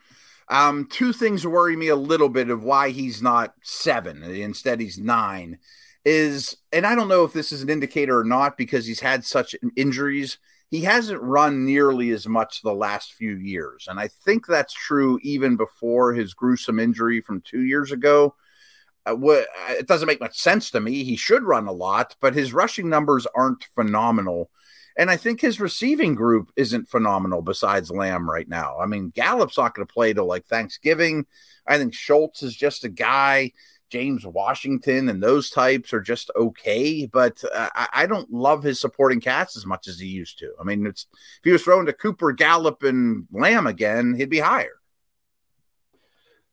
Um, 0.48 0.86
two 0.86 1.12
things 1.12 1.46
worry 1.46 1.76
me 1.76 1.88
a 1.88 1.96
little 1.96 2.28
bit 2.28 2.50
of 2.50 2.62
why 2.62 2.90
he's 2.90 3.20
not 3.20 3.54
seven, 3.62 4.22
instead 4.22 4.80
he's 4.80 4.98
nine. 4.98 5.58
Is 6.04 6.56
and 6.72 6.86
I 6.86 6.94
don't 6.94 7.08
know 7.08 7.24
if 7.24 7.32
this 7.32 7.52
is 7.52 7.62
an 7.62 7.68
indicator 7.68 8.20
or 8.20 8.24
not 8.24 8.56
because 8.56 8.86
he's 8.86 9.00
had 9.00 9.24
such 9.24 9.54
injuries 9.76 10.38
he 10.70 10.82
hasn't 10.82 11.22
run 11.22 11.64
nearly 11.64 12.10
as 12.10 12.28
much 12.28 12.60
the 12.60 12.74
last 12.74 13.14
few 13.14 13.36
years. 13.36 13.86
And 13.88 13.98
I 13.98 14.08
think 14.08 14.46
that's 14.46 14.74
true 14.74 15.18
even 15.22 15.56
before 15.56 16.12
his 16.12 16.34
gruesome 16.34 16.78
injury 16.78 17.20
from 17.20 17.40
two 17.40 17.62
years 17.62 17.90
ago. 17.90 18.34
Uh, 19.06 19.14
what, 19.14 19.46
it 19.70 19.86
doesn't 19.86 20.06
make 20.06 20.20
much 20.20 20.38
sense 20.38 20.70
to 20.70 20.80
me. 20.80 21.04
He 21.04 21.16
should 21.16 21.42
run 21.42 21.66
a 21.66 21.72
lot, 21.72 22.16
but 22.20 22.34
his 22.34 22.52
rushing 22.52 22.90
numbers 22.90 23.26
aren't 23.34 23.64
phenomenal. 23.74 24.50
And 24.98 25.10
I 25.10 25.16
think 25.16 25.40
his 25.40 25.60
receiving 25.60 26.16
group 26.16 26.50
isn't 26.56 26.88
phenomenal 26.88 27.40
besides 27.40 27.90
Lamb 27.90 28.28
right 28.28 28.48
now. 28.48 28.78
I 28.80 28.86
mean, 28.86 29.10
Gallup's 29.10 29.56
not 29.56 29.74
going 29.74 29.86
to 29.86 29.92
play 29.92 30.12
till 30.12 30.26
like 30.26 30.44
Thanksgiving. 30.46 31.24
I 31.68 31.78
think 31.78 31.94
Schultz 31.94 32.42
is 32.42 32.54
just 32.54 32.84
a 32.84 32.88
guy. 32.88 33.52
James 33.90 34.26
Washington 34.26 35.08
and 35.08 35.22
those 35.22 35.50
types 35.50 35.94
are 35.94 36.00
just 36.00 36.30
okay, 36.36 37.06
but 37.06 37.42
uh, 37.54 37.68
I, 37.74 38.06
don't 38.06 38.30
love 38.30 38.62
his 38.62 38.78
supporting 38.78 39.18
cast 39.18 39.56
as 39.56 39.64
much 39.64 39.88
as 39.88 39.98
he 39.98 40.08
used 40.08 40.38
to. 40.40 40.52
I 40.60 40.64
mean, 40.64 40.86
it's 40.86 41.06
if 41.12 41.44
he 41.44 41.52
was 41.52 41.62
thrown 41.62 41.86
to 41.86 41.94
Cooper, 41.94 42.32
Gallup, 42.32 42.82
and 42.82 43.26
Lamb 43.32 43.66
again, 43.66 44.14
he'd 44.14 44.28
be 44.28 44.40
higher. 44.40 44.78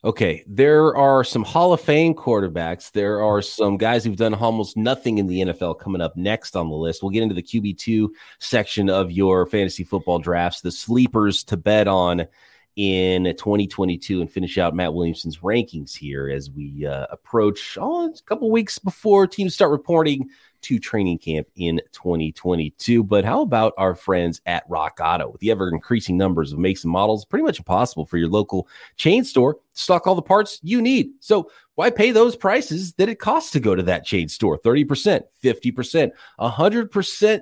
Okay, 0.06 0.44
there 0.46 0.96
are 0.96 1.24
some 1.24 1.44
Hall 1.44 1.74
of 1.74 1.82
Fame 1.82 2.14
quarterbacks. 2.14 2.92
There 2.92 3.24
are 3.24 3.42
some 3.42 3.76
guys 3.76 4.06
who've 4.06 4.16
done 4.16 4.36
almost 4.36 4.78
nothing 4.78 5.18
in 5.18 5.26
the 5.26 5.42
NFL 5.42 5.80
coming 5.80 6.00
up 6.00 6.16
next 6.16 6.56
on 6.56 6.70
the 6.70 6.76
list. 6.76 7.02
We'll 7.02 7.10
get 7.10 7.24
into 7.24 7.34
the 7.34 7.42
QB2 7.42 8.10
section 8.38 8.88
of 8.88 9.12
your 9.12 9.48
fantasy 9.48 9.84
football 9.84 10.20
drafts, 10.20 10.62
the 10.62 10.72
sleepers 10.72 11.44
to 11.46 11.58
bet 11.58 11.88
on 11.88 12.28
in 12.76 13.24
2022 13.24 14.22
and 14.22 14.32
finish 14.32 14.60
out 14.60 14.76
Matt 14.76 14.94
Williamson's 14.94 15.40
rankings 15.40 15.96
here 15.96 16.30
as 16.30 16.52
we 16.52 16.86
uh, 16.86 17.08
approach 17.10 17.76
oh, 17.82 18.08
a 18.08 18.22
couple 18.26 18.52
weeks 18.52 18.78
before 18.78 19.26
teams 19.26 19.56
start 19.56 19.72
reporting 19.72 20.30
to 20.66 20.80
training 20.80 21.20
camp 21.20 21.48
in 21.56 21.80
2022. 21.92 23.04
But 23.04 23.24
how 23.24 23.42
about 23.42 23.74
our 23.78 23.94
friends 23.94 24.42
at 24.48 24.64
Rock 24.68 25.00
Auto? 25.00 25.30
With 25.30 25.42
the 25.42 25.52
ever 25.52 25.70
increasing 25.70 26.18
numbers 26.18 26.52
of 26.52 26.60
makes 26.60 26.84
and 26.84 26.92
models, 26.92 27.24
pretty 27.24 27.44
much 27.44 27.60
impossible 27.60 28.06
for 28.06 28.18
your 28.18 28.30
local 28.30 28.68
chain 28.98 29.24
store 29.24 29.54
to 29.54 29.60
stock 29.74 30.08
all 30.08 30.16
the 30.16 30.24
parts 30.24 30.60
you 30.64 30.82
need. 30.82 31.12
So 31.20 31.52
why 31.76 31.92
pay 31.92 32.10
those 32.10 32.36
prices 32.36 32.94
that 32.94 33.10
it 33.10 33.20
costs 33.20 33.52
to 33.52 33.60
go 33.60 33.76
to 33.76 33.84
that 33.84 34.06
chain 34.06 34.28
store? 34.28 34.58
30%, 34.58 35.22
50%, 35.44 36.12
100% 36.40 37.42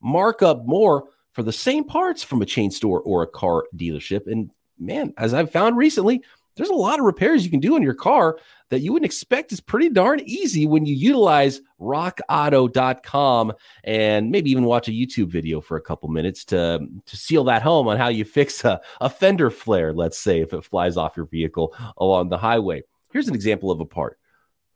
markup 0.00 0.66
more 0.66 1.04
for 1.32 1.42
the 1.44 1.52
same 1.52 1.84
parts 1.84 2.24
from 2.24 2.42
a 2.42 2.46
chain 2.46 2.72
store 2.72 3.00
or 3.02 3.22
a 3.22 3.28
car 3.28 3.66
dealership. 3.76 4.26
And 4.26 4.50
man, 4.80 5.14
as 5.16 5.32
I've 5.32 5.52
found 5.52 5.76
recently, 5.76 6.22
there's 6.56 6.70
a 6.70 6.74
lot 6.74 6.98
of 6.98 7.04
repairs 7.04 7.44
you 7.44 7.50
can 7.50 7.60
do 7.60 7.74
on 7.74 7.82
your 7.82 7.94
car 7.94 8.38
that 8.70 8.80
you 8.80 8.92
wouldn't 8.92 9.06
expect 9.10 9.52
is 9.52 9.60
pretty 9.60 9.88
darn 9.88 10.20
easy 10.20 10.66
when 10.66 10.86
you 10.86 10.94
utilize 10.94 11.60
rockauto.com 11.80 13.52
and 13.84 14.30
maybe 14.30 14.50
even 14.50 14.64
watch 14.64 14.88
a 14.88 14.92
YouTube 14.92 15.28
video 15.28 15.60
for 15.60 15.76
a 15.76 15.80
couple 15.80 16.08
minutes 16.08 16.44
to, 16.46 16.80
to 17.06 17.16
seal 17.16 17.44
that 17.44 17.62
home 17.62 17.88
on 17.88 17.96
how 17.96 18.08
you 18.08 18.24
fix 18.24 18.64
a, 18.64 18.80
a 19.00 19.10
fender 19.10 19.50
flare, 19.50 19.92
let's 19.92 20.18
say, 20.18 20.40
if 20.40 20.52
it 20.52 20.64
flies 20.64 20.96
off 20.96 21.16
your 21.16 21.26
vehicle 21.26 21.74
along 21.98 22.28
the 22.28 22.38
highway. 22.38 22.82
Here's 23.12 23.28
an 23.28 23.34
example 23.34 23.70
of 23.70 23.80
a 23.80 23.86
part 23.86 24.18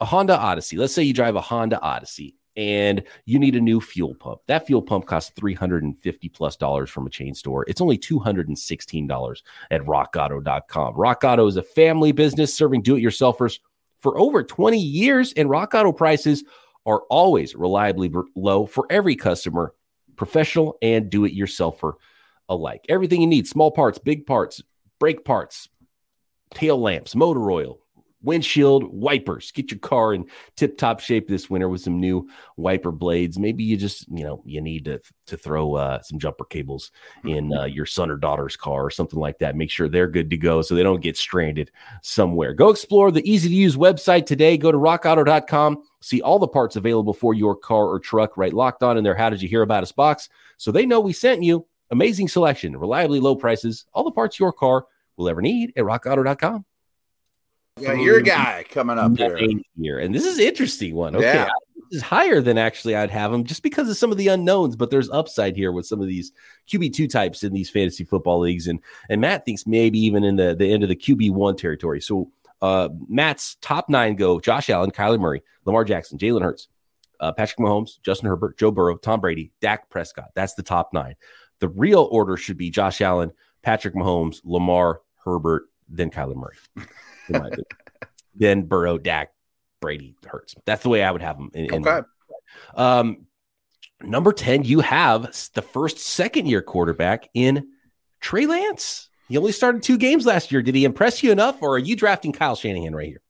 a 0.01 0.05
Honda 0.05 0.39
Odyssey. 0.39 0.77
Let's 0.77 0.95
say 0.95 1.03
you 1.03 1.13
drive 1.13 1.35
a 1.35 1.41
Honda 1.41 1.81
Odyssey 1.81 2.38
and 2.59 3.05
you 3.25 3.39
need 3.39 3.55
a 3.55 3.61
new 3.61 3.81
fuel 3.81 4.17
pump. 4.17 4.41
That 4.49 4.67
fuel 4.67 4.83
pump 4.83 5.07
costs 5.07 5.33
350 5.37 6.29
plus 6.29 6.57
dollars 6.57 6.91
from 6.91 7.07
a 7.07 7.11
chain 7.11 7.33
store. 7.33 7.65
It's 7.69 7.81
only 7.81 7.97
$216 7.97 9.43
at 9.71 9.81
rockauto.com. 9.83 10.95
Rock 10.97 11.23
Auto 11.23 11.47
is 11.47 11.57
a 11.57 11.63
family 11.63 12.11
business 12.11 12.53
serving 12.53 12.83
do-it-yourselfers 12.83 13.61
for 14.01 14.19
over 14.19 14.43
20 14.43 14.77
years 14.77 15.33
and 15.35 15.49
Rock 15.49 15.73
Auto 15.75 15.93
prices 15.93 16.43
are 16.85 17.03
always 17.09 17.55
reliably 17.55 18.13
low 18.35 18.67
for 18.67 18.87
every 18.91 19.15
customer, 19.15 19.73
professional 20.17 20.77
and 20.83 21.11
do-it-yourselfer 21.11 21.93
alike. 22.49 22.85
Everything 22.89 23.21
you 23.21 23.29
need, 23.29 23.47
small 23.47 23.71
parts, 23.71 23.99
big 23.99 24.27
parts, 24.27 24.63
brake 24.99 25.25
parts, 25.25 25.69
tail 26.55 26.81
lamps, 26.81 27.15
motor 27.15 27.53
oil, 27.53 27.79
windshield 28.23 28.85
wipers. 28.93 29.53
Get 29.53 29.71
your 29.71 29.81
car 29.81 30.15
in 30.15 30.27
tip 30.57 30.77
top 30.77 31.01
shape 31.01 31.29
this 31.29 31.49
winter 31.49 31.69
with 31.69 31.81
some 31.81 32.01
new 32.01 32.29
wiper 32.57 32.91
blades. 32.91 33.39
Maybe 33.39 33.65
you 33.65 33.77
just, 33.77 34.09
you 34.09 34.25
know, 34.25 34.43
you 34.45 34.61
need 34.61 34.85
to, 34.87 35.01
to 35.27 35.37
throw 35.37 35.75
uh, 35.75 36.03
some 36.03 36.19
jumper 36.19 36.45
cables 36.45 36.91
in 37.25 37.53
uh, 37.53 37.65
your 37.65 37.87
son 37.87 38.11
or 38.11 38.17
daughter's 38.17 38.57
car 38.57 38.85
or 38.85 38.91
something 38.91 39.19
like 39.19 39.39
that. 39.39 39.57
Make 39.57 39.71
sure 39.71 39.89
they're 39.89 40.09
good 40.09 40.31
to 40.31 40.37
go 40.37 40.63
so 40.63 40.75
they 40.75 40.83
don't 40.83 41.03
get 41.03 41.17
stranded 41.17 41.71
somewhere. 42.03 42.55
Go 42.55 42.71
explore 42.71 43.11
the 43.11 43.29
easy 43.29 43.49
to 43.49 43.55
use 43.55 43.77
website 43.77 44.27
today. 44.27 44.57
Go 44.57 44.73
to 44.73 44.79
rockauto.com. 44.79 45.83
See 46.01 46.23
all 46.23 46.39
the 46.39 46.49
parts 46.49 46.77
available 46.77 47.15
for 47.15 47.35
your 47.35 47.57
car 47.57 47.87
or 47.87 47.99
truck 47.99 48.37
right 48.37 48.53
locked 48.53 48.83
on 48.83 48.99
in 48.99 49.05
their 49.05 49.17
How 49.17 49.31
Did 49.31 49.43
You 49.43 49.49
Hear 49.49 49.63
About 49.63 49.83
Us 49.83 49.93
box 49.93 50.29
so 50.57 50.73
they 50.73 50.87
know 50.87 51.01
we 51.01 51.13
sent 51.13 51.43
you. 51.43 51.67
Amazing 51.91 52.29
selection, 52.29 52.77
reliably 52.77 53.19
low 53.19 53.35
prices, 53.35 53.87
all 53.95 54.05
the 54.05 54.11
parts 54.11 54.39
your 54.39 54.53
car 54.53 54.85
will 55.17 55.29
ever 55.29 55.41
need 55.41 55.73
at 55.75 55.85
rockauto.com. 55.85 56.65
Yeah, 57.81 57.93
your 57.95 58.21
guy 58.21 58.65
coming 58.69 58.99
up 58.99 59.17
here. 59.17 59.39
here. 59.81 59.99
And 59.99 60.15
this 60.15 60.25
is 60.25 60.39
interesting 60.39 60.95
one. 60.95 61.17
Okay. 61.17 61.27
Yeah. 61.27 61.49
This 61.91 61.99
is 61.99 62.03
higher 62.03 62.43
than 62.43 62.59
actually 62.59 62.95
I'd 62.95 63.11
have 63.11 63.33
him 63.33 63.45
just 63.45 63.63
because 63.63 63.89
of 63.89 63.97
some 63.97 64.13
of 64.13 64.19
the 64.19 64.29
unknowns, 64.29 64.77
but 64.77 64.91
there's 64.91 65.09
upside 65.11 65.57
here 65.57 65.73
with 65.73 65.87
some 65.87 66.03
of 66.03 66.07
these 66.07 66.33
QB2 66.71 67.11
types 67.11 67.43
in 67.43 67.55
these 67.55 67.71
fantasy 67.71 68.05
football 68.05 68.41
leagues. 68.41 68.67
And 68.67 68.81
and 69.09 69.21
Matt 69.21 69.45
thinks 69.45 69.67
maybe 69.67 69.99
even 70.01 70.23
in 70.23 70.37
the, 70.37 70.55
the 70.55 70.71
end 70.71 70.83
of 70.83 70.91
the 70.91 70.97
QB1 70.97 71.57
territory. 71.57 72.01
So 72.01 72.31
uh, 72.61 72.91
Matt's 73.09 73.57
top 73.63 73.89
nine 73.89 74.17
go 74.17 74.41
Josh 74.41 74.69
Allen, 74.69 74.91
Kyler 74.91 75.19
Murray, 75.19 75.43
Lamar 75.65 75.85
Jackson, 75.85 76.19
Jalen 76.19 76.43
Hurts, 76.43 76.69
uh, 77.21 77.33
Patrick 77.33 77.59
Mahomes, 77.59 78.01
Justin 78.03 78.29
Herbert, 78.29 78.59
Joe 78.59 78.71
Burrow, 78.71 78.97
Tom 78.97 79.21
Brady, 79.21 79.53
Dak 79.61 79.89
Prescott. 79.89 80.31
That's 80.35 80.55
the 80.55 80.63
top 80.63 80.93
nine. 80.93 81.15
The 81.61 81.69
real 81.69 82.09
order 82.11 82.37
should 82.37 82.57
be 82.57 82.71
Josh 82.71 83.01
Allen, 83.01 83.33
Patrick 83.63 83.95
Mahomes, 83.95 84.41
Lamar, 84.45 85.01
Herbert, 85.25 85.65
then 85.89 86.11
Kyler 86.11 86.37
Murray. 86.37 86.57
then 88.35 88.63
Burrow, 88.63 88.99
Dak, 88.99 89.33
Brady, 89.81 90.17
Hurts. 90.27 90.55
That's 90.65 90.83
the 90.83 90.89
way 90.89 91.03
I 91.03 91.11
would 91.11 91.23
have 91.23 91.37
them. 91.37 91.51
In, 91.55 91.87
okay. 91.87 91.99
In, 91.99 92.05
um, 92.75 93.27
number 94.03 94.33
10, 94.33 94.65
you 94.65 94.81
have 94.81 95.33
the 95.55 95.63
first 95.63 95.99
second 95.99 96.47
year 96.47 96.63
quarterback 96.63 97.29
in 97.35 97.69
Trey 98.21 98.47
Lance. 98.47 99.09
He 99.29 99.37
only 99.37 99.53
started 99.53 99.83
two 99.83 99.99
games 99.99 100.25
last 100.25 100.51
year. 100.51 100.63
Did 100.63 100.75
he 100.75 100.85
impress 100.85 101.23
you 101.23 101.31
enough, 101.31 101.63
or 101.63 101.75
are 101.75 101.79
you 101.79 101.97
drafting 101.97 102.33
Kyle 102.33 102.57
Shanahan 102.57 102.95
right 102.95 103.09
here? 103.09 103.21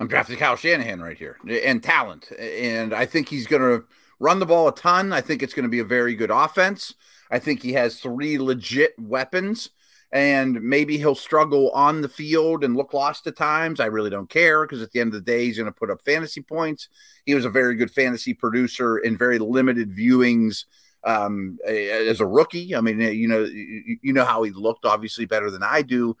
I'm 0.00 0.08
drafting 0.08 0.36
Kyle 0.36 0.56
Shanahan 0.56 1.00
right 1.00 1.16
here 1.16 1.36
and 1.46 1.82
talent. 1.82 2.32
And 2.38 2.92
I 2.92 3.06
think 3.06 3.28
he's 3.28 3.46
going 3.46 3.62
to 3.62 3.84
run 4.18 4.38
the 4.38 4.46
ball 4.46 4.68
a 4.68 4.74
ton. 4.74 5.12
I 5.12 5.20
think 5.20 5.42
it's 5.42 5.54
going 5.54 5.64
to 5.64 5.68
be 5.68 5.78
a 5.78 5.84
very 5.84 6.16
good 6.16 6.30
offense. 6.30 6.94
I 7.30 7.38
think 7.38 7.62
he 7.62 7.74
has 7.74 8.00
three 8.00 8.38
legit 8.38 8.94
weapons 8.98 9.70
and 10.12 10.60
maybe 10.62 10.98
he'll 10.98 11.14
struggle 11.14 11.70
on 11.70 12.02
the 12.02 12.08
field 12.08 12.64
and 12.64 12.76
look 12.76 12.92
lost 12.92 13.26
at 13.26 13.34
times. 13.34 13.80
I 13.80 13.86
really 13.86 14.10
don't 14.10 14.28
care 14.28 14.66
because 14.66 14.82
at 14.82 14.92
the 14.92 15.00
end 15.00 15.14
of 15.14 15.24
the 15.24 15.32
day, 15.32 15.46
he's 15.46 15.56
going 15.56 15.66
to 15.66 15.72
put 15.72 15.90
up 15.90 16.02
fantasy 16.04 16.42
points. 16.42 16.88
He 17.24 17.34
was 17.34 17.46
a 17.46 17.50
very 17.50 17.74
good 17.74 17.90
fantasy 17.90 18.34
producer 18.34 18.98
in 18.98 19.16
very 19.16 19.38
limited 19.38 19.96
viewings 19.96 20.66
um, 21.04 21.58
as 21.66 22.20
a 22.20 22.26
rookie. 22.26 22.76
I 22.76 22.82
mean, 22.82 23.00
you 23.00 23.26
know, 23.26 23.44
you 23.44 24.12
know 24.12 24.26
how 24.26 24.42
he 24.42 24.50
looked, 24.50 24.84
obviously 24.84 25.24
better 25.24 25.50
than 25.50 25.62
I 25.62 25.80
do. 25.80 26.14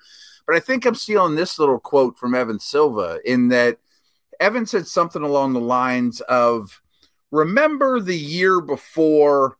But 0.46 0.56
I 0.56 0.60
think 0.60 0.86
I'm 0.86 0.94
stealing 0.94 1.34
this 1.34 1.58
little 1.58 1.78
quote 1.78 2.18
from 2.18 2.34
Evan 2.34 2.58
Silva 2.58 3.20
in 3.26 3.48
that 3.48 3.78
Evan 4.40 4.64
said 4.64 4.86
something 4.86 5.22
along 5.22 5.52
the 5.52 5.60
lines 5.60 6.22
of, 6.22 6.80
"Remember 7.30 8.00
the 8.00 8.16
year 8.16 8.60
before." 8.60 9.58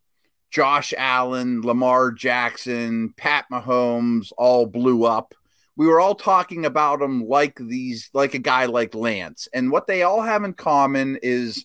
Josh 0.53 0.93
Allen, 0.99 1.63
Lamar 1.63 2.13
Jackson, 2.13 3.15
Pat 3.17 3.47
Mahomes 3.51 4.33
all 4.37 4.67
blew 4.67 5.05
up. 5.05 5.35
We 5.77 5.87
were 5.87 5.99
all 5.99 6.15
talking 6.15 6.67
about 6.67 6.99
them 7.01 7.27
like 7.27 7.57
these, 7.57 8.11
like 8.13 8.35
a 8.35 8.39
guy 8.39 8.67
like 8.67 8.95
Lance. 8.95 9.49
And 9.55 9.73
what 9.73 9.87
they 9.87 10.03
all 10.03 10.21
have 10.21 10.45
in 10.45 10.53
common 10.53 11.19
is 11.23 11.65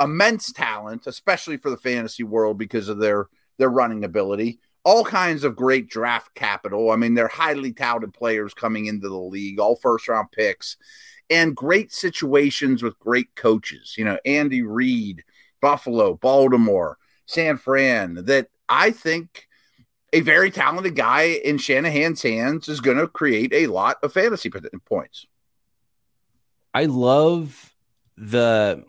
immense 0.00 0.52
talent, 0.52 1.06
especially 1.06 1.58
for 1.58 1.70
the 1.70 1.76
fantasy 1.76 2.24
world 2.24 2.58
because 2.58 2.88
of 2.88 2.98
their 2.98 3.28
their 3.58 3.70
running 3.70 4.02
ability. 4.02 4.58
All 4.82 5.04
kinds 5.04 5.44
of 5.44 5.54
great 5.54 5.88
draft 5.88 6.34
capital. 6.34 6.90
I 6.90 6.96
mean, 6.96 7.14
they're 7.14 7.28
highly 7.28 7.72
touted 7.72 8.12
players 8.12 8.52
coming 8.52 8.86
into 8.86 9.08
the 9.08 9.14
league, 9.14 9.60
all 9.60 9.76
first 9.76 10.08
round 10.08 10.32
picks, 10.32 10.76
and 11.30 11.54
great 11.54 11.92
situations 11.92 12.82
with 12.82 12.98
great 12.98 13.32
coaches. 13.36 13.94
You 13.96 14.04
know, 14.06 14.18
Andy 14.24 14.62
Reid, 14.62 15.22
Buffalo, 15.60 16.14
Baltimore 16.14 16.98
San 17.26 17.56
Fran 17.56 18.24
that 18.26 18.48
I 18.68 18.90
think 18.90 19.48
a 20.12 20.20
very 20.20 20.50
talented 20.50 20.94
guy 20.94 21.22
in 21.44 21.58
Shanahan's 21.58 22.22
hands 22.22 22.68
is 22.68 22.80
going 22.80 22.98
to 22.98 23.08
create 23.08 23.52
a 23.52 23.66
lot 23.66 23.96
of 24.02 24.12
fantasy 24.12 24.50
points. 24.84 25.26
I 26.72 26.86
love 26.86 27.74
the 28.16 28.84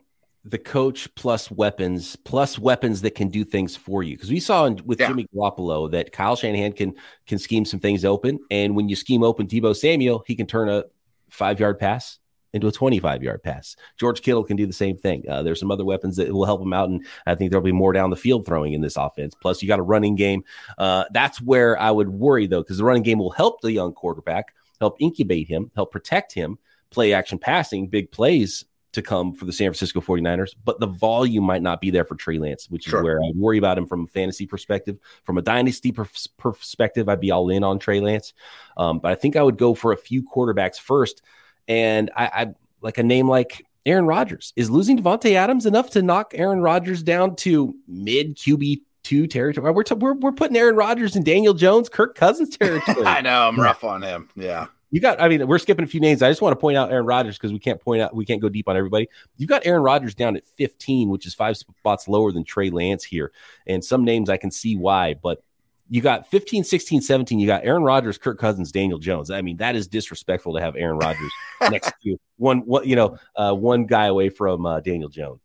the 0.47 0.59
coach 0.59 1.13
plus 1.15 1.49
weapons 1.49 2.15
plus 2.17 2.59
weapons 2.59 3.01
that 3.01 3.15
can 3.15 3.29
do 3.29 3.43
things 3.43 3.75
for 3.75 4.03
you 4.03 4.15
because 4.15 4.29
we 4.29 4.39
saw 4.39 4.69
with 4.85 4.99
yeah. 4.99 5.07
Jimmy 5.07 5.27
Garoppolo 5.35 5.89
that 5.91 6.11
Kyle 6.11 6.35
Shanahan 6.35 6.73
can 6.73 6.93
can 7.25 7.39
scheme 7.39 7.65
some 7.65 7.79
things 7.79 8.05
open 8.05 8.37
and 8.51 8.75
when 8.75 8.87
you 8.87 8.95
scheme 8.95 9.23
open 9.23 9.47
Deebo 9.47 9.75
Samuel 9.75 10.23
he 10.27 10.35
can 10.35 10.45
turn 10.45 10.69
a 10.69 10.83
five 11.31 11.59
yard 11.59 11.79
pass 11.79 12.19
into 12.55 12.67
a 12.67 12.71
25 12.71 13.21
yard 13.21 13.43
pass. 13.43 13.75
George 13.97 14.21
Kittle 14.21 14.43
can 14.43 14.55
do 14.55 14.65
the 14.65 14.73
same 14.73 14.97
thing. 14.97 15.23
Uh, 15.29 15.43
there's 15.43 15.59
some 15.59 15.71
other 15.71 15.83
weapons 15.83 16.15
that 16.15 16.33
will 16.33 16.45
help 16.45 16.61
him 16.61 16.73
out, 16.73 16.89
and 16.89 17.05
I 17.25 17.35
think 17.35 17.51
there'll 17.51 17.63
be 17.63 17.73
more 17.73 17.91
down 17.91 18.09
the 18.09 18.15
field 18.15 18.45
throwing 18.45 18.73
in 18.73 18.81
this 18.81 18.95
offense. 18.95 19.35
Plus, 19.39 19.61
you 19.61 19.67
got 19.67 19.79
a 19.79 19.83
running 19.83 20.15
game. 20.15 20.43
Uh, 20.77 21.03
that's 21.11 21.41
where 21.41 21.79
I 21.79 21.91
would 21.91 22.09
worry 22.09 22.47
though, 22.47 22.63
because 22.63 22.77
the 22.77 22.85
running 22.85 23.03
game 23.03 23.19
will 23.19 23.31
help 23.31 23.59
the 23.61 23.73
young 23.73 23.93
quarterback, 23.93 24.55
help 24.79 24.95
incubate 24.99 25.49
him, 25.49 25.69
help 25.75 25.91
protect 25.91 26.33
him, 26.33 26.57
play 26.91 27.13
action 27.13 27.37
passing, 27.37 27.87
big 27.87 28.09
plays 28.09 28.63
to 28.93 29.01
come 29.01 29.33
for 29.33 29.43
the 29.43 29.51
San 29.51 29.65
Francisco 29.65 29.99
49ers, 29.99 30.55
but 30.63 30.79
the 30.79 30.87
volume 30.87 31.43
might 31.43 31.61
not 31.61 31.81
be 31.81 31.91
there 31.91 32.05
for 32.05 32.15
Trey 32.15 32.39
Lance, 32.39 32.69
which 32.69 32.85
sure. 32.85 33.01
is 33.01 33.03
where 33.03 33.19
I 33.21 33.31
worry 33.35 33.57
about 33.57 33.77
him 33.77 33.85
from 33.85 34.05
a 34.05 34.07
fantasy 34.07 34.47
perspective. 34.47 34.97
From 35.23 35.37
a 35.37 35.41
dynasty 35.41 35.91
perspective, 35.91 37.09
I'd 37.09 37.19
be 37.19 37.31
all 37.31 37.49
in 37.49 37.65
on 37.65 37.77
Trey 37.77 37.99
Lance. 37.99 38.33
Um, 38.77 38.99
but 38.99 39.11
I 39.11 39.15
think 39.15 39.35
I 39.35 39.43
would 39.43 39.57
go 39.57 39.73
for 39.73 39.91
a 39.91 39.97
few 39.97 40.23
quarterbacks 40.23 40.79
first 40.79 41.21
and 41.67 42.11
I, 42.15 42.25
I 42.25 42.47
like 42.81 42.97
a 42.97 43.03
name 43.03 43.27
like 43.27 43.65
Aaron 43.85 44.05
Rodgers. 44.05 44.53
Is 44.55 44.69
losing 44.69 44.97
Davante 44.97 45.33
Adams 45.33 45.65
enough 45.65 45.91
to 45.91 46.01
knock 46.01 46.33
Aaron 46.35 46.61
Rodgers 46.61 47.03
down 47.03 47.35
to 47.37 47.75
mid 47.87 48.35
QB 48.35 48.81
two 49.03 49.27
territory? 49.27 49.71
We're, 49.71 49.83
t- 49.83 49.95
we're 49.95 50.13
we're 50.13 50.31
putting 50.31 50.57
Aaron 50.57 50.75
Rodgers 50.75 51.15
and 51.15 51.25
Daniel 51.25 51.53
Jones, 51.53 51.89
Kirk 51.89 52.15
Cousins 52.15 52.57
territory. 52.57 53.03
I 53.05 53.21
know 53.21 53.47
I'm 53.47 53.59
rough 53.59 53.83
on 53.83 54.01
him. 54.01 54.29
Yeah. 54.35 54.67
You 54.91 55.01
got, 55.01 55.19
I 55.19 55.27
mean, 55.27 55.45
we're 55.45 55.57
skipping 55.57 55.83
a 55.83 55.87
few 55.87 55.99
names. 55.99 56.21
I 56.21 56.29
just 56.29 56.41
want 56.41 56.53
to 56.53 56.55
point 56.55 56.77
out 56.77 56.89
Aaron 56.89 57.05
Rodgers 57.05 57.37
because 57.37 57.51
we 57.51 57.59
can't 57.59 57.81
point 57.81 58.01
out, 58.01 58.15
we 58.15 58.23
can't 58.23 58.41
go 58.41 58.47
deep 58.47 58.69
on 58.69 58.77
everybody. 58.77 59.09
You've 59.35 59.49
got 59.49 59.65
Aaron 59.65 59.81
Rodgers 59.81 60.15
down 60.15 60.37
at 60.37 60.45
15, 60.45 61.09
which 61.09 61.25
is 61.25 61.33
five 61.33 61.57
spots 61.57 62.07
lower 62.07 62.31
than 62.31 62.45
Trey 62.45 62.69
Lance 62.69 63.03
here. 63.03 63.33
And 63.67 63.83
some 63.83 64.05
names 64.05 64.29
I 64.29 64.37
can 64.37 64.51
see 64.51 64.77
why, 64.77 65.15
but 65.15 65.43
you 65.89 66.01
got 66.01 66.29
15, 66.29 66.63
16, 66.63 67.01
17. 67.01 67.39
You 67.39 67.47
got 67.47 67.63
Aaron 67.63 67.83
Rodgers, 67.83 68.17
Kirk 68.17 68.39
Cousins, 68.39 68.71
Daniel 68.71 68.97
Jones. 68.97 69.29
I 69.29 69.41
mean, 69.41 69.57
that 69.57 69.75
is 69.75 69.87
disrespectful 69.87 70.55
to 70.55 70.61
have 70.61 70.75
Aaron 70.75 70.97
Rodgers 70.97 71.31
next 71.69 71.93
to 72.03 72.17
one, 72.37 72.59
one, 72.59 72.87
you 72.87 72.95
know, 72.95 73.17
uh, 73.35 73.53
one 73.53 73.85
guy 73.85 74.07
away 74.07 74.29
from 74.29 74.65
uh, 74.65 74.79
Daniel 74.79 75.09
Jones. 75.09 75.41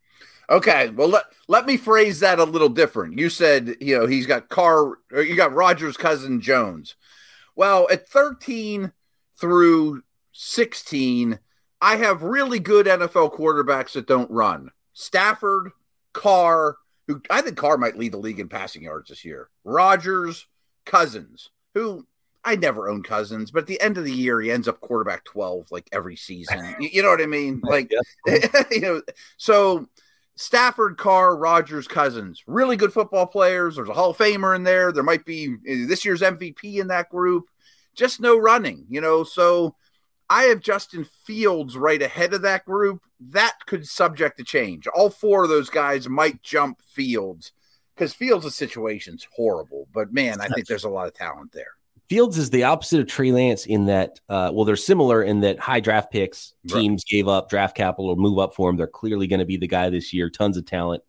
Okay, 0.50 0.88
well 0.90 1.07
let 1.07 1.26
let 1.46 1.64
me 1.64 1.76
phrase 1.76 2.18
that 2.20 2.40
a 2.40 2.44
little 2.44 2.68
different. 2.68 3.16
You 3.16 3.31
said 3.31 3.76
you 3.81 3.96
know 3.96 4.07
he's 4.07 4.26
got 4.26 4.48
Carr, 4.48 4.98
you 5.12 5.37
got 5.37 5.55
Rodgers, 5.55 5.96
cousin 5.96 6.40
Jones. 6.40 6.96
Well, 7.55 7.87
at 7.90 8.09
13 8.09 8.92
through 9.37 10.03
16, 10.33 11.38
I 11.81 11.96
have 11.96 12.22
really 12.22 12.59
good 12.59 12.87
NFL 12.87 13.37
quarterbacks 13.37 13.92
that 13.92 14.09
don't 14.09 14.31
run. 14.31 14.70
Stafford, 14.92 15.70
Carr, 16.12 16.76
who 17.11 17.23
I 17.29 17.42
think 17.42 17.57
Carr 17.57 17.77
might 17.77 17.99
lead 17.99 18.12
the 18.12 18.18
league 18.18 18.40
in 18.40 18.49
passing 18.49 18.83
yards 18.83 19.09
this 19.09 19.25
year. 19.25 19.49
Rodgers, 19.64 20.46
Cousins, 20.87 21.51
who 21.75 22.07
I 22.44 22.57
never 22.57 22.88
own 22.88 23.03
Cousins, 23.03 23.51
but 23.51 23.62
at 23.62 23.66
the 23.66 23.81
end 23.81 23.99
of 23.99 24.05
the 24.05 24.12
year, 24.12 24.40
he 24.40 24.51
ends 24.51 24.68
up 24.68 24.81
quarterback 24.81 25.25
12 25.25 25.66
like 25.70 25.88
every 25.92 26.16
season. 26.16 26.77
you, 26.81 26.88
you 26.92 27.03
know 27.03 27.11
what 27.11 27.20
I 27.20 27.27
mean? 27.27 27.61
Like, 27.64 27.90
you 28.70 28.81
know, 28.81 29.03
so 29.37 29.88
Stafford, 30.37 30.96
Carr, 30.96 31.37
Rodgers, 31.37 31.88
Cousins, 31.88 32.42
really 32.46 32.77
good 32.77 32.92
football 32.92 33.27
players. 33.27 33.77
There's 33.77 33.88
a 33.88 33.94
Hall 33.94 34.11
of 34.11 34.18
Famer 34.18 34.55
in 34.55 34.62
there. 34.62 34.92
There 34.92 35.03
might 35.03 35.25
be 35.25 35.49
uh, 35.49 35.87
this 35.88 36.05
year's 36.05 36.23
MVP 36.23 36.77
in 36.77 36.88
that 36.88 37.11
group. 37.11 37.46
Just 37.94 38.20
no 38.20 38.38
running, 38.38 38.87
you 38.88 39.01
know. 39.01 39.25
So 39.25 39.75
I 40.31 40.45
have 40.45 40.61
Justin 40.61 41.05
Fields 41.25 41.77
right 41.77 42.01
ahead 42.01 42.33
of 42.33 42.43
that 42.43 42.64
group. 42.64 43.03
That 43.19 43.57
could 43.66 43.87
subject 43.87 44.38
to 44.38 44.45
change. 44.45 44.87
All 44.87 45.11
four 45.11 45.43
of 45.43 45.51
those 45.51 45.69
guys 45.69 46.09
might 46.09 46.40
jump 46.43 46.81
Fields 46.83 47.53
because 47.97 48.14
Fields' 48.14 48.55
situation's 48.55 49.27
horrible. 49.35 49.88
But 49.93 50.12
man, 50.12 50.40
I 50.40 50.47
think 50.47 50.69
there's 50.69 50.85
a 50.85 50.88
lot 50.88 51.09
of 51.09 51.14
talent 51.14 51.51
there. 51.53 51.73
Fields 52.09 52.38
is 52.38 52.51
the 52.51 52.62
opposite 52.64 53.01
of 53.01 53.09
Trey 53.09 53.33
Lance 53.33 53.66
in 53.66 53.87
that, 53.87 54.21
uh, 54.29 54.51
well, 54.53 54.64
they're 54.64 54.77
similar 54.77 55.23
in 55.23 55.40
that 55.40 55.59
high 55.59 55.81
draft 55.81 56.12
picks, 56.12 56.55
teams 56.66 57.05
right. 57.05 57.11
gave 57.11 57.29
up 57.29 57.51
draft 57.51 57.77
capital 57.77 58.09
or 58.09 58.16
move 58.16 58.38
up 58.38 58.55
for 58.55 58.71
him. 58.71 58.77
They're 58.77 58.87
clearly 58.87 59.27
going 59.27 59.40
to 59.40 59.47
be 59.47 59.57
the 59.57 59.69
guy 59.69 59.90
this 59.90 60.12
year. 60.12 60.31
Tons 60.31 60.57
of 60.57 60.64
talent, 60.64 61.03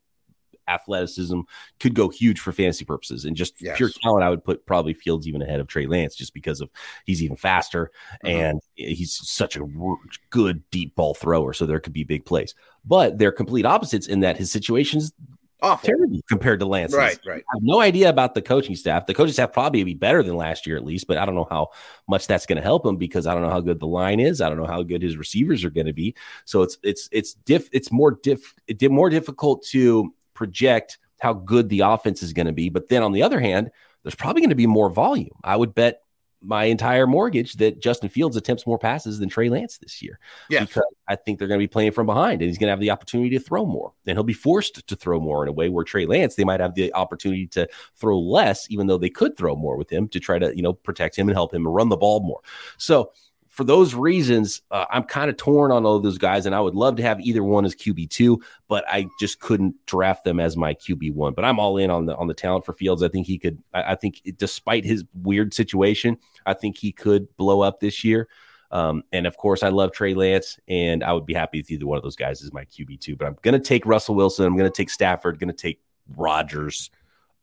athleticism 0.74 1.42
could 1.80 1.94
go 1.94 2.10
huge 2.10 2.40
for 2.40 2.52
fantasy 2.52 2.86
purposes. 2.86 3.26
And 3.26 3.36
just 3.36 3.62
yes. 3.62 3.78
pure 3.78 3.90
talent, 3.90 4.24
I 4.24 4.30
would 4.30 4.44
put 4.44 4.66
probably 4.66 4.94
Fields 4.94 5.28
even 5.28 5.42
ahead 5.42 5.60
of 5.60 5.68
Trey 5.68 5.86
Lance 5.86 6.16
just 6.16 6.34
because 6.34 6.62
of 6.62 6.70
he's 7.06 7.24
even 7.24 7.38
faster 7.38 7.92
mm-hmm. 8.24 8.28
and 8.28 8.62
he's 8.76 9.14
such 9.14 9.56
a 9.58 9.66
good 10.30 10.64
deep 10.72 10.96
ball 10.96 11.14
thrower. 11.14 11.54
So 11.54 11.66
there 11.66 11.80
could 11.80 11.94
be 11.94 12.04
big 12.04 12.26
plays. 12.26 12.56
But 12.86 13.18
they're 13.18 13.32
complete 13.32 13.66
opposites 13.66 14.08
in 14.08 14.22
that 14.22 14.38
his 14.38 14.52
situation's 14.52 15.14
Awful. 15.64 15.88
terrible 15.88 16.20
compared 16.28 16.60
to 16.62 16.66
Lance. 16.66 16.94
Right, 16.94 17.20
right. 17.26 17.44
I 17.48 17.56
have 17.56 17.64
no 17.64 17.82
idea 17.82 18.10
about 18.10 18.34
the 18.34 18.42
coaching 18.42 18.76
staff. 18.76 19.06
The 19.06 19.14
coaching 19.14 19.34
staff 19.34 19.54
probably 19.54 19.84
be 19.84 19.94
better 19.94 20.24
than 20.24 20.36
last 20.36 20.66
year 20.66 20.76
at 20.76 20.84
least, 20.84 21.06
but 21.06 21.18
I 21.18 21.26
don't 21.26 21.36
know 21.36 21.48
how 21.50 21.70
much 22.08 22.26
that's 22.26 22.48
going 22.48 22.56
to 22.56 22.64
help 22.64 22.86
him 22.86 22.98
because 22.98 23.28
I 23.28 23.34
don't 23.34 23.44
know 23.44 23.50
how 23.50 23.62
good 23.62 23.80
the 23.80 23.88
line 23.88 24.20
is. 24.20 24.42
I 24.42 24.50
don't 24.50 24.58
know 24.58 24.66
how 24.66 24.82
good 24.82 25.04
his 25.04 25.18
receivers 25.18 25.64
are 25.64 25.70
going 25.70 25.86
to 25.86 25.94
be. 25.94 26.16
So 26.46 26.64
it's 26.64 26.78
it's 26.82 27.10
it's 27.12 27.34
diff 27.34 27.70
it's 27.72 27.92
more 27.92 28.12
diff 28.24 28.56
it 28.68 28.90
more 28.90 29.12
difficult 29.12 29.64
to 29.68 30.12
project 30.42 30.98
how 31.20 31.34
good 31.34 31.70
the 31.70 31.82
offense 31.82 32.24
is 32.24 32.34
going 32.34 32.48
to 32.48 32.52
be. 32.52 32.70
But 32.70 32.90
then 32.90 33.04
on 33.04 33.12
the 33.12 33.22
other 33.22 33.40
hand, 33.40 33.70
there's 34.02 34.16
probably 34.16 34.42
going 34.42 34.50
to 34.50 34.56
be 34.56 34.66
more 34.66 34.90
volume. 34.90 35.36
I 35.44 35.56
would 35.56 35.76
bet 35.76 36.02
my 36.42 36.64
entire 36.64 37.06
mortgage 37.06 37.54
that 37.58 37.80
Justin 37.80 38.10
Fields 38.10 38.36
attempts 38.36 38.66
more 38.66 38.80
passes 38.80 39.20
than 39.20 39.30
Trey 39.30 39.50
Lance 39.50 39.78
this 39.78 40.02
year. 40.02 40.18
Yeah. 40.50 40.62
Because 40.62 40.82
I 41.08 41.16
think 41.16 41.38
they're 41.38 41.48
going 41.48 41.60
to 41.60 41.64
be 41.64 41.68
playing 41.68 41.92
from 41.92 42.08
behind 42.08 42.42
and 42.42 42.50
he's 42.50 42.58
going 42.58 42.70
to 42.70 42.72
have 42.72 42.80
the 42.80 42.90
opportunity 42.90 43.30
to 43.38 43.40
throw 43.40 43.68
more. 43.68 43.94
And 44.08 44.18
he'll 44.18 44.24
be 44.24 44.34
forced 44.34 44.88
to 44.88 44.96
throw 44.96 45.20
more 45.20 45.44
in 45.44 45.50
a 45.50 45.52
way 45.52 45.70
where 45.70 45.84
Trey 45.84 46.08
Lance, 46.08 46.34
they 46.34 46.44
might 46.44 46.60
have 46.60 46.74
the 46.74 46.92
opportunity 46.96 47.46
to 47.50 47.68
throw 47.96 48.20
less, 48.20 48.66
even 48.72 48.88
though 48.88 48.98
they 48.98 49.12
could 49.12 49.38
throw 49.38 49.56
more 49.56 49.78
with 49.78 49.92
him 49.92 50.08
to 50.08 50.20
try 50.20 50.40
to, 50.40 50.56
you 50.56 50.64
know, 50.64 50.74
protect 50.74 51.16
him 51.16 51.30
and 51.30 51.36
help 51.36 51.54
him 51.54 51.68
run 51.68 51.90
the 51.90 51.98
ball 51.98 52.22
more. 52.22 52.42
So 52.78 53.12
for 53.62 53.66
those 53.66 53.94
reasons, 53.94 54.64
uh, 54.72 54.86
I'm 54.90 55.04
kind 55.04 55.30
of 55.30 55.38
torn 55.38 55.72
on 55.72 55.86
all 55.86 55.96
of 55.96 56.02
those 56.02 56.18
guys, 56.18 56.48
and 56.48 56.56
I 56.56 56.60
would 56.60 56.74
love 56.74 56.96
to 56.96 57.04
have 57.04 57.22
either 57.22 57.44
one 57.44 57.64
as 57.64 57.76
QB 57.76 58.10
two, 58.10 58.42
but 58.68 58.84
I 58.88 59.08
just 59.20 59.40
couldn't 59.40 59.76
draft 59.86 60.24
them 60.24 60.40
as 60.40 60.58
my 60.58 60.74
QB 60.74 61.14
one. 61.14 61.36
But 61.36 61.46
I'm 61.46 61.60
all 61.60 61.78
in 61.78 61.92
on 61.92 62.08
the 62.08 62.16
on 62.16 62.26
the 62.26 62.34
talent 62.34 62.66
for 62.66 62.74
Fields. 62.74 63.04
I 63.04 63.08
think 63.08 63.28
he 63.28 63.38
could. 63.38 63.62
I, 63.72 63.92
I 63.92 63.96
think 63.96 64.24
despite 64.36 64.84
his 64.84 65.04
weird 65.14 65.54
situation, 65.54 66.18
I 66.44 66.56
think 66.56 66.76
he 66.76 66.92
could 66.92 67.28
blow 67.38 67.62
up 67.62 67.80
this 67.80 68.04
year. 68.04 68.28
Um, 68.72 69.04
and 69.12 69.28
of 69.28 69.38
course, 69.38 69.62
I 69.62 69.70
love 69.70 69.92
Trey 69.92 70.16
Lance, 70.16 70.58
and 70.68 71.04
I 71.04 71.14
would 71.14 71.28
be 71.28 71.36
happy 71.36 71.60
if 71.60 71.70
either 71.70 71.86
one 71.86 71.98
of 71.98 72.04
those 72.04 72.16
guys 72.16 72.42
is 72.42 72.52
my 72.52 72.66
QB 72.66 73.00
two. 73.00 73.16
But 73.16 73.28
I'm 73.28 73.38
going 73.44 73.54
to 73.54 73.60
take 73.60 73.86
Russell 73.86 74.16
Wilson. 74.16 74.48
I'm 74.48 74.58
going 74.58 74.72
to 74.72 74.76
take 74.76 74.90
Stafford. 74.90 75.38
Going 75.38 75.50
to 75.50 75.54
take 75.54 75.82
Rodgers 76.18 76.90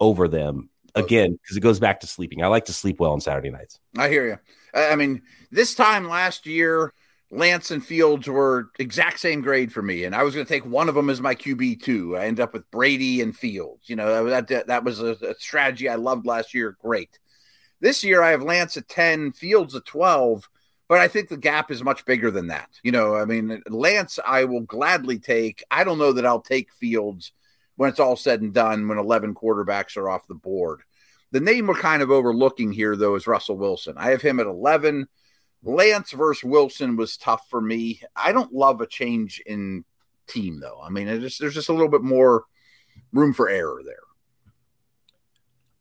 over 0.01 0.27
them 0.27 0.69
again 0.99 1.39
because 1.43 1.57
it 1.57 1.61
goes 1.61 1.81
back 1.81 2.01
to 2.01 2.07
sleeping. 2.07 2.43
I 2.43 2.47
like 2.49 2.67
to 2.67 2.73
sleep 2.73 3.01
well 3.01 3.13
on 3.13 3.21
Saturday 3.21 3.51
nights. 3.51 3.81
I 3.97 4.09
hear 4.09 4.27
you. 4.27 4.39
I 4.75 4.97
mean, 4.97 5.23
this 5.51 5.75
time 5.75 6.09
last 6.09 6.47
year, 6.47 6.93
Lance 7.31 7.71
and 7.71 7.85
Fields 7.85 8.27
were 8.27 8.71
exact 8.79 9.21
same 9.21 9.41
grade 9.41 9.73
for 9.73 9.83
me, 9.83 10.05
and 10.05 10.15
I 10.15 10.23
was 10.23 10.35
going 10.35 10.47
to 10.47 10.53
take 10.53 10.65
one 10.65 10.89
of 10.89 10.95
them 10.95 11.11
as 11.11 11.21
my 11.21 11.35
QB 11.35 11.83
two. 11.83 12.17
I 12.17 12.25
end 12.25 12.41
up 12.41 12.55
with 12.55 12.71
Brady 12.71 13.21
and 13.21 13.37
Fields. 13.37 13.89
You 13.89 13.97
know 13.97 14.25
that 14.27 14.49
that, 14.49 14.67
that 14.69 14.85
was 14.85 15.01
a, 15.01 15.17
a 15.23 15.35
strategy 15.39 15.89
I 15.89 15.97
loved 15.97 16.27
last 16.27 16.55
year. 16.55 16.77
Great. 16.81 17.19
This 17.81 18.03
year 18.03 18.23
I 18.23 18.31
have 18.31 18.43
Lance 18.43 18.77
at 18.77 18.89
ten, 18.89 19.33
Fields 19.33 19.75
at 19.75 19.85
twelve, 19.85 20.49
but 20.89 21.01
I 21.01 21.09
think 21.09 21.29
the 21.29 21.37
gap 21.37 21.71
is 21.71 21.85
much 21.85 22.05
bigger 22.07 22.31
than 22.31 22.47
that. 22.47 22.71
You 22.83 22.93
know, 22.93 23.15
I 23.15 23.27
mean, 23.27 23.63
Lance 23.69 24.19
I 24.27 24.45
will 24.45 24.63
gladly 24.63 25.19
take. 25.19 25.63
I 25.71 25.85
don't 25.85 25.99
know 25.99 26.13
that 26.13 26.27
I'll 26.27 26.41
take 26.41 26.73
Fields 26.73 27.33
when 27.77 27.91
it's 27.91 28.01
all 28.01 28.17
said 28.17 28.41
and 28.41 28.53
done, 28.53 28.89
when 28.89 28.99
11 28.99 29.35
quarterbacks 29.35 29.97
are 29.97 30.11
off 30.11 30.27
the 30.27 30.35
board. 30.35 30.83
The 31.31 31.41
name 31.41 31.67
we're 31.67 31.75
kind 31.75 32.03
of 32.03 32.11
overlooking 32.11 32.73
here, 32.73 32.97
though, 32.97 33.15
is 33.15 33.27
Russell 33.27 33.59
Wilson. 33.59 33.95
I 33.99 34.11
have 34.11 34.23
him 34.23 34.41
at 34.41 34.47
11. 34.47 35.07
Lance 35.63 36.13
versus 36.13 36.45
Wilson 36.45 36.97
was 36.97 37.17
tough 37.17 37.49
for 37.51 37.61
me. 37.61 38.01
I 38.17 38.33
don't 38.33 38.53
love 38.53 38.81
a 38.81 38.87
change 38.87 39.43
in 39.45 39.85
team, 40.27 40.61
though. 40.61 40.81
I 40.83 40.89
mean, 40.89 41.07
just, 41.21 41.41
there's 41.41 41.55
just 41.55 41.69
a 41.69 41.73
little 41.73 41.89
bit 41.89 42.03
more 42.03 42.45
room 43.13 43.35
for 43.35 43.49
error 43.49 43.83
there. 43.85 43.97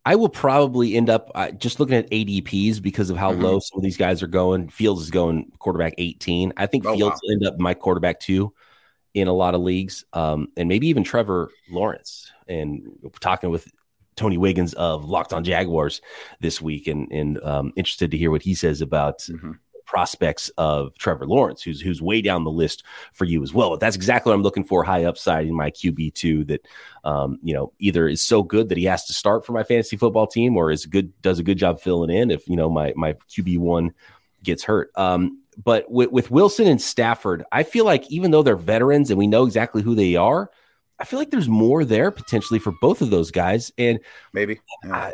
I 0.06 0.16
will 0.16 0.30
probably 0.30 0.96
end 0.96 1.10
up 1.10 1.30
uh, 1.36 1.52
just 1.52 1.82
looking 1.82 1.96
at 1.96 2.10
ADPs 2.10 2.82
because 2.82 3.10
of 3.10 3.18
how 3.18 3.34
mm-hmm. 3.34 3.42
low 3.42 3.60
some 3.60 3.78
of 3.78 3.84
these 3.84 3.98
guys 3.98 4.24
are 4.24 4.28
going. 4.28 4.70
Fields 4.70 5.02
is 5.02 5.12
going 5.12 5.52
quarterback 5.60 5.96
18. 5.98 6.54
I 6.56 6.66
think 6.66 6.86
oh, 6.86 6.96
Fields 6.96 7.16
wow. 7.16 7.20
will 7.24 7.32
end 7.34 7.46
up 7.46 7.60
my 7.60 7.74
quarterback 7.74 8.22
two 8.22 8.54
in 9.14 9.28
a 9.28 9.34
lot 9.34 9.54
of 9.54 9.62
leagues, 9.62 10.06
um, 10.14 10.48
and 10.56 10.70
maybe 10.70 10.88
even 10.88 11.04
Trevor 11.04 11.50
Lawrence. 11.70 12.32
And 12.48 12.88
talking 13.20 13.50
with 13.50 13.68
Tony 14.18 14.38
Wiggins 14.38 14.74
of 14.74 15.06
Locked 15.06 15.32
On 15.32 15.44
Jaguars 15.44 16.02
this 16.42 16.62
week, 16.62 16.88
and 16.88 17.10
and 17.12 17.42
um, 17.44 17.72
interested 17.78 18.12
to 18.12 18.18
hear 18.18 18.32
what 18.32 18.42
he 18.42 18.54
says 18.54 18.82
about 18.82 19.20
mm-hmm 19.20 19.54
prospects 19.88 20.50
of 20.58 20.96
Trevor 21.00 21.26
Lawrence, 21.26 21.64
who's 21.64 21.82
who's 21.82 22.02
way 22.02 22.22
down 22.22 22.44
the 22.44 22.52
list 22.52 22.84
for 23.14 23.26
you 23.26 23.42
as 23.42 23.54
well. 23.54 23.72
But 23.72 23.80
that's 23.80 23.96
exactly 23.96 24.30
what 24.30 24.36
I'm 24.36 24.44
looking 24.44 24.66
for 24.66 24.84
high 24.84 25.06
upside 25.06 25.48
in 25.48 25.56
my 25.56 25.72
QB 25.72 26.14
two 26.14 26.44
that 26.46 26.68
um, 27.04 27.40
you 27.42 27.56
know 27.56 27.74
either 27.80 28.08
is 28.08 28.22
so 28.22 28.44
good 28.44 28.70
that 28.70 28.78
he 28.78 28.84
has 28.84 29.06
to 29.06 29.14
start 29.14 29.46
for 29.46 29.54
my 29.54 29.64
fantasy 29.64 29.98
football 29.98 30.28
team 30.28 30.56
or 30.56 30.70
is 30.70 30.86
good 30.86 31.20
does 31.24 31.40
a 31.40 31.44
good 31.44 31.58
job 31.58 31.80
filling 31.80 32.12
in 32.12 32.30
if 32.30 32.48
you 32.48 32.56
know 32.56 32.70
my 32.70 32.94
my 32.96 33.14
QB 33.30 33.58
one 33.58 33.94
gets 34.44 34.64
hurt. 34.64 34.92
Um, 34.96 35.42
but 35.64 35.90
with, 35.90 36.12
with 36.12 36.30
Wilson 36.30 36.68
and 36.68 36.80
Stafford, 36.80 37.44
I 37.52 37.64
feel 37.64 37.84
like 37.84 38.06
even 38.12 38.30
though 38.30 38.44
they're 38.44 38.56
veterans 38.56 39.10
and 39.10 39.18
we 39.18 39.26
know 39.26 39.44
exactly 39.44 39.82
who 39.82 39.96
they 39.96 40.16
are, 40.16 40.52
I 41.00 41.06
feel 41.06 41.20
like 41.20 41.32
there's 41.32 41.48
more 41.48 41.86
there 41.86 42.12
potentially 42.12 42.60
for 42.60 42.74
both 42.82 43.02
of 43.02 43.10
those 43.10 43.32
guys. 43.32 43.72
And 43.78 44.00
maybe 44.34 44.60
yeah. 44.84 44.96
I, 44.96 45.14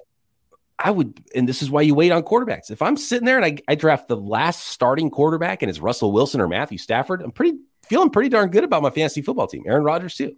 I 0.80 0.92
would, 0.92 1.22
and 1.36 1.48
this 1.48 1.62
is 1.62 1.70
why 1.70 1.82
you 1.82 1.96
wait 1.96 2.12
on 2.12 2.24
quarterbacks. 2.24 2.72
If 2.72 2.82
I'm 2.82 2.98
sitting 2.98 3.26
there 3.26 3.38
and 3.38 3.46
I, 3.46 3.58
I 3.68 3.76
draft 3.76 4.08
the 4.08 4.18
last 4.18 4.68
starting 4.68 5.10
quarterback 5.10 5.62
and 5.62 5.70
it's 5.70 5.80
Russell 5.80 6.12
Wilson 6.12 6.42
or 6.42 6.48
Matthew 6.48 6.78
Stafford, 6.78 7.22
I'm 7.22 7.32
pretty 7.32 7.58
feeling 7.84 8.10
pretty 8.10 8.30
darn 8.30 8.50
good 8.50 8.64
about 8.64 8.82
my 8.82 8.90
fantasy 8.90 9.22
football 9.22 9.48
team. 9.48 9.64
Aaron 9.66 9.84
Rodgers 9.84 10.16
too. 10.16 10.36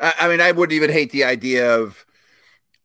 I 0.00 0.28
mean, 0.28 0.40
I 0.40 0.52
wouldn't 0.52 0.76
even 0.76 0.90
hate 0.90 1.10
the 1.10 1.24
idea 1.24 1.76
of 1.76 2.06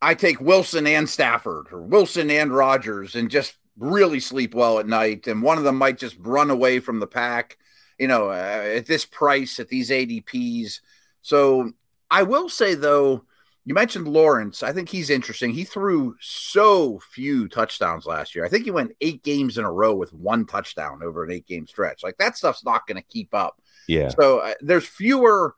I 0.01 0.15
take 0.15 0.41
Wilson 0.41 0.87
and 0.87 1.07
Stafford 1.07 1.67
or 1.71 1.81
Wilson 1.81 2.31
and 2.31 2.51
Rodgers 2.53 3.15
and 3.15 3.29
just 3.29 3.55
really 3.77 4.19
sleep 4.19 4.55
well 4.55 4.79
at 4.79 4.87
night, 4.87 5.27
and 5.27 5.43
one 5.43 5.57
of 5.57 5.63
them 5.63 5.77
might 5.77 5.97
just 5.97 6.17
run 6.19 6.49
away 6.49 6.79
from 6.79 6.99
the 6.99 7.07
pack. 7.07 7.57
You 7.99 8.07
know, 8.07 8.29
uh, 8.29 8.73
at 8.75 8.87
this 8.87 9.05
price, 9.05 9.59
at 9.59 9.69
these 9.69 9.91
ADPs. 9.91 10.79
So 11.21 11.71
I 12.13 12.23
will 12.23 12.47
say 12.47 12.75
though 12.75 13.25
you 13.65 13.73
mentioned 13.73 14.07
Lawrence. 14.07 14.61
I 14.61 14.73
think 14.73 14.89
he's 14.89 15.09
interesting. 15.09 15.51
He 15.51 15.63
threw 15.63 16.15
so 16.19 16.99
few 17.11 17.47
touchdowns 17.47 18.05
last 18.05 18.35
year. 18.35 18.45
I 18.45 18.49
think 18.49 18.65
he 18.65 18.71
went 18.71 18.95
eight 18.99 19.23
games 19.23 19.57
in 19.57 19.63
a 19.63 19.71
row 19.71 19.95
with 19.95 20.13
one 20.13 20.45
touchdown 20.45 21.01
over 21.01 21.23
an 21.23 21.31
eight 21.31 21.47
game 21.47 21.65
stretch. 21.65 22.03
Like 22.03 22.17
that 22.17 22.37
stuff's 22.37 22.65
not 22.65 22.85
going 22.85 22.97
to 22.97 23.09
keep 23.09 23.33
up. 23.33 23.61
Yeah. 23.87 24.09
So 24.09 24.39
uh, 24.39 24.53
there's 24.59 24.85
fewer 24.85 25.55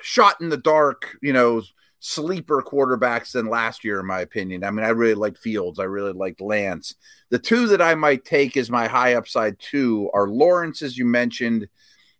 shot 0.00 0.40
in 0.40 0.48
the 0.48 0.56
dark, 0.56 1.16
you 1.20 1.32
know, 1.32 1.62
sleeper 1.98 2.62
quarterbacks 2.62 3.32
than 3.32 3.46
last 3.46 3.84
year, 3.84 3.98
in 3.98 4.06
my 4.06 4.20
opinion. 4.20 4.62
I 4.62 4.70
mean, 4.70 4.84
I 4.84 4.90
really 4.90 5.14
liked 5.14 5.38
Fields. 5.38 5.80
I 5.80 5.84
really 5.84 6.12
liked 6.12 6.40
Lance. 6.40 6.94
The 7.30 7.38
two 7.38 7.66
that 7.68 7.82
I 7.82 7.96
might 7.96 8.24
take 8.24 8.56
as 8.56 8.70
my 8.70 8.86
high 8.86 9.14
upside 9.14 9.58
two 9.58 10.08
are 10.14 10.28
Lawrence, 10.28 10.82
as 10.82 10.96
you 10.96 11.04
mentioned, 11.04 11.68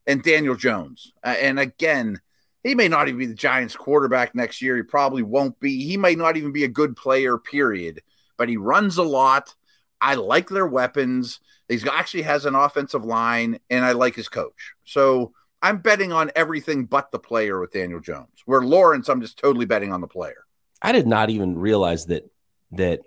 and 0.08 0.22
Daniel 0.22 0.56
Jones. 0.56 1.12
Uh, 1.22 1.36
and 1.40 1.60
again, 1.60 2.20
he 2.62 2.74
may 2.74 2.88
not 2.88 3.08
even 3.08 3.18
be 3.18 3.26
the 3.26 3.34
Giants 3.34 3.74
quarterback 3.74 4.34
next 4.34 4.62
year. 4.62 4.76
He 4.76 4.82
probably 4.82 5.22
won't 5.22 5.58
be. 5.58 5.84
He 5.84 5.96
might 5.96 6.18
not 6.18 6.36
even 6.36 6.52
be 6.52 6.64
a 6.64 6.68
good 6.68 6.96
player, 6.96 7.38
period. 7.38 8.02
But 8.36 8.48
he 8.48 8.56
runs 8.56 8.98
a 8.98 9.02
lot. 9.02 9.54
I 10.00 10.14
like 10.14 10.48
their 10.48 10.66
weapons. 10.66 11.40
He's 11.68 11.86
actually 11.86 12.22
has 12.22 12.44
an 12.44 12.54
offensive 12.54 13.04
line, 13.04 13.58
and 13.70 13.84
I 13.84 13.92
like 13.92 14.14
his 14.14 14.28
coach. 14.28 14.74
So 14.84 15.32
I'm 15.60 15.78
betting 15.78 16.12
on 16.12 16.30
everything 16.36 16.84
but 16.84 17.10
the 17.10 17.18
player 17.18 17.60
with 17.60 17.72
Daniel 17.72 18.00
Jones. 18.00 18.42
Where 18.46 18.62
Lawrence, 18.62 19.08
I'm 19.08 19.20
just 19.20 19.38
totally 19.38 19.66
betting 19.66 19.92
on 19.92 20.00
the 20.00 20.08
player. 20.08 20.44
I 20.80 20.92
did 20.92 21.06
not 21.06 21.30
even 21.30 21.58
realize 21.58 22.06
that 22.06 22.30
that 22.72 23.00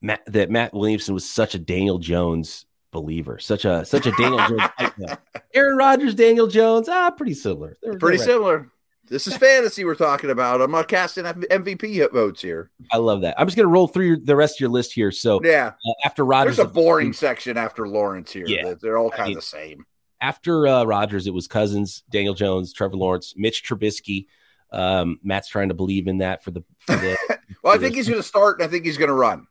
Matt, 0.00 0.22
that 0.26 0.50
Matt 0.50 0.74
Williamson 0.74 1.14
was 1.14 1.28
such 1.28 1.54
a 1.54 1.58
Daniel 1.58 1.98
Jones 1.98 2.66
believer, 2.90 3.38
such 3.38 3.64
a 3.64 3.84
such 3.84 4.06
a 4.06 4.12
Daniel 4.12 4.46
Jones. 4.48 5.16
Aaron 5.54 5.76
Rodgers, 5.76 6.14
Daniel 6.14 6.46
Jones, 6.46 6.88
ah, 6.88 7.10
pretty 7.10 7.34
similar. 7.34 7.76
They're, 7.82 7.98
pretty 7.98 8.18
they're 8.18 8.26
similar. 8.26 8.70
This 9.12 9.26
is 9.26 9.36
fantasy 9.36 9.84
we're 9.84 9.94
talking 9.94 10.30
about. 10.30 10.62
I'm 10.62 10.70
not 10.70 10.88
casting 10.88 11.24
MVP 11.24 12.10
votes 12.12 12.40
here. 12.40 12.70
I 12.90 12.96
love 12.96 13.20
that. 13.20 13.38
I'm 13.38 13.46
just 13.46 13.58
going 13.58 13.66
to 13.66 13.70
roll 13.70 13.86
through 13.86 14.20
the 14.20 14.34
rest 14.34 14.56
of 14.56 14.60
your 14.60 14.70
list 14.70 14.94
here. 14.94 15.10
So 15.10 15.38
yeah, 15.44 15.72
uh, 15.86 15.92
after 16.02 16.24
Rodgers, 16.24 16.56
there's 16.56 16.66
a 16.66 16.70
boring 16.70 17.12
section 17.12 17.58
after 17.58 17.86
Lawrence 17.86 18.32
here. 18.32 18.46
Yeah, 18.46 18.72
they're 18.80 18.96
all 18.96 19.10
kind 19.10 19.28
of 19.28 19.34
the 19.34 19.42
same. 19.42 19.84
After 20.22 20.66
uh, 20.66 20.84
Rodgers, 20.84 21.26
it 21.26 21.34
was 21.34 21.46
Cousins, 21.46 22.04
Daniel 22.08 22.32
Jones, 22.32 22.72
Trevor 22.72 22.96
Lawrence, 22.96 23.34
Mitch 23.36 23.62
Trubisky. 23.62 24.28
Um, 24.70 25.20
Matt's 25.22 25.48
trying 25.48 25.68
to 25.68 25.74
believe 25.74 26.08
in 26.08 26.18
that 26.18 26.42
for 26.42 26.50
the. 26.50 26.64
For 26.78 26.96
the 26.96 27.18
well, 27.28 27.38
for 27.38 27.68
I 27.68 27.78
think 27.78 27.92
the, 27.92 27.98
he's 27.98 28.08
going 28.08 28.22
to 28.22 28.26
start, 28.26 28.60
and 28.60 28.66
I 28.66 28.70
think 28.70 28.86
he's 28.86 28.96
going 28.96 29.08
to 29.08 29.14
run. 29.14 29.46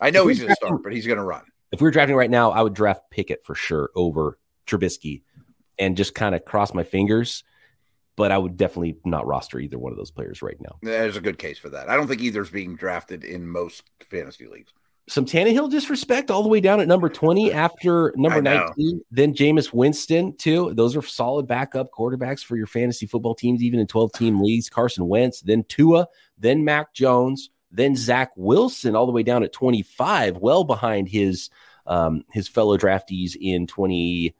I 0.00 0.10
know 0.10 0.26
he's 0.26 0.40
going 0.40 0.48
to 0.48 0.56
start, 0.56 0.82
but 0.82 0.92
he's 0.92 1.06
going 1.06 1.18
to 1.18 1.24
run. 1.24 1.44
If 1.70 1.80
we 1.80 1.84
were 1.84 1.92
drafting 1.92 2.16
right 2.16 2.30
now, 2.30 2.50
I 2.50 2.62
would 2.62 2.74
draft 2.74 3.12
Pickett 3.12 3.44
for 3.44 3.54
sure 3.54 3.90
over 3.94 4.40
Trubisky, 4.66 5.22
and 5.78 5.96
just 5.96 6.16
kind 6.16 6.34
of 6.34 6.44
cross 6.44 6.74
my 6.74 6.82
fingers 6.82 7.44
but 8.16 8.32
I 8.32 8.38
would 8.38 8.56
definitely 8.56 8.96
not 9.04 9.26
roster 9.26 9.58
either 9.58 9.78
one 9.78 9.92
of 9.92 9.98
those 9.98 10.10
players 10.10 10.42
right 10.42 10.60
now. 10.60 10.76
There's 10.82 11.16
a 11.16 11.20
good 11.20 11.38
case 11.38 11.58
for 11.58 11.70
that. 11.70 11.88
I 11.88 11.96
don't 11.96 12.08
think 12.08 12.20
either's 12.20 12.50
being 12.50 12.76
drafted 12.76 13.24
in 13.24 13.46
most 13.46 13.84
fantasy 14.10 14.46
leagues. 14.46 14.72
Some 15.08 15.26
Tannehill 15.26 15.70
disrespect 15.70 16.30
all 16.30 16.44
the 16.44 16.48
way 16.48 16.60
down 16.60 16.80
at 16.80 16.86
number 16.86 17.08
20 17.08 17.52
after 17.52 18.12
number 18.16 18.40
19. 18.40 19.00
Then 19.10 19.34
Jameis 19.34 19.72
Winston, 19.72 20.36
too. 20.36 20.72
Those 20.74 20.94
are 20.94 21.02
solid 21.02 21.48
backup 21.48 21.90
quarterbacks 21.90 22.44
for 22.44 22.56
your 22.56 22.68
fantasy 22.68 23.06
football 23.06 23.34
teams, 23.34 23.62
even 23.62 23.80
in 23.80 23.86
12 23.86 24.12
team 24.12 24.40
leagues. 24.40 24.68
Carson 24.68 25.08
Wentz, 25.08 25.40
then 25.40 25.64
Tua, 25.68 26.06
then 26.38 26.64
Mac 26.64 26.94
Jones, 26.94 27.50
then 27.70 27.96
Zach 27.96 28.30
Wilson, 28.36 28.94
all 28.94 29.06
the 29.06 29.12
way 29.12 29.22
down 29.22 29.42
at 29.42 29.52
25, 29.52 30.36
well 30.36 30.62
behind 30.64 31.08
his 31.08 31.50
um, 31.84 32.24
his 32.30 32.46
fellow 32.46 32.78
draftees 32.78 33.34
in 33.40 33.66
20- 33.66 34.34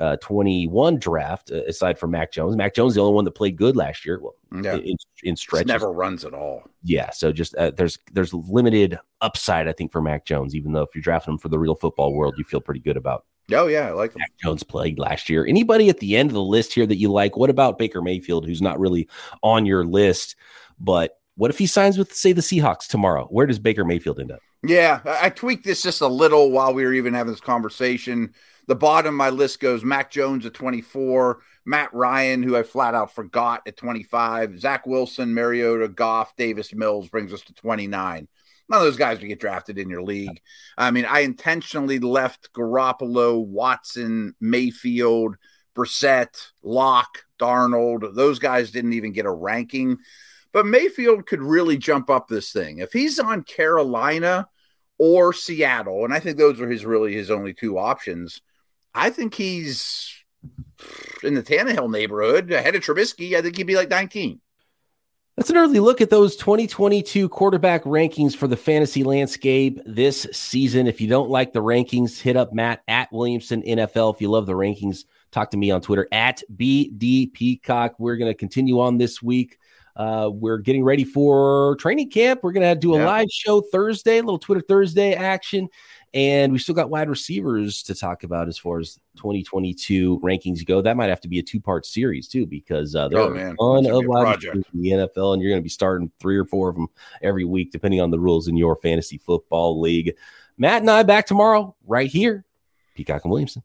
uh, 0.00 0.16
21 0.16 0.98
draft, 0.98 1.50
uh, 1.50 1.62
aside 1.64 1.98
from 1.98 2.10
Mac 2.10 2.32
Jones. 2.32 2.56
Mac 2.56 2.74
Jones, 2.74 2.94
the 2.94 3.00
only 3.00 3.14
one 3.14 3.24
that 3.24 3.32
played 3.32 3.56
good 3.56 3.76
last 3.76 4.04
year. 4.04 4.20
Well, 4.20 4.34
yeah. 4.62 4.76
in, 4.76 4.96
in 5.22 5.36
stretches, 5.36 5.66
never 5.66 5.92
runs 5.92 6.24
at 6.24 6.34
all. 6.34 6.62
Yeah, 6.82 7.10
so 7.10 7.32
just 7.32 7.54
uh, 7.56 7.72
there's 7.76 7.98
there's 8.12 8.32
limited 8.34 8.98
upside, 9.20 9.68
I 9.68 9.72
think, 9.72 9.92
for 9.92 10.02
Mac 10.02 10.24
Jones. 10.24 10.54
Even 10.54 10.72
though 10.72 10.82
if 10.82 10.90
you're 10.94 11.02
drafting 11.02 11.34
him 11.34 11.38
for 11.38 11.48
the 11.48 11.58
real 11.58 11.74
football 11.74 12.12
world, 12.12 12.34
you 12.38 12.44
feel 12.44 12.60
pretty 12.60 12.80
good 12.80 12.96
about. 12.96 13.24
Oh 13.52 13.66
yeah, 13.66 13.88
I 13.88 13.92
like 13.92 14.12
him. 14.12 14.18
Mac 14.18 14.32
Jones 14.42 14.62
played 14.62 14.98
last 14.98 15.28
year. 15.28 15.46
Anybody 15.46 15.88
at 15.88 16.00
the 16.00 16.16
end 16.16 16.30
of 16.30 16.34
the 16.34 16.42
list 16.42 16.72
here 16.72 16.86
that 16.86 16.96
you 16.96 17.10
like? 17.10 17.36
What 17.36 17.50
about 17.50 17.78
Baker 17.78 18.02
Mayfield, 18.02 18.46
who's 18.46 18.62
not 18.62 18.80
really 18.80 19.08
on 19.42 19.66
your 19.66 19.84
list, 19.84 20.36
but 20.78 21.18
what 21.36 21.50
if 21.50 21.58
he 21.58 21.66
signs 21.66 21.98
with, 21.98 22.14
say, 22.14 22.32
the 22.32 22.40
Seahawks 22.40 22.88
tomorrow? 22.88 23.26
Where 23.26 23.46
does 23.46 23.58
Baker 23.58 23.84
Mayfield 23.84 24.18
end 24.20 24.32
up? 24.32 24.40
Yeah, 24.62 25.00
I 25.04 25.30
tweaked 25.30 25.64
this 25.64 25.82
just 25.82 26.00
a 26.00 26.08
little 26.08 26.50
while 26.50 26.74
we 26.74 26.84
were 26.84 26.94
even 26.94 27.14
having 27.14 27.32
this 27.32 27.40
conversation. 27.40 28.34
The 28.66 28.74
bottom 28.74 29.14
of 29.14 29.18
my 29.18 29.30
list 29.30 29.60
goes 29.60 29.84
Mac 29.84 30.10
Jones 30.10 30.44
at 30.44 30.54
24, 30.54 31.40
Matt 31.64 31.94
Ryan, 31.94 32.42
who 32.42 32.56
I 32.56 32.64
flat 32.64 32.94
out 32.94 33.14
forgot 33.14 33.62
at 33.66 33.76
25, 33.76 34.58
Zach 34.58 34.86
Wilson, 34.86 35.32
Mariota, 35.32 35.88
Goff, 35.88 36.34
Davis 36.36 36.74
Mills 36.74 37.08
brings 37.08 37.32
us 37.32 37.42
to 37.42 37.54
29. 37.54 38.26
None 38.68 38.78
of 38.78 38.84
those 38.84 38.96
guys 38.96 39.20
would 39.20 39.28
get 39.28 39.38
drafted 39.38 39.78
in 39.78 39.88
your 39.88 40.02
league. 40.02 40.40
I 40.76 40.90
mean, 40.90 41.04
I 41.04 41.20
intentionally 41.20 42.00
left 42.00 42.52
Garoppolo, 42.52 43.44
Watson, 43.44 44.34
Mayfield, 44.40 45.36
Brissett, 45.76 46.50
Locke, 46.62 47.24
Darnold. 47.38 48.14
Those 48.16 48.40
guys 48.40 48.72
didn't 48.72 48.94
even 48.94 49.12
get 49.12 49.26
a 49.26 49.30
ranking. 49.30 49.98
But 50.52 50.66
Mayfield 50.66 51.26
could 51.26 51.42
really 51.42 51.76
jump 51.76 52.10
up 52.10 52.26
this 52.26 52.50
thing. 52.50 52.78
If 52.78 52.92
he's 52.92 53.20
on 53.20 53.44
Carolina 53.44 54.48
or 54.98 55.32
Seattle, 55.32 56.04
and 56.04 56.12
I 56.12 56.18
think 56.18 56.38
those 56.38 56.60
are 56.60 56.68
his 56.68 56.84
really 56.84 57.14
his 57.14 57.30
only 57.30 57.52
two 57.52 57.78
options, 57.78 58.40
I 58.96 59.10
think 59.10 59.34
he's 59.34 60.10
in 61.22 61.34
the 61.34 61.42
Tannehill 61.42 61.90
neighborhood 61.90 62.50
ahead 62.50 62.74
of 62.74 62.82
Trubisky. 62.82 63.34
I 63.34 63.42
think 63.42 63.58
he'd 63.58 63.64
be 63.64 63.76
like 63.76 63.90
19. 63.90 64.40
That's 65.36 65.50
an 65.50 65.58
early 65.58 65.80
look 65.80 66.00
at 66.00 66.08
those 66.08 66.34
2022 66.36 67.28
quarterback 67.28 67.84
rankings 67.84 68.34
for 68.34 68.48
the 68.48 68.56
fantasy 68.56 69.04
landscape 69.04 69.78
this 69.84 70.26
season. 70.32 70.86
If 70.86 70.98
you 70.98 71.08
don't 71.08 71.28
like 71.28 71.52
the 71.52 71.62
rankings, 71.62 72.18
hit 72.18 72.38
up 72.38 72.54
Matt 72.54 72.82
at 72.88 73.12
Williamson 73.12 73.62
NFL. 73.62 74.14
If 74.14 74.22
you 74.22 74.30
love 74.30 74.46
the 74.46 74.54
rankings, 74.54 75.04
talk 75.32 75.50
to 75.50 75.58
me 75.58 75.70
on 75.70 75.82
Twitter 75.82 76.08
at 76.10 76.42
BD 76.56 77.30
Peacock. 77.34 77.96
We're 77.98 78.16
going 78.16 78.30
to 78.30 78.34
continue 78.34 78.80
on 78.80 78.96
this 78.96 79.22
week. 79.22 79.58
Uh, 79.94 80.30
we're 80.32 80.58
getting 80.58 80.84
ready 80.84 81.04
for 81.04 81.76
training 81.80 82.08
camp. 82.08 82.40
We're 82.42 82.52
going 82.52 82.74
to 82.74 82.78
do 82.78 82.94
a 82.94 82.98
yeah. 82.98 83.06
live 83.06 83.28
show 83.30 83.60
Thursday, 83.60 84.18
a 84.18 84.22
little 84.22 84.38
Twitter 84.38 84.62
Thursday 84.66 85.12
action 85.12 85.68
And 86.16 86.50
we 86.50 86.58
still 86.58 86.74
got 86.74 86.88
wide 86.88 87.10
receivers 87.10 87.82
to 87.82 87.94
talk 87.94 88.22
about 88.22 88.48
as 88.48 88.56
far 88.56 88.78
as 88.78 88.98
2022 89.16 90.18
rankings 90.20 90.64
go. 90.64 90.80
That 90.80 90.96
might 90.96 91.10
have 91.10 91.20
to 91.20 91.28
be 91.28 91.40
a 91.40 91.42
two 91.42 91.60
part 91.60 91.84
series 91.84 92.26
too, 92.26 92.46
because 92.46 92.96
uh, 92.96 93.08
there 93.08 93.18
oh, 93.18 93.28
are 93.28 93.34
man. 93.34 93.52
a 93.52 93.56
ton 93.56 93.84
of 93.84 94.06
wide 94.06 94.36
receivers 94.36 94.64
in 94.72 94.80
the 94.80 94.90
NFL, 94.92 95.34
and 95.34 95.42
you're 95.42 95.50
going 95.50 95.60
to 95.60 95.62
be 95.62 95.68
starting 95.68 96.10
three 96.18 96.38
or 96.38 96.46
four 96.46 96.70
of 96.70 96.76
them 96.76 96.88
every 97.20 97.44
week, 97.44 97.70
depending 97.70 98.00
on 98.00 98.10
the 98.10 98.18
rules 98.18 98.48
in 98.48 98.56
your 98.56 98.76
fantasy 98.76 99.18
football 99.18 99.78
league. 99.78 100.16
Matt 100.56 100.80
and 100.80 100.90
I 100.90 101.02
back 101.02 101.26
tomorrow 101.26 101.76
right 101.86 102.08
here. 102.08 102.46
Peacock 102.94 103.22
and 103.24 103.30
Williamson. 103.30 103.62